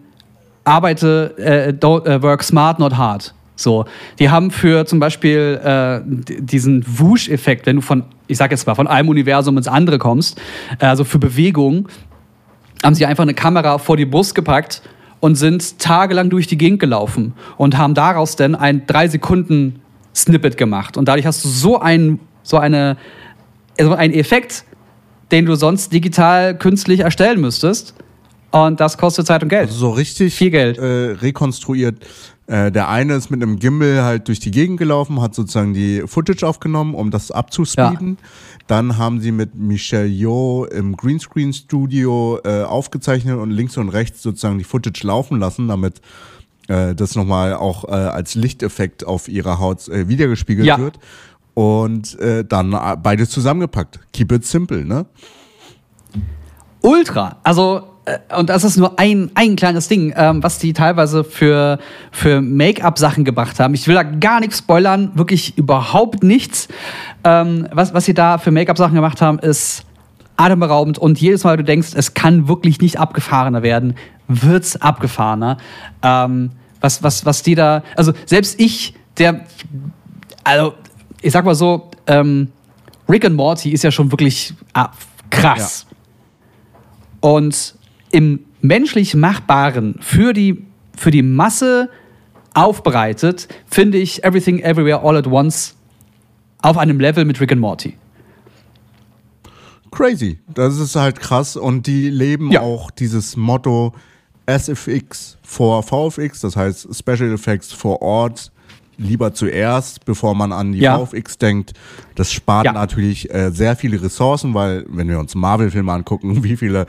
arbeite, 0.63 1.34
äh, 1.38 1.74
don't, 1.74 2.05
äh, 2.05 2.22
work 2.22 2.43
smart, 2.43 2.80
not 2.80 2.97
hard. 2.97 3.34
So, 3.56 3.86
die 4.20 4.30
haben 4.30 4.51
für 4.51 4.86
zum 4.86 4.99
Beispiel 4.99 5.60
äh, 5.64 6.01
diesen 6.41 6.84
Wusch-Effekt, 6.86 7.66
wenn 7.66 7.78
du 7.78 7.82
von, 7.82 8.03
ich 8.28 8.38
sag 8.38 8.51
jetzt 8.51 8.68
mal, 8.68 8.76
von 8.76 8.88
einem 8.88 9.10
Universum 9.10 9.58
ins 9.58 9.68
andere 9.68 9.97
kommst, 9.97 10.39
äh, 10.80 10.86
also 10.86 11.03
für 11.03 11.20
Bewegung, 11.20 11.88
haben 12.84 12.95
sie 12.95 13.06
einfach 13.06 13.24
eine 13.24 13.34
Kamera 13.34 13.78
vor 13.78 13.97
die 13.97 14.06
Brust 14.06 14.36
gepackt 14.36 14.82
und 15.22 15.36
sind 15.36 15.80
tagelang 15.80 16.30
durch 16.30 16.47
die 16.47 16.58
Gegend 16.58 16.80
gelaufen 16.80 17.34
und 17.58 17.78
haben 17.78 17.93
daraus 17.93 18.36
dann 18.36 18.56
ein 18.56 18.86
3-Sekunden-Snippet 18.86 20.58
gemacht. 20.58 20.97
Und 20.97 21.08
dadurch 21.08 21.26
hast 21.26 21.43
du 21.45 21.49
so, 21.49 21.80
ein, 21.80 22.20
so 22.43 22.58
eine, 22.58 22.97
also 23.80 23.93
einen 23.93 24.14
Effekt, 24.14 24.66
den 25.32 25.45
du 25.45 25.56
sonst 25.56 25.93
digital 25.93 26.58
künstlich 26.58 26.99
erstellen 26.99 27.41
müsstest. 27.41 27.95
Und 28.51 28.80
das 28.80 28.97
kostet 28.97 29.26
Zeit 29.26 29.41
und 29.43 29.49
Geld. 29.49 29.68
Also 29.68 29.80
so 29.80 29.89
richtig 29.91 30.36
Viel 30.36 30.51
Geld. 30.51 30.78
Äh, 30.78 31.16
rekonstruiert. 31.22 31.97
Äh, 32.48 32.72
der 32.72 32.89
eine 32.89 33.16
ist 33.16 33.32
mit 33.32 33.41
einem 33.41 33.58
Gimbal 33.58 34.04
halt 34.04 34.28
durch 34.28 34.39
die 34.39 34.52
Gegend 34.52 34.78
gelaufen, 34.78 35.20
hat 35.22 35.34
sozusagen 35.34 35.74
die 35.74 36.04
Footage 36.06 36.46
aufgenommen, 36.48 36.93
um 36.93 37.10
das 37.10 37.32
abzuspeeden. 37.32 38.18
Dann 38.68 38.98
haben 38.98 39.20
sie 39.20 39.32
mit 39.32 39.56
Michelle 39.56 40.06
Yeoh 40.08 40.66
im 40.66 40.96
Greenscreen-Studio 40.96 42.39
äh, 42.43 42.64
aufgezeichnet 42.64 43.38
und 43.39 43.50
links 43.50 43.78
und 43.78 43.89
rechts 43.89 44.22
sozusagen 44.22 44.58
die 44.60 44.64
Footage 44.64 45.02
laufen 45.08 45.39
lassen, 45.39 45.68
damit 45.68 46.02
äh, 46.68 46.93
das 46.93 47.16
nochmal 47.16 47.56
auch 47.56 47.86
äh, 47.86 47.91
als 47.91 48.36
Lichteffekt 48.36 49.06
auf 49.06 49.28
ihrer 49.28 49.60
Haut 49.60 49.88
äh, 49.88 50.08
wiedergespiegelt 50.08 50.68
Ja. 50.68 50.78
wird. 50.78 51.00
Und 51.56 52.20
äh, 52.20 52.43
dann 52.46 52.74
äh, 52.74 52.96
beides 53.02 53.30
zusammengepackt. 53.30 54.00
Keep 54.14 54.32
it 54.34 54.46
simple, 54.46 54.86
ne? 54.86 55.06
Ultra. 56.82 57.38
Also, 57.43 57.84
und 58.38 58.49
das 58.49 58.64
ist 58.64 58.78
nur 58.78 58.99
ein, 58.99 59.32
ein 59.34 59.56
kleines 59.56 59.88
Ding, 59.88 60.14
ähm, 60.16 60.43
was 60.43 60.60
die 60.60 60.74
teilweise 60.74 61.24
für, 61.24 61.80
für 62.12 62.39
Make-up-Sachen 62.41 63.26
gebracht 63.26 63.60
haben. 63.60 63.74
Ich 63.74 63.88
will 63.88 63.95
da 63.95 64.03
gar 64.03 64.39
nichts 64.39 64.60
spoilern, 64.60 65.12
wirklich 65.16 65.58
überhaupt 65.58 66.24
nichts. 66.24 66.68
Ähm, 67.24 67.68
was, 67.72 67.93
was 67.93 68.06
sie 68.06 68.14
da 68.14 68.38
für 68.38 68.51
Make-up-Sachen 68.51 68.93
gemacht 68.93 69.22
haben, 69.22 69.39
ist 69.39 69.86
atemberaubend. 70.38 70.99
Und 70.99 71.20
jedes 71.20 71.43
Mal, 71.43 71.58
du 71.58 71.64
denkst, 71.64 71.89
es 71.95 72.14
kann 72.14 72.47
wirklich 72.47 72.80
nicht 72.80 72.99
abgefahrener 72.99 73.64
werden, 73.64 73.95
wird's 74.28 74.80
abgefahrener. 74.80 75.58
Ähm, 76.03 76.51
was, 76.82 77.01
was, 77.01 77.26
was 77.26 77.41
die 77.41 77.56
da, 77.56 77.84
also 77.95 78.14
selbst 78.28 78.60
ich, 78.60 78.93
der, 79.18 79.45
also 80.43 80.76
ich 81.22 81.32
sag 81.32 81.43
mal 81.43 81.56
so, 81.56 81.89
ähm, 82.06 82.51
Rick 83.10 83.26
and 83.26 83.36
Morty 83.36 83.72
ist 83.72 83.84
ja 83.84 83.89
schon 83.89 84.12
wirklich 84.12 84.53
ah, 84.74 84.91
krass. 85.32 85.88
Und 87.22 87.76
im 88.12 88.39
menschlich 88.62 89.16
Machbaren 89.16 89.95
für 90.01 90.34
die, 90.34 90.66
für 90.97 91.12
die 91.12 91.22
Masse 91.22 91.89
aufbereitet, 92.53 93.47
finde 93.68 93.97
ich 93.97 94.24
Everything 94.24 94.60
Everywhere 94.60 95.01
All 95.03 95.18
at 95.18 95.28
Once 95.28 95.76
auf 96.62 96.78
einem 96.78 96.99
Level 96.99 97.26
mit 97.26 97.39
Rick 97.41 97.51
and 97.51 97.62
Morty. 97.62 97.95
Crazy. 99.91 100.39
Das 100.53 100.78
ist 100.78 100.95
halt 100.95 101.20
krass. 101.20 101.56
Und 101.56 101.88
die 101.88 102.10
leben 102.10 102.51
Ja. 102.51 102.62
auch 102.62 102.91
dieses 102.91 103.36
Motto 103.38 103.93
SFX 104.45 105.38
vor 105.43 105.84
VFX, 105.84 106.41
das 106.41 106.56
heißt 106.56 106.88
Special 106.95 107.32
Effects 107.34 107.72
vor 107.72 108.01
Ort. 108.01 108.51
Lieber 108.97 109.34
zuerst, 109.34 110.06
bevor 110.06 110.36
man 110.36 110.53
an 110.53 110.72
die 110.72 110.80
Ja. 110.80 110.97
VFX 110.97 111.38
denkt. 111.38 111.74
Das 112.16 112.32
spart 112.32 112.66
Ja. 112.66 112.72
natürlich 112.74 113.34
äh, 113.34 113.51
sehr 113.51 113.76
viele 113.76 114.01
Ressourcen, 114.01 114.53
weil, 114.53 114.86
wenn 114.88 115.10
wir 115.10 115.20
uns 115.20 115.36
Marvel-Filme 115.36 115.91
angucken, 115.91 116.43
wie 116.43 116.56
viele 116.56 116.86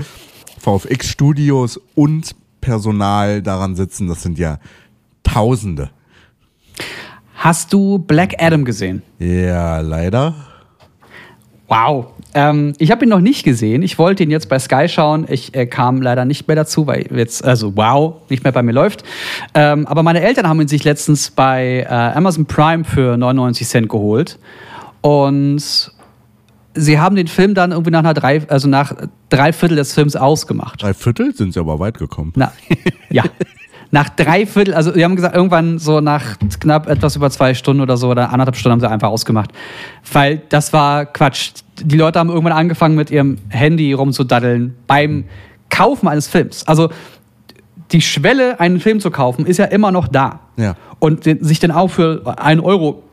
VFX-Studios 0.67 1.81
und 1.95 2.35
Personal 2.61 3.41
daran 3.41 3.77
sitzen, 3.77 4.09
das 4.09 4.23
sind 4.23 4.37
ja 4.37 4.59
Tausende. 5.23 5.91
Hast 7.37 7.73
du 7.73 7.99
Black 7.99 8.35
Adam 8.39 8.65
gesehen? 8.65 9.03
Ja, 9.21 9.81
leider. 9.81 10.35
Wow. 11.69 12.07
Ähm, 12.35 12.73
ich 12.79 12.91
habe 12.91 13.05
ihn 13.05 13.09
noch 13.09 13.21
nicht 13.21 13.45
gesehen. 13.45 13.83
Ich 13.83 13.99
wollte 13.99 14.25
ihn 14.25 14.31
jetzt 14.31 14.49
bei 14.49 14.59
Sky 14.59 14.89
schauen. 14.89 15.27
Ich 15.29 15.55
äh, 15.55 15.67
kam 15.67 16.03
leider 16.03 16.25
nicht 16.25 16.49
mehr 16.49 16.57
dazu, 16.57 16.87
weil 16.87 17.07
jetzt, 17.15 17.45
also 17.45 17.77
wow, 17.77 18.17
nicht 18.29 18.43
mehr 18.43 18.53
bei 18.53 18.63
mir 18.63 18.73
läuft. 18.73 19.05
Ähm, 19.55 19.87
aber 19.87 20.03
meine 20.03 20.21
Eltern 20.21 20.49
haben 20.49 20.61
ihn 20.61 20.69
sich 20.69 20.83
letztens 20.85 21.31
bei 21.31 21.87
äh, 21.89 21.93
Amazon 21.93 22.47
Prime 22.47 22.85
für 22.85 23.17
99 23.17 23.69
Cent 23.69 23.89
geholt. 23.89 24.39
Und 25.01 25.93
sie 26.77 26.99
haben 26.99 27.17
den 27.17 27.27
Film 27.27 27.55
dann 27.55 27.73
irgendwie 27.73 27.91
nach 27.91 28.01
einer 28.01 28.15
drei, 28.15 28.47
also 28.49 28.69
nach 28.69 28.95
drei 29.29 29.53
Viertel 29.53 29.77
des 29.77 29.93
Films 29.93 30.15
ausgemacht. 30.15 30.83
Drei 30.83 30.95
Viertel 30.95 31.35
sind 31.35 31.53
sie 31.53 31.61
aber 31.61 31.79
weit 31.81 31.99
gekommen. 31.99 32.33
Na, 32.37 32.53
ja. 33.11 33.25
Nach 33.91 34.09
drei 34.09 34.47
Viertel, 34.47 34.75
also 34.75 34.91
die 34.91 35.05
haben 35.05 35.17
gesagt, 35.17 35.35
irgendwann 35.35 35.79
so 35.79 36.01
nach 36.01 36.37
knapp 36.61 36.89
etwas 36.89 37.17
über 37.17 37.31
zwei 37.31 37.55
Stunden 37.55 37.81
oder 37.81 37.97
so 37.97 38.11
oder 38.11 38.33
anderthalb 38.33 38.57
Stunden 38.57 38.73
haben 38.73 38.81
sie 38.81 38.91
einfach 38.91 39.09
ausgemacht. 39.09 39.53
Weil 40.13 40.43
das 40.49 40.73
war 40.73 41.07
Quatsch. 41.07 41.53
Die 41.83 41.97
Leute 41.97 42.19
haben 42.19 42.29
irgendwann 42.29 42.53
angefangen 42.53 42.97
mit 42.97 43.11
ihrem 43.11 43.39
Handy 43.49 43.93
rumzudaddeln 43.93 44.75
beim 44.87 45.25
Kaufen 45.71 46.09
eines 46.09 46.27
Films. 46.27 46.67
Also 46.67 46.91
die 47.93 48.01
Schwelle, 48.01 48.59
einen 48.59 48.81
Film 48.81 48.99
zu 48.99 49.11
kaufen, 49.11 49.47
ist 49.47 49.59
ja 49.59 49.67
immer 49.67 49.93
noch 49.93 50.09
da. 50.09 50.41
Ja. 50.57 50.75
Und 50.99 51.25
sich 51.25 51.61
dann 51.61 51.71
auch 51.71 51.89
für 51.89 52.23
einen 52.39 52.61
Euro 52.61 53.05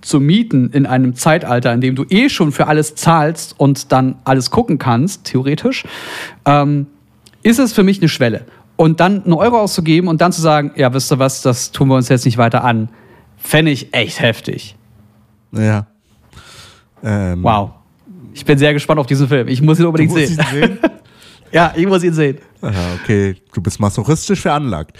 zu 0.00 0.20
mieten 0.20 0.70
in 0.70 0.86
einem 0.86 1.14
Zeitalter, 1.14 1.72
in 1.72 1.80
dem 1.80 1.94
du 1.94 2.04
eh 2.08 2.28
schon 2.28 2.52
für 2.52 2.66
alles 2.66 2.94
zahlst 2.94 3.54
und 3.58 3.92
dann 3.92 4.16
alles 4.24 4.50
gucken 4.50 4.78
kannst, 4.78 5.24
theoretisch, 5.24 5.84
ähm, 6.46 6.86
ist 7.42 7.58
es 7.58 7.72
für 7.72 7.82
mich 7.82 7.98
eine 8.00 8.08
Schwelle. 8.08 8.44
Und 8.76 9.00
dann 9.00 9.24
einen 9.24 9.34
Euro 9.34 9.60
auszugeben 9.60 10.08
und 10.08 10.20
dann 10.20 10.32
zu 10.32 10.40
sagen, 10.40 10.72
ja, 10.76 10.92
wisst 10.94 11.12
ihr 11.12 11.18
was, 11.18 11.42
das 11.42 11.70
tun 11.72 11.88
wir 11.88 11.96
uns 11.96 12.08
jetzt 12.08 12.24
nicht 12.24 12.38
weiter 12.38 12.64
an, 12.64 12.88
fände 13.36 13.70
ich 13.70 13.92
echt 13.92 14.20
heftig. 14.20 14.76
Ja. 15.52 15.86
Ähm, 17.02 17.42
Wow. 17.42 17.72
Ich 18.32 18.44
bin 18.44 18.58
sehr 18.58 18.72
gespannt 18.72 19.00
auf 19.00 19.06
diesen 19.06 19.28
Film. 19.28 19.48
Ich 19.48 19.60
muss 19.60 19.80
ihn 19.80 19.86
unbedingt 19.86 20.12
sehen. 20.12 20.30
ihn 20.38 20.46
sehen? 20.50 20.78
Ja, 21.52 21.72
ich 21.74 21.84
muss 21.84 22.04
ihn 22.04 22.12
sehen. 22.12 22.38
Ja, 22.62 22.70
okay, 23.02 23.34
du 23.52 23.60
bist 23.60 23.80
masochistisch 23.80 24.40
veranlagt. 24.40 24.96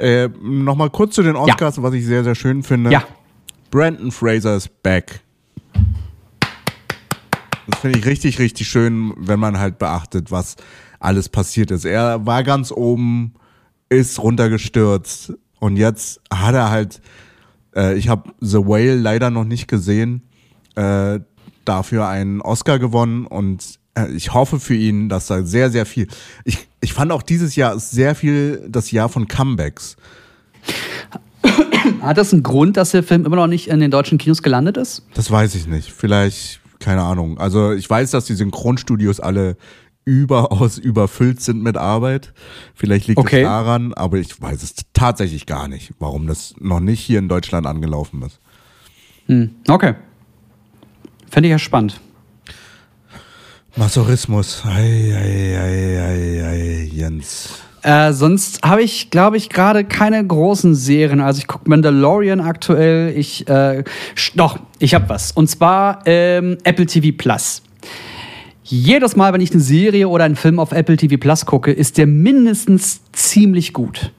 Äh, 0.00 0.28
Nochmal 0.42 0.90
kurz 0.90 1.14
zu 1.14 1.22
den 1.22 1.36
Oscars, 1.36 1.80
was 1.80 1.94
ich 1.94 2.04
sehr, 2.04 2.24
sehr 2.24 2.34
schön 2.34 2.64
finde. 2.64 2.90
Ja. 2.90 3.04
Brandon 3.72 4.10
Fraser 4.10 4.54
ist 4.54 4.82
back. 4.82 5.22
Das 7.66 7.80
finde 7.80 7.98
ich 7.98 8.04
richtig, 8.04 8.38
richtig 8.38 8.68
schön, 8.68 9.14
wenn 9.16 9.40
man 9.40 9.58
halt 9.58 9.78
beachtet, 9.78 10.30
was 10.30 10.56
alles 11.00 11.30
passiert 11.30 11.70
ist. 11.70 11.86
Er 11.86 12.26
war 12.26 12.44
ganz 12.44 12.70
oben, 12.70 13.32
ist 13.88 14.18
runtergestürzt 14.18 15.32
und 15.58 15.78
jetzt 15.78 16.20
hat 16.30 16.54
er 16.54 16.68
halt, 16.68 17.00
äh, 17.74 17.96
ich 17.96 18.10
habe 18.10 18.34
The 18.40 18.58
Whale 18.58 18.96
leider 18.96 19.30
noch 19.30 19.44
nicht 19.44 19.68
gesehen, 19.68 20.20
äh, 20.74 21.20
dafür 21.64 22.08
einen 22.08 22.42
Oscar 22.42 22.78
gewonnen 22.78 23.26
und 23.26 23.78
äh, 23.94 24.08
ich 24.08 24.34
hoffe 24.34 24.60
für 24.60 24.74
ihn, 24.74 25.08
dass 25.08 25.28
da 25.28 25.44
sehr, 25.44 25.70
sehr 25.70 25.86
viel. 25.86 26.08
Ich, 26.44 26.68
ich 26.82 26.92
fand 26.92 27.10
auch 27.10 27.22
dieses 27.22 27.56
Jahr 27.56 27.78
sehr 27.78 28.14
viel 28.14 28.66
das 28.68 28.90
Jahr 28.90 29.08
von 29.08 29.28
Comebacks. 29.28 29.96
Hat 32.00 32.16
das 32.18 32.32
einen 32.32 32.42
Grund, 32.42 32.76
dass 32.76 32.90
der 32.92 33.02
Film 33.02 33.24
immer 33.26 33.36
noch 33.36 33.46
nicht 33.46 33.68
in 33.68 33.80
den 33.80 33.90
deutschen 33.90 34.18
Kinos 34.18 34.42
gelandet 34.42 34.76
ist? 34.76 35.02
Das 35.14 35.30
weiß 35.30 35.54
ich 35.54 35.66
nicht. 35.66 35.92
Vielleicht, 35.92 36.60
keine 36.78 37.02
Ahnung. 37.02 37.38
Also 37.38 37.72
ich 37.72 37.88
weiß, 37.88 38.10
dass 38.12 38.24
die 38.26 38.34
Synchronstudios 38.34 39.20
alle 39.20 39.56
überaus 40.04 40.78
überfüllt 40.78 41.40
sind 41.40 41.62
mit 41.62 41.76
Arbeit. 41.76 42.32
Vielleicht 42.74 43.06
liegt 43.06 43.18
Okay. 43.20 43.42
es 43.42 43.44
daran, 43.46 43.94
aber 43.94 44.18
ich 44.18 44.40
weiß 44.40 44.62
es 44.62 44.74
tatsächlich 44.92 45.46
gar 45.46 45.68
nicht, 45.68 45.92
warum 46.00 46.26
das 46.26 46.54
noch 46.58 46.80
nicht 46.80 47.00
hier 47.00 47.20
in 47.20 47.28
Deutschland 47.28 47.66
angelaufen 47.66 48.22
ist. 48.22 48.40
Hm, 49.26 49.50
okay. 49.68 49.94
Fände 51.30 51.48
ich 51.48 51.52
ja 51.52 51.58
spannend. 51.60 52.00
Masochismus. 53.76 54.62
Ei, 54.66 55.14
ei, 55.14 55.58
ei, 55.58 56.00
ei, 56.02 56.44
ei, 56.46 56.90
Jens. 56.92 57.61
Äh, 57.82 58.12
sonst 58.12 58.62
habe 58.62 58.82
ich, 58.82 59.10
glaube 59.10 59.36
ich, 59.36 59.48
gerade 59.48 59.84
keine 59.84 60.24
großen 60.24 60.74
Serien. 60.74 61.20
Also 61.20 61.38
ich 61.38 61.46
gucke 61.48 61.68
Mandalorian 61.68 62.40
aktuell. 62.40 63.16
Ich, 63.16 63.48
äh, 63.48 63.82
doch, 64.34 64.58
ich 64.78 64.94
habe 64.94 65.08
was. 65.08 65.32
Und 65.32 65.48
zwar 65.48 66.00
ähm, 66.06 66.58
Apple 66.64 66.86
TV 66.86 67.16
Plus. 67.16 67.62
Jedes 68.62 69.16
Mal, 69.16 69.32
wenn 69.32 69.40
ich 69.40 69.50
eine 69.50 69.60
Serie 69.60 70.08
oder 70.08 70.24
einen 70.24 70.36
Film 70.36 70.60
auf 70.60 70.72
Apple 70.72 70.96
TV 70.96 71.16
Plus 71.16 71.44
gucke, 71.44 71.72
ist 71.72 71.98
der 71.98 72.06
mindestens 72.06 73.00
ziemlich 73.12 73.72
gut. 73.72 74.12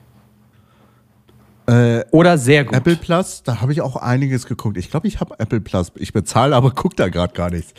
Äh, 1.66 2.04
Oder 2.12 2.38
sehr 2.38 2.66
gut. 2.66 2.76
Apple 2.76 2.98
Plus, 2.98 3.44
da 3.44 3.62
habe 3.62 3.72
ich 3.72 3.82
auch 3.82 3.96
einiges 3.96 4.46
geguckt. 4.46 4.78
Ich 4.78 4.92
glaube, 4.92 5.08
ich 5.08 5.20
habe 5.20 5.40
Apple 5.40 5.62
Plus. 5.62 5.92
Ich 5.96 6.12
bezahle, 6.12 6.56
aber 6.56 6.72
guck 6.72 6.96
da 6.98 7.08
gerade 7.08 7.34
gar 7.34 7.50
nichts. 7.50 7.74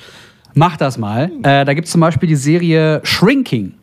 Mach 0.55 0.76
das 0.76 0.97
mal. 0.99 1.30
Äh, 1.43 1.64
da 1.64 1.74
gibt 1.74 1.87
es 1.87 1.93
zum 1.93 2.01
Beispiel 2.01 2.28
die 2.28 2.37
Serie 2.37 3.01
Shrinking. 3.05 3.74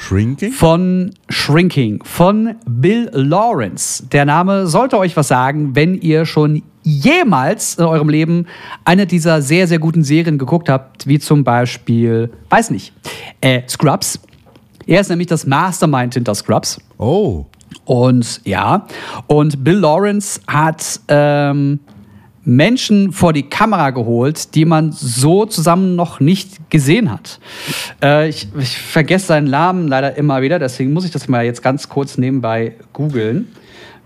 Shrinking? 0.00 0.52
von 0.52 1.10
Shrinking 1.28 2.02
von 2.04 2.54
Bill 2.66 3.10
Lawrence. 3.12 4.02
Der 4.08 4.24
Name 4.24 4.66
sollte 4.66 4.98
euch 4.98 5.14
was 5.16 5.28
sagen, 5.28 5.76
wenn 5.76 5.94
ihr 5.94 6.24
schon 6.24 6.62
jemals 6.82 7.74
in 7.74 7.84
eurem 7.84 8.08
Leben 8.08 8.46
eine 8.84 9.06
dieser 9.06 9.42
sehr, 9.42 9.68
sehr 9.68 9.78
guten 9.78 10.02
Serien 10.02 10.38
geguckt 10.38 10.70
habt, 10.70 11.06
wie 11.06 11.18
zum 11.18 11.44
Beispiel, 11.44 12.30
weiß 12.48 12.70
nicht, 12.70 12.94
äh, 13.42 13.62
Scrubs. 13.68 14.18
Er 14.86 15.02
ist 15.02 15.10
nämlich 15.10 15.28
das 15.28 15.46
Mastermind 15.46 16.14
hinter 16.14 16.34
Scrubs. 16.34 16.80
Oh. 16.96 17.44
Und 17.84 18.40
ja, 18.44 18.86
und 19.26 19.62
Bill 19.62 19.78
Lawrence 19.78 20.40
hat 20.46 21.00
ähm, 21.08 21.78
Menschen 22.44 23.12
vor 23.12 23.32
die 23.32 23.42
Kamera 23.42 23.90
geholt, 23.90 24.54
die 24.54 24.64
man 24.64 24.92
so 24.92 25.44
zusammen 25.44 25.94
noch 25.94 26.20
nicht 26.20 26.70
gesehen 26.70 27.10
hat. 27.10 27.38
Äh, 28.02 28.28
ich, 28.28 28.48
ich 28.58 28.78
vergesse 28.78 29.26
seinen 29.26 29.50
Namen 29.50 29.88
leider 29.88 30.16
immer 30.16 30.40
wieder, 30.42 30.58
deswegen 30.58 30.92
muss 30.92 31.04
ich 31.04 31.10
das 31.10 31.28
mal 31.28 31.44
jetzt 31.44 31.62
ganz 31.62 31.88
kurz 31.88 32.18
nebenbei 32.18 32.74
googeln. 32.92 33.48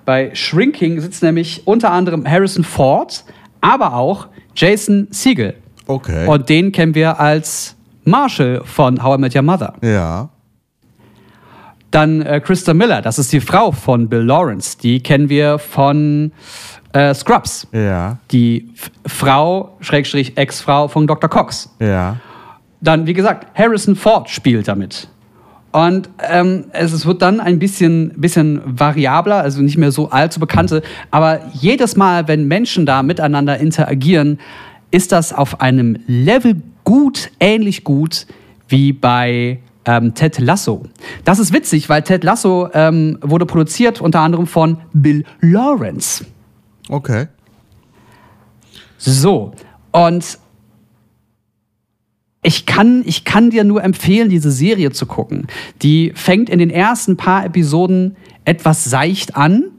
Bei 0.04 0.34
Shrinking 0.34 1.00
sitzt 1.00 1.22
nämlich 1.22 1.66
unter 1.66 1.92
anderem 1.92 2.28
Harrison 2.28 2.64
Ford, 2.64 3.24
aber 3.60 3.94
auch 3.94 4.28
Jason 4.54 5.08
Siegel. 5.10 5.54
Okay. 5.86 6.26
Und 6.26 6.48
den 6.48 6.72
kennen 6.72 6.94
wir 6.94 7.20
als 7.20 7.76
Marshall 8.04 8.62
von 8.64 9.02
How 9.02 9.16
I 9.16 9.20
Met 9.20 9.34
Your 9.34 9.42
Mother. 9.42 9.74
ja. 9.82 10.28
Dann 11.90 12.22
äh, 12.22 12.40
Krista 12.40 12.74
Miller, 12.74 13.02
das 13.02 13.20
ist 13.20 13.32
die 13.32 13.38
Frau 13.38 13.70
von 13.70 14.08
Bill 14.08 14.22
Lawrence. 14.22 14.76
Die 14.78 15.00
kennen 15.00 15.28
wir 15.28 15.60
von 15.60 16.32
äh, 16.94 17.12
Scrubs. 17.12 17.66
Ja. 17.72 18.18
Die 18.30 18.70
F 18.74 18.90
Frau, 19.06 19.76
Schrägstrich 19.80 20.36
Ex-Frau 20.36 20.88
von 20.88 21.06
Dr. 21.06 21.28
Cox. 21.28 21.68
Ja. 21.80 22.16
Dann, 22.80 23.06
wie 23.06 23.12
gesagt, 23.12 23.46
Harrison 23.58 23.96
Ford 23.96 24.30
spielt 24.30 24.68
damit. 24.68 25.08
Und 25.72 26.08
ähm, 26.30 26.66
es, 26.70 26.92
es 26.92 27.04
wird 27.04 27.20
dann 27.20 27.40
ein 27.40 27.58
bisschen, 27.58 28.12
bisschen 28.16 28.60
variabler, 28.64 29.42
also 29.42 29.60
nicht 29.60 29.76
mehr 29.76 29.90
so 29.90 30.08
allzu 30.10 30.38
bekannte. 30.38 30.82
Aber 31.10 31.40
jedes 31.52 31.96
Mal, 31.96 32.28
wenn 32.28 32.46
Menschen 32.46 32.86
da 32.86 33.02
miteinander 33.02 33.58
interagieren, 33.58 34.38
ist 34.92 35.10
das 35.10 35.32
auf 35.32 35.60
einem 35.60 35.98
Level 36.06 36.62
gut, 36.84 37.32
ähnlich 37.40 37.82
gut 37.82 38.26
wie 38.68 38.92
bei 38.92 39.58
ähm, 39.84 40.14
Ted 40.14 40.38
Lasso. 40.38 40.84
Das 41.24 41.40
ist 41.40 41.52
witzig, 41.52 41.88
weil 41.88 42.02
Ted 42.02 42.22
Lasso 42.22 42.68
ähm, 42.72 43.18
wurde 43.20 43.44
produziert 43.44 44.00
unter 44.00 44.20
anderem 44.20 44.46
von 44.46 44.78
Bill 44.92 45.24
Lawrence. 45.40 46.24
Okay. 46.88 47.28
So, 48.98 49.52
und 49.92 50.38
ich 52.42 52.66
kann, 52.66 53.02
ich 53.06 53.24
kann 53.24 53.50
dir 53.50 53.64
nur 53.64 53.82
empfehlen, 53.82 54.28
diese 54.28 54.50
Serie 54.50 54.92
zu 54.92 55.06
gucken. 55.06 55.46
Die 55.82 56.12
fängt 56.14 56.50
in 56.50 56.58
den 56.58 56.70
ersten 56.70 57.16
paar 57.16 57.44
Episoden 57.46 58.16
etwas 58.44 58.84
seicht 58.84 59.34
an 59.36 59.70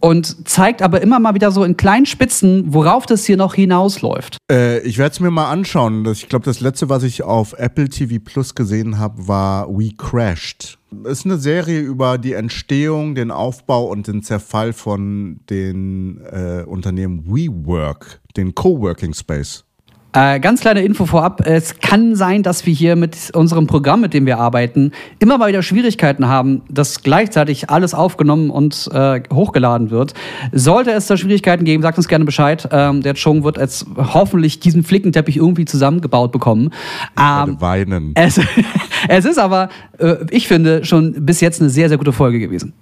und 0.00 0.48
zeigt 0.48 0.82
aber 0.82 1.02
immer 1.02 1.20
mal 1.20 1.34
wieder 1.34 1.50
so 1.50 1.62
in 1.62 1.76
kleinen 1.76 2.06
Spitzen, 2.06 2.72
worauf 2.72 3.06
das 3.06 3.24
hier 3.24 3.36
noch 3.36 3.54
hinausläuft. 3.54 4.38
Äh, 4.50 4.80
ich 4.80 4.98
werde 4.98 5.12
es 5.12 5.20
mir 5.20 5.30
mal 5.30 5.50
anschauen. 5.50 6.06
Ich 6.06 6.28
glaube, 6.28 6.44
das 6.44 6.60
letzte, 6.60 6.88
was 6.88 7.02
ich 7.02 7.22
auf 7.22 7.52
Apple 7.58 7.88
TV 7.88 8.22
Plus 8.22 8.54
gesehen 8.54 8.98
habe, 8.98 9.28
war 9.28 9.68
We 9.68 9.90
Crashed. 9.96 10.78
Ist 11.04 11.24
eine 11.24 11.38
Serie 11.38 11.80
über 11.80 12.18
die 12.18 12.32
Entstehung, 12.32 13.14
den 13.14 13.30
Aufbau 13.30 13.84
und 13.84 14.08
den 14.08 14.22
Zerfall 14.22 14.72
von 14.72 15.40
den 15.48 16.20
äh, 16.24 16.64
Unternehmen 16.66 17.26
WeWork, 17.26 18.20
den 18.36 18.54
Coworking 18.54 19.14
Space. 19.14 19.64
Äh, 20.12 20.40
ganz 20.40 20.60
kleine 20.60 20.82
Info 20.82 21.06
vorab. 21.06 21.46
Es 21.46 21.78
kann 21.78 22.16
sein, 22.16 22.42
dass 22.42 22.66
wir 22.66 22.74
hier 22.74 22.96
mit 22.96 23.30
unserem 23.32 23.68
Programm, 23.68 24.00
mit 24.00 24.12
dem 24.12 24.26
wir 24.26 24.38
arbeiten, 24.38 24.90
immer 25.20 25.38
mal 25.38 25.48
wieder 25.50 25.62
Schwierigkeiten 25.62 26.26
haben, 26.26 26.62
dass 26.68 27.02
gleichzeitig 27.02 27.70
alles 27.70 27.94
aufgenommen 27.94 28.50
und 28.50 28.90
äh, 28.92 29.22
hochgeladen 29.32 29.90
wird. 29.90 30.14
Sollte 30.50 30.90
es 30.90 31.06
da 31.06 31.16
Schwierigkeiten 31.16 31.64
geben, 31.64 31.82
sagt 31.82 31.96
uns 31.96 32.08
gerne 32.08 32.24
Bescheid. 32.24 32.68
Ähm, 32.72 33.02
der 33.02 33.14
Chung 33.14 33.44
wird 33.44 33.56
jetzt 33.58 33.86
hoffentlich 33.96 34.58
diesen 34.58 34.82
Flickenteppich 34.82 35.36
irgendwie 35.36 35.64
zusammengebaut 35.64 36.32
bekommen. 36.32 36.70
Ich 37.14 37.22
werde 37.22 37.50
Ähm, 37.52 37.60
weinen. 37.60 38.12
es, 38.16 38.40
es 39.08 39.24
ist 39.24 39.38
aber, 39.38 39.68
äh, 39.98 40.16
ich 40.30 40.48
finde, 40.48 40.84
schon 40.84 41.24
bis 41.24 41.40
jetzt 41.40 41.60
eine 41.60 41.70
sehr, 41.70 41.88
sehr 41.88 41.98
gute 41.98 42.12
Folge 42.12 42.40
gewesen. 42.40 42.72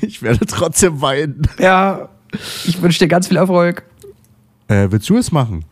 Ich 0.00 0.20
werde 0.20 0.44
trotzdem 0.46 1.00
weinen. 1.00 1.42
Ja, 1.60 2.08
ich 2.64 2.82
wünsche 2.82 2.98
dir 2.98 3.06
ganz 3.06 3.28
viel 3.28 3.36
Erfolg. 3.36 3.84
Äh, 4.66 4.88
willst 4.90 5.08
du 5.08 5.16
es 5.16 5.30
machen? 5.30 5.64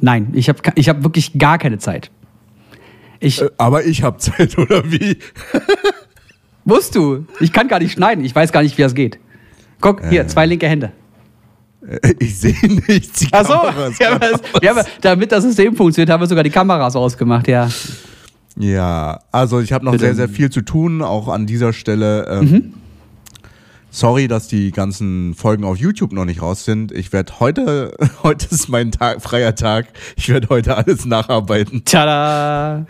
Nein, 0.00 0.28
ich 0.32 0.48
habe 0.48 0.58
ich 0.74 0.88
hab 0.88 1.02
wirklich 1.02 1.38
gar 1.38 1.58
keine 1.58 1.78
Zeit. 1.78 2.10
Ich, 3.18 3.40
Äh, 3.42 3.50
aber 3.58 3.84
ich 3.84 4.02
habe 4.02 4.16
Zeit, 4.18 4.56
oder 4.58 4.90
wie? 4.90 5.18
Musst 6.64 6.94
du. 6.94 7.26
Ich 7.40 7.52
kann 7.52 7.68
gar 7.68 7.78
nicht 7.78 7.92
schneiden. 7.92 8.24
Ich 8.24 8.34
weiß 8.34 8.52
gar 8.52 8.62
nicht, 8.62 8.76
wie 8.78 8.82
das 8.82 8.94
geht. 8.94 9.18
Guck, 9.80 10.02
hier, 10.08 10.26
zwei 10.28 10.46
linke 10.46 10.68
Hände. 10.68 10.92
Äh, 11.86 12.14
Ich 12.18 12.38
sehe 12.38 12.54
nichts. 12.86 13.20
Die 13.20 13.28
Ach 13.32 13.46
so, 13.46 13.54
Kamera 13.54 13.86
ist 13.86 14.00
ja, 14.00 14.18
das, 14.18 14.40
ja, 14.62 14.84
damit 15.00 15.32
das 15.32 15.44
System 15.44 15.74
funktioniert, 15.74 16.10
haben 16.10 16.20
wir 16.22 16.26
sogar 16.26 16.44
die 16.44 16.50
Kameras 16.50 16.96
ausgemacht, 16.96 17.48
ja. 17.48 17.68
Ja, 18.56 19.20
also 19.32 19.60
ich 19.60 19.72
habe 19.72 19.84
noch 19.84 19.92
Bitte. 19.92 20.04
sehr, 20.06 20.14
sehr 20.14 20.28
viel 20.28 20.50
zu 20.50 20.60
tun, 20.60 21.00
auch 21.02 21.28
an 21.28 21.46
dieser 21.46 21.72
Stelle. 21.72 22.26
Ähm, 22.28 22.74
Sorry, 23.92 24.28
dass 24.28 24.46
die 24.46 24.70
ganzen 24.70 25.34
Folgen 25.34 25.64
auf 25.64 25.76
YouTube 25.76 26.12
noch 26.12 26.24
nicht 26.24 26.42
raus 26.42 26.64
sind. 26.64 26.92
Ich 26.92 27.12
werde 27.12 27.40
heute, 27.40 27.96
heute 28.22 28.46
ist 28.50 28.68
mein 28.68 28.92
Tag, 28.92 29.20
freier 29.20 29.56
Tag. 29.56 29.88
Ich 30.16 30.28
werde 30.28 30.48
heute 30.48 30.76
alles 30.76 31.06
nacharbeiten. 31.06 31.84
Tada! 31.84 32.86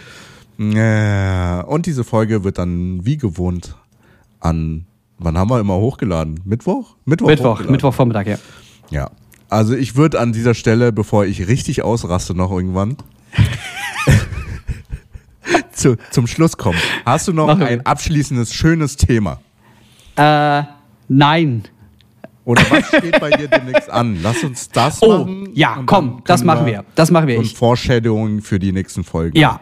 Und 0.58 1.86
diese 1.86 2.04
Folge 2.04 2.44
wird 2.44 2.58
dann 2.58 3.06
wie 3.06 3.16
gewohnt 3.16 3.76
an, 4.40 4.84
wann 5.18 5.38
haben 5.38 5.48
wir 5.48 5.58
immer 5.58 5.76
hochgeladen? 5.76 6.40
Mittwoch? 6.44 6.96
Mittwoch. 7.06 7.28
Mittwoch. 7.28 7.60
Mittwochvormittag, 7.60 8.26
ja. 8.26 8.38
Ja. 8.90 9.10
Also 9.48 9.74
ich 9.74 9.96
würde 9.96 10.20
an 10.20 10.32
dieser 10.32 10.52
Stelle, 10.52 10.92
bevor 10.92 11.24
ich 11.24 11.48
richtig 11.48 11.82
ausraste 11.82 12.34
noch 12.34 12.52
irgendwann, 12.52 12.98
zu, 15.72 15.96
zum 16.10 16.26
Schluss 16.26 16.58
kommen. 16.58 16.78
Hast 17.06 17.26
du 17.26 17.32
noch 17.32 17.58
wir. 17.58 17.66
ein 17.66 17.86
abschließendes, 17.86 18.52
schönes 18.52 18.96
Thema? 18.96 19.40
Äh, 20.16 20.62
nein. 21.10 21.64
Oder 22.46 22.62
was 22.70 22.86
steht 22.88 23.20
bei 23.20 23.30
dir 23.30 23.48
demnächst 23.48 23.90
an? 23.90 24.18
Lass 24.22 24.42
uns 24.42 24.70
das 24.70 25.02
Oh, 25.02 25.18
machen. 25.18 25.50
ja, 25.54 25.82
komm, 25.84 26.22
das 26.24 26.42
machen 26.42 26.64
wir. 26.64 26.84
Das 26.94 27.10
machen 27.10 27.28
wir. 27.28 27.38
Und 27.38 27.46
Foreshadowing 27.52 28.40
für 28.40 28.58
die 28.58 28.72
nächsten 28.72 29.04
Folgen. 29.04 29.36
Ja. 29.38 29.60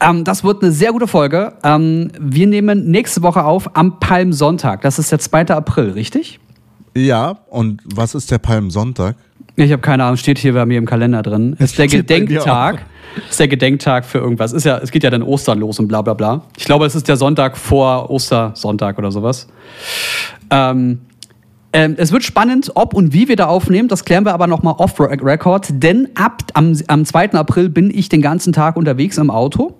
Ähm, 0.00 0.24
das 0.24 0.42
wird 0.44 0.62
eine 0.62 0.72
sehr 0.72 0.92
gute 0.92 1.06
Folge. 1.06 1.54
Ähm, 1.62 2.10
wir 2.18 2.46
nehmen 2.48 2.90
nächste 2.90 3.22
Woche 3.22 3.44
auf 3.44 3.74
am 3.76 4.00
Palmsonntag. 4.00 4.82
Das 4.82 4.98
ist 4.98 5.12
der 5.12 5.20
2. 5.20 5.46
April, 5.50 5.90
richtig? 5.92 6.40
Ja, 6.94 7.38
und 7.48 7.80
was 7.84 8.14
ist 8.14 8.30
der 8.30 8.38
Palmsonntag? 8.38 9.16
Ich 9.54 9.72
habe 9.72 9.80
keine 9.80 10.04
Ahnung, 10.04 10.16
steht 10.18 10.38
hier 10.38 10.52
bei 10.52 10.66
mir 10.66 10.76
im 10.78 10.84
Kalender 10.84 11.22
drin. 11.22 11.56
Ist 11.58 11.78
der 11.78 11.86
Gedenktag. 11.86 12.84
Ist 13.28 13.40
der 13.40 13.48
Gedenktag 13.48 14.04
für 14.04 14.18
irgendwas. 14.18 14.52
Ist 14.52 14.64
ja, 14.64 14.78
es 14.78 14.90
geht 14.90 15.02
ja 15.02 15.10
dann 15.10 15.22
Ostern 15.22 15.58
los 15.58 15.78
und 15.78 15.88
bla 15.88 16.02
bla 16.02 16.14
bla. 16.14 16.42
Ich 16.56 16.64
glaube, 16.64 16.86
es 16.86 16.94
ist 16.94 17.08
der 17.08 17.16
Sonntag 17.16 17.56
vor 17.56 18.10
Ostersonntag 18.10 18.98
oder 18.98 19.10
sowas. 19.10 19.48
Ähm, 20.50 21.00
ähm, 21.72 21.94
es 21.98 22.12
wird 22.12 22.22
spannend, 22.22 22.72
ob 22.74 22.94
und 22.94 23.12
wie 23.12 23.28
wir 23.28 23.36
da 23.36 23.46
aufnehmen. 23.46 23.88
Das 23.88 24.04
klären 24.04 24.24
wir 24.24 24.34
aber 24.34 24.46
nochmal 24.46 24.74
off-record. 24.78 25.68
Denn 25.70 26.08
ab 26.14 26.42
am, 26.54 26.74
am 26.86 27.04
2. 27.04 27.32
April 27.32 27.68
bin 27.68 27.90
ich 27.90 28.08
den 28.08 28.22
ganzen 28.22 28.52
Tag 28.52 28.76
unterwegs 28.76 29.18
im 29.18 29.30
Auto. 29.30 29.74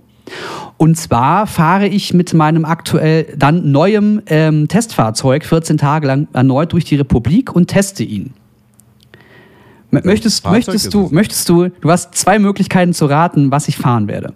Und 0.76 0.96
zwar 0.96 1.46
fahre 1.46 1.86
ich 1.86 2.12
mit 2.12 2.34
meinem 2.34 2.64
aktuell 2.64 3.34
dann 3.36 3.70
neuem 3.70 4.20
ähm, 4.26 4.68
Testfahrzeug 4.68 5.44
14 5.44 5.78
Tage 5.78 6.06
lang 6.06 6.28
erneut 6.32 6.72
durch 6.72 6.84
die 6.84 6.96
Republik 6.96 7.54
und 7.54 7.68
teste 7.68 8.02
ihn. 8.02 8.34
Möchtest, 9.90 10.42
Fahrzeug 10.42 10.66
möchtest 10.66 10.94
du, 10.94 11.06
es? 11.06 11.12
möchtest 11.12 11.48
du, 11.48 11.68
du 11.68 11.90
hast 11.90 12.14
zwei 12.14 12.38
Möglichkeiten 12.38 12.92
zu 12.92 13.06
raten, 13.06 13.50
was 13.50 13.68
ich 13.68 13.76
fahren 13.76 14.08
werde. 14.08 14.34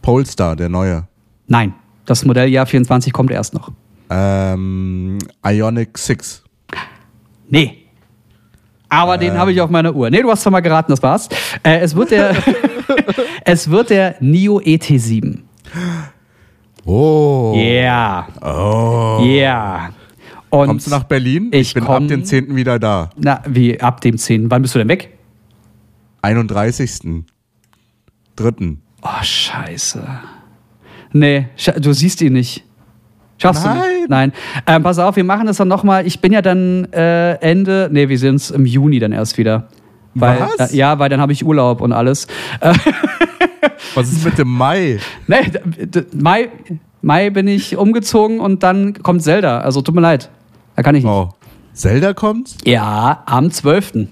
Polestar, 0.00 0.56
der 0.56 0.68
neue. 0.68 1.06
Nein, 1.46 1.74
das 2.06 2.24
Modelljahr 2.24 2.66
24 2.66 3.12
kommt 3.12 3.30
erst 3.30 3.54
noch. 3.54 3.72
Ähm, 4.10 5.18
Ionic 5.44 5.98
6. 5.98 6.44
Nee. 7.48 7.78
Aber 8.88 9.16
den 9.16 9.38
habe 9.38 9.52
ich 9.52 9.60
auf 9.60 9.70
meiner 9.70 9.94
Uhr. 9.94 10.10
Nee, 10.10 10.20
du 10.20 10.30
hast 10.30 10.42
zwar 10.42 10.52
mal 10.52 10.60
geraten, 10.60 10.92
das 10.92 11.02
war's. 11.02 11.28
Äh, 11.62 11.78
es 11.80 11.96
wird 11.96 12.10
der, 12.10 12.36
es 13.44 13.70
wird 13.70 13.90
der 13.90 14.16
Nio 14.20 14.58
ET7. 14.58 15.38
Oh. 16.84 17.54
Yeah. 17.56 18.26
Oh. 18.42 19.20
Yeah. 19.22 19.90
Und 20.52 20.66
Kommst 20.66 20.86
du 20.86 20.90
nach 20.90 21.04
Berlin? 21.04 21.48
Ich 21.52 21.72
bin 21.72 21.82
komm- 21.84 22.04
ab 22.04 22.08
dem 22.08 22.24
10. 22.26 22.54
wieder 22.54 22.78
da. 22.78 23.08
Na, 23.16 23.40
wie 23.48 23.80
ab 23.80 24.02
dem 24.02 24.18
10. 24.18 24.50
Wann 24.50 24.60
bist 24.60 24.74
du 24.74 24.80
denn 24.80 24.88
weg? 24.88 25.16
31. 26.20 27.24
Dritten. 28.36 28.82
Oh, 29.00 29.08
scheiße. 29.22 30.06
Nee, 31.14 31.46
du 31.80 31.92
siehst 31.94 32.20
ihn 32.20 32.34
nicht. 32.34 32.64
Schaffst 33.38 33.64
du 33.64 33.68
Nein. 33.68 33.78
nicht. 33.78 34.08
Nein. 34.10 34.32
Ähm, 34.66 34.82
pass 34.82 34.98
auf, 34.98 35.16
wir 35.16 35.24
machen 35.24 35.46
das 35.46 35.56
dann 35.56 35.68
nochmal. 35.68 36.06
Ich 36.06 36.20
bin 36.20 36.32
ja 36.32 36.42
dann 36.42 36.84
äh, 36.92 37.32
Ende, 37.40 37.88
nee, 37.90 38.10
wir 38.10 38.18
sind 38.18 38.50
im 38.50 38.66
Juni 38.66 38.98
dann 38.98 39.12
erst 39.12 39.38
wieder. 39.38 39.68
Weil, 40.14 40.38
Was? 40.58 40.72
Äh, 40.72 40.76
ja, 40.76 40.98
weil 40.98 41.08
dann 41.08 41.20
habe 41.22 41.32
ich 41.32 41.46
Urlaub 41.46 41.80
und 41.80 41.92
alles. 41.92 42.26
Was 43.94 44.12
ist 44.12 44.22
mit 44.24 44.36
dem 44.36 44.48
Mai? 44.48 44.98
nee, 45.26 45.50
Mai, 46.12 46.50
Mai 47.00 47.30
bin 47.30 47.48
ich 47.48 47.76
umgezogen 47.78 48.38
und 48.38 48.62
dann 48.62 48.92
kommt 49.02 49.22
Zelda. 49.22 49.60
Also 49.60 49.80
tut 49.80 49.94
mir 49.94 50.02
leid. 50.02 50.30
Da 50.82 50.84
kann 50.84 50.96
ich 50.96 51.04
nicht. 51.04 51.12
Oh. 51.12 51.28
Zelda 51.74 52.12
kommt? 52.12 52.56
Ja, 52.66 53.22
am 53.26 53.52
12. 53.52 54.08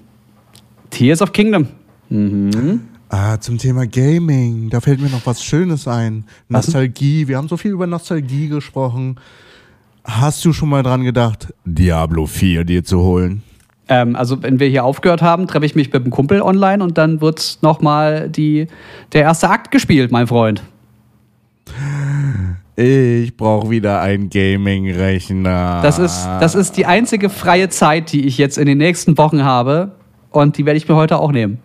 Tears 0.89 1.21
of 1.21 1.33
Kingdom. 1.33 1.67
Ah, 3.09 3.37
zum 3.41 3.57
Thema 3.57 3.85
Gaming. 3.85 4.69
Da 4.69 4.79
fällt 4.79 5.01
mir 5.01 5.09
noch 5.09 5.25
was 5.25 5.43
Schönes 5.43 5.85
ein. 5.85 6.23
Nostalgie. 6.47 7.27
Wir 7.27 7.35
haben 7.35 7.49
so 7.49 7.57
viel 7.57 7.71
über 7.71 7.87
Nostalgie 7.87 8.47
gesprochen. 8.47 9.19
Hast 10.05 10.45
du 10.45 10.53
schon 10.53 10.69
mal 10.69 10.81
dran 10.81 11.03
gedacht, 11.03 11.53
Diablo 11.65 12.25
4 12.25 12.63
dir 12.63 12.85
zu 12.85 13.01
holen? 13.01 13.43
Ähm, 13.89 14.15
also, 14.15 14.41
wenn 14.41 14.61
wir 14.61 14.69
hier 14.69 14.85
aufgehört 14.85 15.21
haben, 15.21 15.45
treffe 15.45 15.65
ich 15.65 15.75
mich 15.75 15.91
mit 15.91 16.03
einem 16.03 16.11
Kumpel 16.11 16.41
online 16.41 16.81
und 16.81 16.97
dann 16.97 17.19
wird 17.19 17.59
nochmal 17.61 18.29
der 18.29 18.67
erste 19.13 19.49
Akt 19.49 19.71
gespielt, 19.71 20.09
mein 20.13 20.27
Freund. 20.27 20.63
Ich 22.75 23.35
brauche 23.37 23.69
wieder 23.69 24.01
einen 24.01 24.29
Gaming-Rechner. 24.29 25.81
Das 25.83 25.99
ist, 25.99 26.25
das 26.39 26.55
ist 26.55 26.77
die 26.77 26.85
einzige 26.85 27.29
freie 27.29 27.69
Zeit, 27.69 28.11
die 28.11 28.25
ich 28.25 28.37
jetzt 28.37 28.57
in 28.57 28.65
den 28.65 28.77
nächsten 28.77 29.17
Wochen 29.17 29.43
habe. 29.43 29.91
Und 30.31 30.57
die 30.57 30.65
werde 30.65 30.77
ich 30.77 30.87
mir 30.87 30.95
heute 30.95 31.19
auch 31.19 31.31
nehmen. 31.31 31.59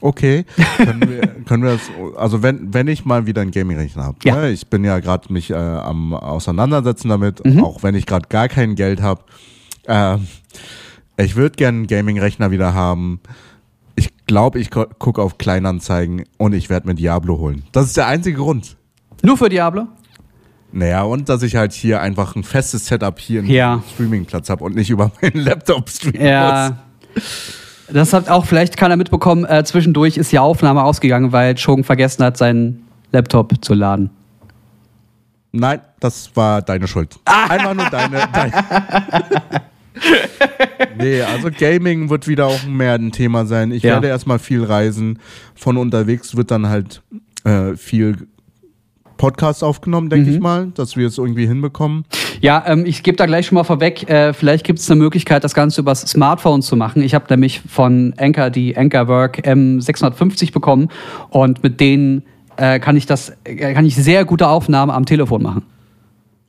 Okay, 0.00 0.44
können 0.76 1.08
wir, 1.08 1.20
können 1.44 1.64
wir 1.64 1.72
das, 1.72 1.80
also 2.16 2.40
wenn, 2.42 2.72
wenn 2.72 2.86
ich 2.86 3.04
mal 3.04 3.26
wieder 3.26 3.42
einen 3.42 3.50
Gaming-Rechner 3.50 4.04
habe, 4.04 4.16
Ja. 4.22 4.36
ne, 4.36 4.50
ich 4.50 4.68
bin 4.68 4.84
ja 4.84 5.00
gerade 5.00 5.32
mich 5.32 5.50
äh, 5.50 5.54
am 5.56 6.14
Auseinandersetzen 6.14 7.08
damit, 7.08 7.44
Mhm. 7.44 7.64
auch 7.64 7.82
wenn 7.82 7.96
ich 7.96 8.06
gerade 8.06 8.28
gar 8.28 8.46
kein 8.48 8.76
Geld 8.76 9.02
habe. 9.02 9.22
Äh, 9.88 10.18
ich 11.16 11.34
würde 11.34 11.56
gerne 11.56 11.78
einen 11.78 11.86
Gaming-Rechner 11.88 12.52
wieder 12.52 12.74
haben. 12.74 13.18
Ich 13.96 14.10
glaube, 14.28 14.60
ich 14.60 14.70
gucke 14.70 15.20
auf 15.20 15.36
Kleinanzeigen 15.36 16.24
und 16.36 16.52
ich 16.52 16.70
werde 16.70 16.86
mir 16.86 16.94
Diablo 16.94 17.38
holen. 17.38 17.64
Das 17.72 17.86
ist 17.86 17.96
der 17.96 18.06
einzige 18.06 18.36
Grund. 18.38 18.76
Nur 19.22 19.36
für 19.36 19.48
Diablo? 19.48 19.88
Naja, 20.70 21.02
und 21.02 21.28
dass 21.28 21.42
ich 21.42 21.56
halt 21.56 21.72
hier 21.72 22.00
einfach 22.02 22.36
ein 22.36 22.44
festes 22.44 22.86
Setup 22.86 23.18
hier 23.18 23.40
im 23.40 23.46
Ja. 23.46 23.82
Streamingplatz 23.94 24.50
habe 24.50 24.64
und 24.64 24.74
nicht 24.76 24.90
über 24.90 25.10
meinen 25.22 25.36
Laptop 25.44 25.88
streamen 25.88 26.18
muss. 26.20 26.28
Ja. 26.28 26.76
Das 27.90 28.12
hat 28.12 28.28
auch 28.28 28.44
vielleicht 28.44 28.76
keiner 28.76 28.96
mitbekommen. 28.96 29.46
Äh, 29.46 29.64
zwischendurch 29.64 30.18
ist 30.18 30.30
die 30.30 30.38
Aufnahme 30.38 30.82
ausgegangen, 30.84 31.32
weil 31.32 31.54
Chogen 31.54 31.84
vergessen 31.84 32.22
hat, 32.22 32.36
seinen 32.36 32.84
Laptop 33.12 33.64
zu 33.64 33.72
laden. 33.72 34.10
Nein, 35.52 35.80
das 35.98 36.30
war 36.36 36.60
deine 36.60 36.86
Schuld. 36.86 37.16
Einfach 37.24 37.72
nur 37.72 37.86
deine. 37.88 38.28
deine. 38.32 38.52
nee, 40.98 41.22
also 41.22 41.48
Gaming 41.56 42.10
wird 42.10 42.28
wieder 42.28 42.46
auch 42.46 42.64
mehr 42.66 42.92
ein 42.94 43.10
Thema 43.12 43.46
sein. 43.46 43.72
Ich 43.72 43.82
Ja. 43.82 43.94
werde 43.94 44.08
erstmal 44.08 44.38
viel 44.38 44.62
reisen. 44.64 45.18
Von 45.54 45.78
unterwegs 45.78 46.36
wird 46.36 46.50
dann 46.50 46.68
halt 46.68 47.02
äh, 47.44 47.74
viel 47.76 48.28
Podcast 49.18 49.62
aufgenommen, 49.62 50.08
denke 50.08 50.30
ich 50.30 50.40
mal, 50.40 50.68
dass 50.74 50.96
wir 50.96 51.06
es 51.06 51.18
irgendwie 51.18 51.46
hinbekommen. 51.46 52.04
Ja, 52.40 52.64
ähm, 52.66 52.86
ich 52.86 53.02
gebe 53.02 53.16
da 53.18 53.26
gleich 53.26 53.46
schon 53.46 53.56
mal 53.56 53.64
vorweg, 53.64 54.08
äh, 54.08 54.32
vielleicht 54.32 54.64
gibt 54.64 54.78
es 54.78 54.90
eine 54.90 54.98
Möglichkeit, 54.98 55.44
das 55.44 55.52
Ganze 55.52 55.82
übers 55.82 56.00
Smartphone 56.02 56.62
zu 56.62 56.76
machen. 56.76 57.02
Ich 57.02 57.14
habe 57.14 57.26
nämlich 57.28 57.60
von 57.60 58.14
Anchor 58.16 58.48
die 58.48 58.76
Anchorwork 58.76 59.40
M650 59.46 60.52
bekommen 60.52 60.88
und 61.30 61.62
mit 61.62 61.80
denen 61.80 62.22
äh, 62.56 62.78
kann 62.80 62.96
ich 62.96 63.06
das, 63.06 63.32
äh, 63.44 63.74
kann 63.74 63.84
ich 63.84 63.94
sehr 63.96 64.24
gute 64.24 64.48
Aufnahmen 64.48 64.90
am 64.90 65.04
Telefon 65.04 65.42
machen. 65.42 65.62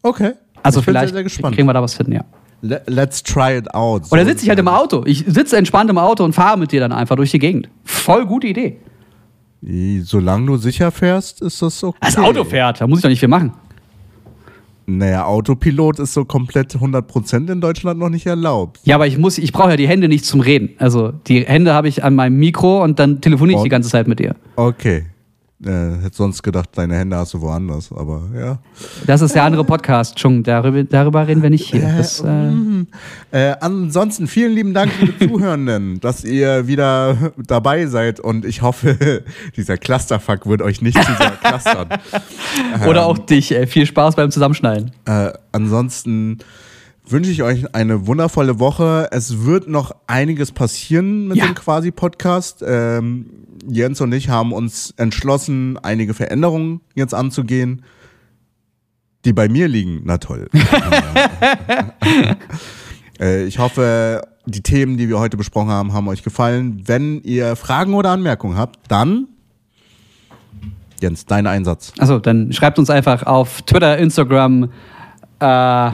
Okay. 0.03 0.31
Also 0.63 0.79
ich 0.79 0.85
vielleicht 0.85 1.07
sehr, 1.09 1.15
sehr 1.15 1.23
gespannt. 1.23 1.55
kriegen 1.55 1.67
wir 1.67 1.73
da 1.73 1.81
was 1.81 1.97
hin, 1.97 2.11
ja. 2.11 2.21
Le- 2.61 2.81
Let's 2.87 3.23
try 3.23 3.57
it 3.57 3.73
out. 3.73 4.03
Oder 4.11 4.23
So 4.23 4.29
sitze 4.29 4.43
ich 4.43 4.49
halt 4.49 4.59
im 4.59 4.67
Auto. 4.67 5.03
Ich 5.05 5.23
sitze 5.27 5.55
entspannt 5.57 5.89
im 5.89 5.97
Auto 5.97 6.23
und 6.23 6.33
fahre 6.33 6.57
mit 6.57 6.71
dir 6.71 6.81
dann 6.81 6.91
einfach 6.91 7.15
durch 7.15 7.31
die 7.31 7.39
Gegend. 7.39 7.69
Voll 7.85 8.25
gute 8.25 8.47
Idee. 8.47 8.77
Solange 9.61 10.45
du 10.47 10.57
sicher 10.57 10.91
fährst, 10.91 11.41
ist 11.41 11.61
das 11.61 11.83
okay. 11.83 11.97
Das 12.01 12.17
Auto 12.17 12.43
fährt, 12.43 12.81
da 12.81 12.87
muss 12.87 12.99
ich 12.99 13.03
doch 13.03 13.09
nicht 13.09 13.19
viel 13.19 13.29
machen. 13.29 13.51
Naja, 14.85 15.25
Autopilot 15.25 15.99
ist 15.99 16.13
so 16.13 16.25
komplett 16.25 16.75
100% 16.75 17.51
in 17.51 17.61
Deutschland 17.61 17.99
noch 17.99 18.09
nicht 18.09 18.25
erlaubt. 18.25 18.79
Ja, 18.85 18.95
aber 18.95 19.05
ich 19.05 19.19
muss, 19.19 19.37
ich 19.37 19.51
brauche 19.51 19.69
ja 19.69 19.75
die 19.75 19.87
Hände 19.87 20.07
nicht 20.07 20.25
zum 20.25 20.39
Reden. 20.39 20.69
Also 20.79 21.11
die 21.27 21.45
Hände 21.45 21.73
habe 21.73 21.87
ich 21.87 22.03
an 22.03 22.15
meinem 22.15 22.37
Mikro 22.37 22.83
und 22.83 22.97
dann 22.97 23.21
telefoniere 23.21 23.57
ich 23.57 23.59
Und? 23.59 23.65
die 23.65 23.69
ganze 23.69 23.89
Zeit 23.89 24.07
mit 24.07 24.17
dir. 24.17 24.35
Okay. 24.55 25.05
Äh, 25.61 26.03
hätte 26.03 26.15
sonst 26.15 26.41
gedacht, 26.41 26.69
deine 26.75 26.95
Hände 26.95 27.17
hast 27.17 27.33
du 27.33 27.41
woanders, 27.41 27.91
aber 27.91 28.21
ja. 28.33 28.59
Das 29.05 29.21
ist 29.21 29.35
der 29.35 29.43
andere 29.43 29.65
Podcast, 29.65 30.15
Chung. 30.15 30.41
Darüber, 30.41 30.85
darüber 30.85 31.27
reden 31.27 31.43
wir 31.43 31.49
nicht 31.49 31.69
hier. 31.69 31.81
Das, 31.97 32.21
äh, 32.21 32.49
Äh, 33.31 33.55
ansonsten 33.59 34.27
vielen 34.27 34.53
lieben 34.53 34.73
Dank, 34.73 34.91
liebe 35.01 35.19
Zuhörenden, 35.27 35.99
dass 35.99 36.23
ihr 36.23 36.67
wieder 36.67 37.33
dabei 37.35 37.87
seid 37.87 38.21
und 38.21 38.45
ich 38.45 38.61
hoffe, 38.61 39.23
dieser 39.57 39.77
Clusterfuck 39.77 40.47
wird 40.47 40.61
euch 40.61 40.81
nicht 40.81 40.97
zu 41.03 41.13
sehr 41.13 41.31
clustern. 41.31 41.89
oder 42.87 43.05
auch 43.05 43.17
dich. 43.17 43.51
Ey. 43.51 43.67
Viel 43.67 43.85
Spaß 43.85 44.15
beim 44.15 44.31
Zusammenschneiden. 44.31 44.91
Äh, 45.05 45.33
ansonsten 45.51 46.37
wünsche 47.11 47.31
ich 47.31 47.43
euch 47.43 47.73
eine 47.75 48.07
wundervolle 48.07 48.59
Woche. 48.59 49.07
Es 49.11 49.45
wird 49.45 49.67
noch 49.67 49.95
einiges 50.07 50.51
passieren 50.51 51.27
mit 51.27 51.37
Ja. 51.37 51.45
dem 51.45 51.55
Quasi-Podcast. 51.55 52.63
Ähm, 52.65 53.25
Jens 53.67 53.99
und 54.01 54.11
ich 54.13 54.29
haben 54.29 54.53
uns 54.53 54.93
entschlossen, 54.97 55.77
einige 55.81 56.13
Veränderungen 56.13 56.81
jetzt 56.95 57.13
anzugehen, 57.13 57.83
die 59.25 59.33
bei 59.33 59.49
mir 59.49 59.67
liegen. 59.67 60.01
Na 60.05 60.17
toll. 60.17 60.49
äh, 63.19 63.43
ich 63.45 63.59
hoffe, 63.59 64.21
die 64.45 64.61
Themen, 64.61 64.97
die 64.97 65.09
wir 65.09 65.19
heute 65.19 65.37
besprochen 65.37 65.69
haben, 65.69 65.93
haben 65.93 66.07
euch 66.07 66.23
gefallen. 66.23 66.83
Wenn 66.85 67.21
ihr 67.23 67.55
Fragen 67.55 67.93
oder 67.93 68.11
Anmerkungen 68.11 68.57
habt, 68.57 68.79
dann 68.89 69.27
Jens, 71.01 71.25
dein 71.25 71.47
Einsatz. 71.47 71.93
Also 71.97 72.19
dann 72.19 72.51
schreibt 72.51 72.77
uns 72.77 72.89
einfach 72.89 73.23
auf 73.23 73.61
Twitter, 73.61 73.97
Instagram, 73.97 74.69
äh, 75.39 75.91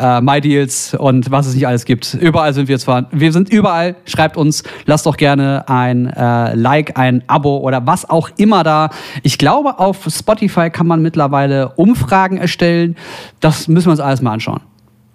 äh, 0.00 0.20
MyDeals 0.20 0.94
und 0.94 1.30
was 1.30 1.46
es 1.46 1.54
nicht 1.54 1.66
alles 1.66 1.84
gibt. 1.84 2.14
Überall 2.14 2.54
sind 2.54 2.68
wir 2.68 2.78
zwar. 2.78 3.06
Wir 3.12 3.32
sind 3.32 3.48
überall. 3.50 3.96
Schreibt 4.06 4.36
uns. 4.36 4.62
Lasst 4.86 5.06
doch 5.06 5.16
gerne 5.16 5.68
ein 5.68 6.06
äh, 6.06 6.54
Like, 6.54 6.98
ein 6.98 7.22
Abo 7.26 7.58
oder 7.58 7.86
was 7.86 8.08
auch 8.08 8.30
immer 8.36 8.64
da. 8.64 8.90
Ich 9.22 9.38
glaube, 9.38 9.78
auf 9.78 10.06
Spotify 10.10 10.70
kann 10.70 10.86
man 10.86 11.02
mittlerweile 11.02 11.70
Umfragen 11.76 12.38
erstellen. 12.38 12.96
Das 13.40 13.68
müssen 13.68 13.86
wir 13.86 13.92
uns 13.92 14.00
alles 14.00 14.22
mal 14.22 14.32
anschauen. 14.32 14.60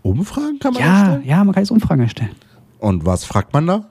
Umfragen 0.03 0.59
kann 0.59 0.73
man 0.73 0.83
Ja, 0.83 0.99
erstellen? 0.99 1.23
ja, 1.25 1.43
man 1.43 1.53
kann 1.53 1.63
jetzt 1.63 1.71
Umfragen 1.71 2.01
erstellen. 2.03 2.31
Und 2.79 3.05
was 3.05 3.25
fragt 3.25 3.53
man 3.53 3.65
da? 3.65 3.85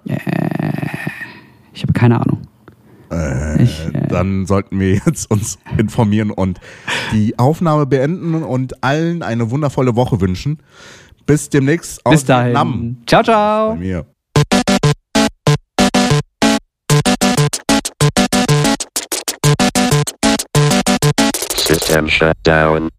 Ich 1.73 1.83
habe 1.83 1.93
keine 1.93 2.21
Ahnung. 2.21 2.43
Ich, 3.59 3.87
äh, 3.87 4.09
Dann 4.09 4.47
sollten 4.47 4.79
wir 4.81 4.95
jetzt 5.07 5.31
uns 5.31 5.59
informieren 5.79 6.31
und 6.31 6.61
die 7.13 7.39
Aufnahme 7.39 7.87
beenden 7.87 8.35
und 8.43 8.83
allen 8.83 9.23
eine 9.23 9.51
wundervolle 9.51 9.97
Woche 9.97 10.21
wünschen. 10.21 10.59
Bis 11.27 11.49
demnächst 11.49 12.05
aus 12.05 12.13
bis 12.13 12.25
dahin. 12.25 12.49
Vietnam. 12.49 12.97
Ciao, 13.07 13.23
ciao. 13.23 13.71
Bei 13.71 13.77
mir. 13.77 14.07
System 21.57 22.09
shut 22.09 22.37
down. 22.45 22.91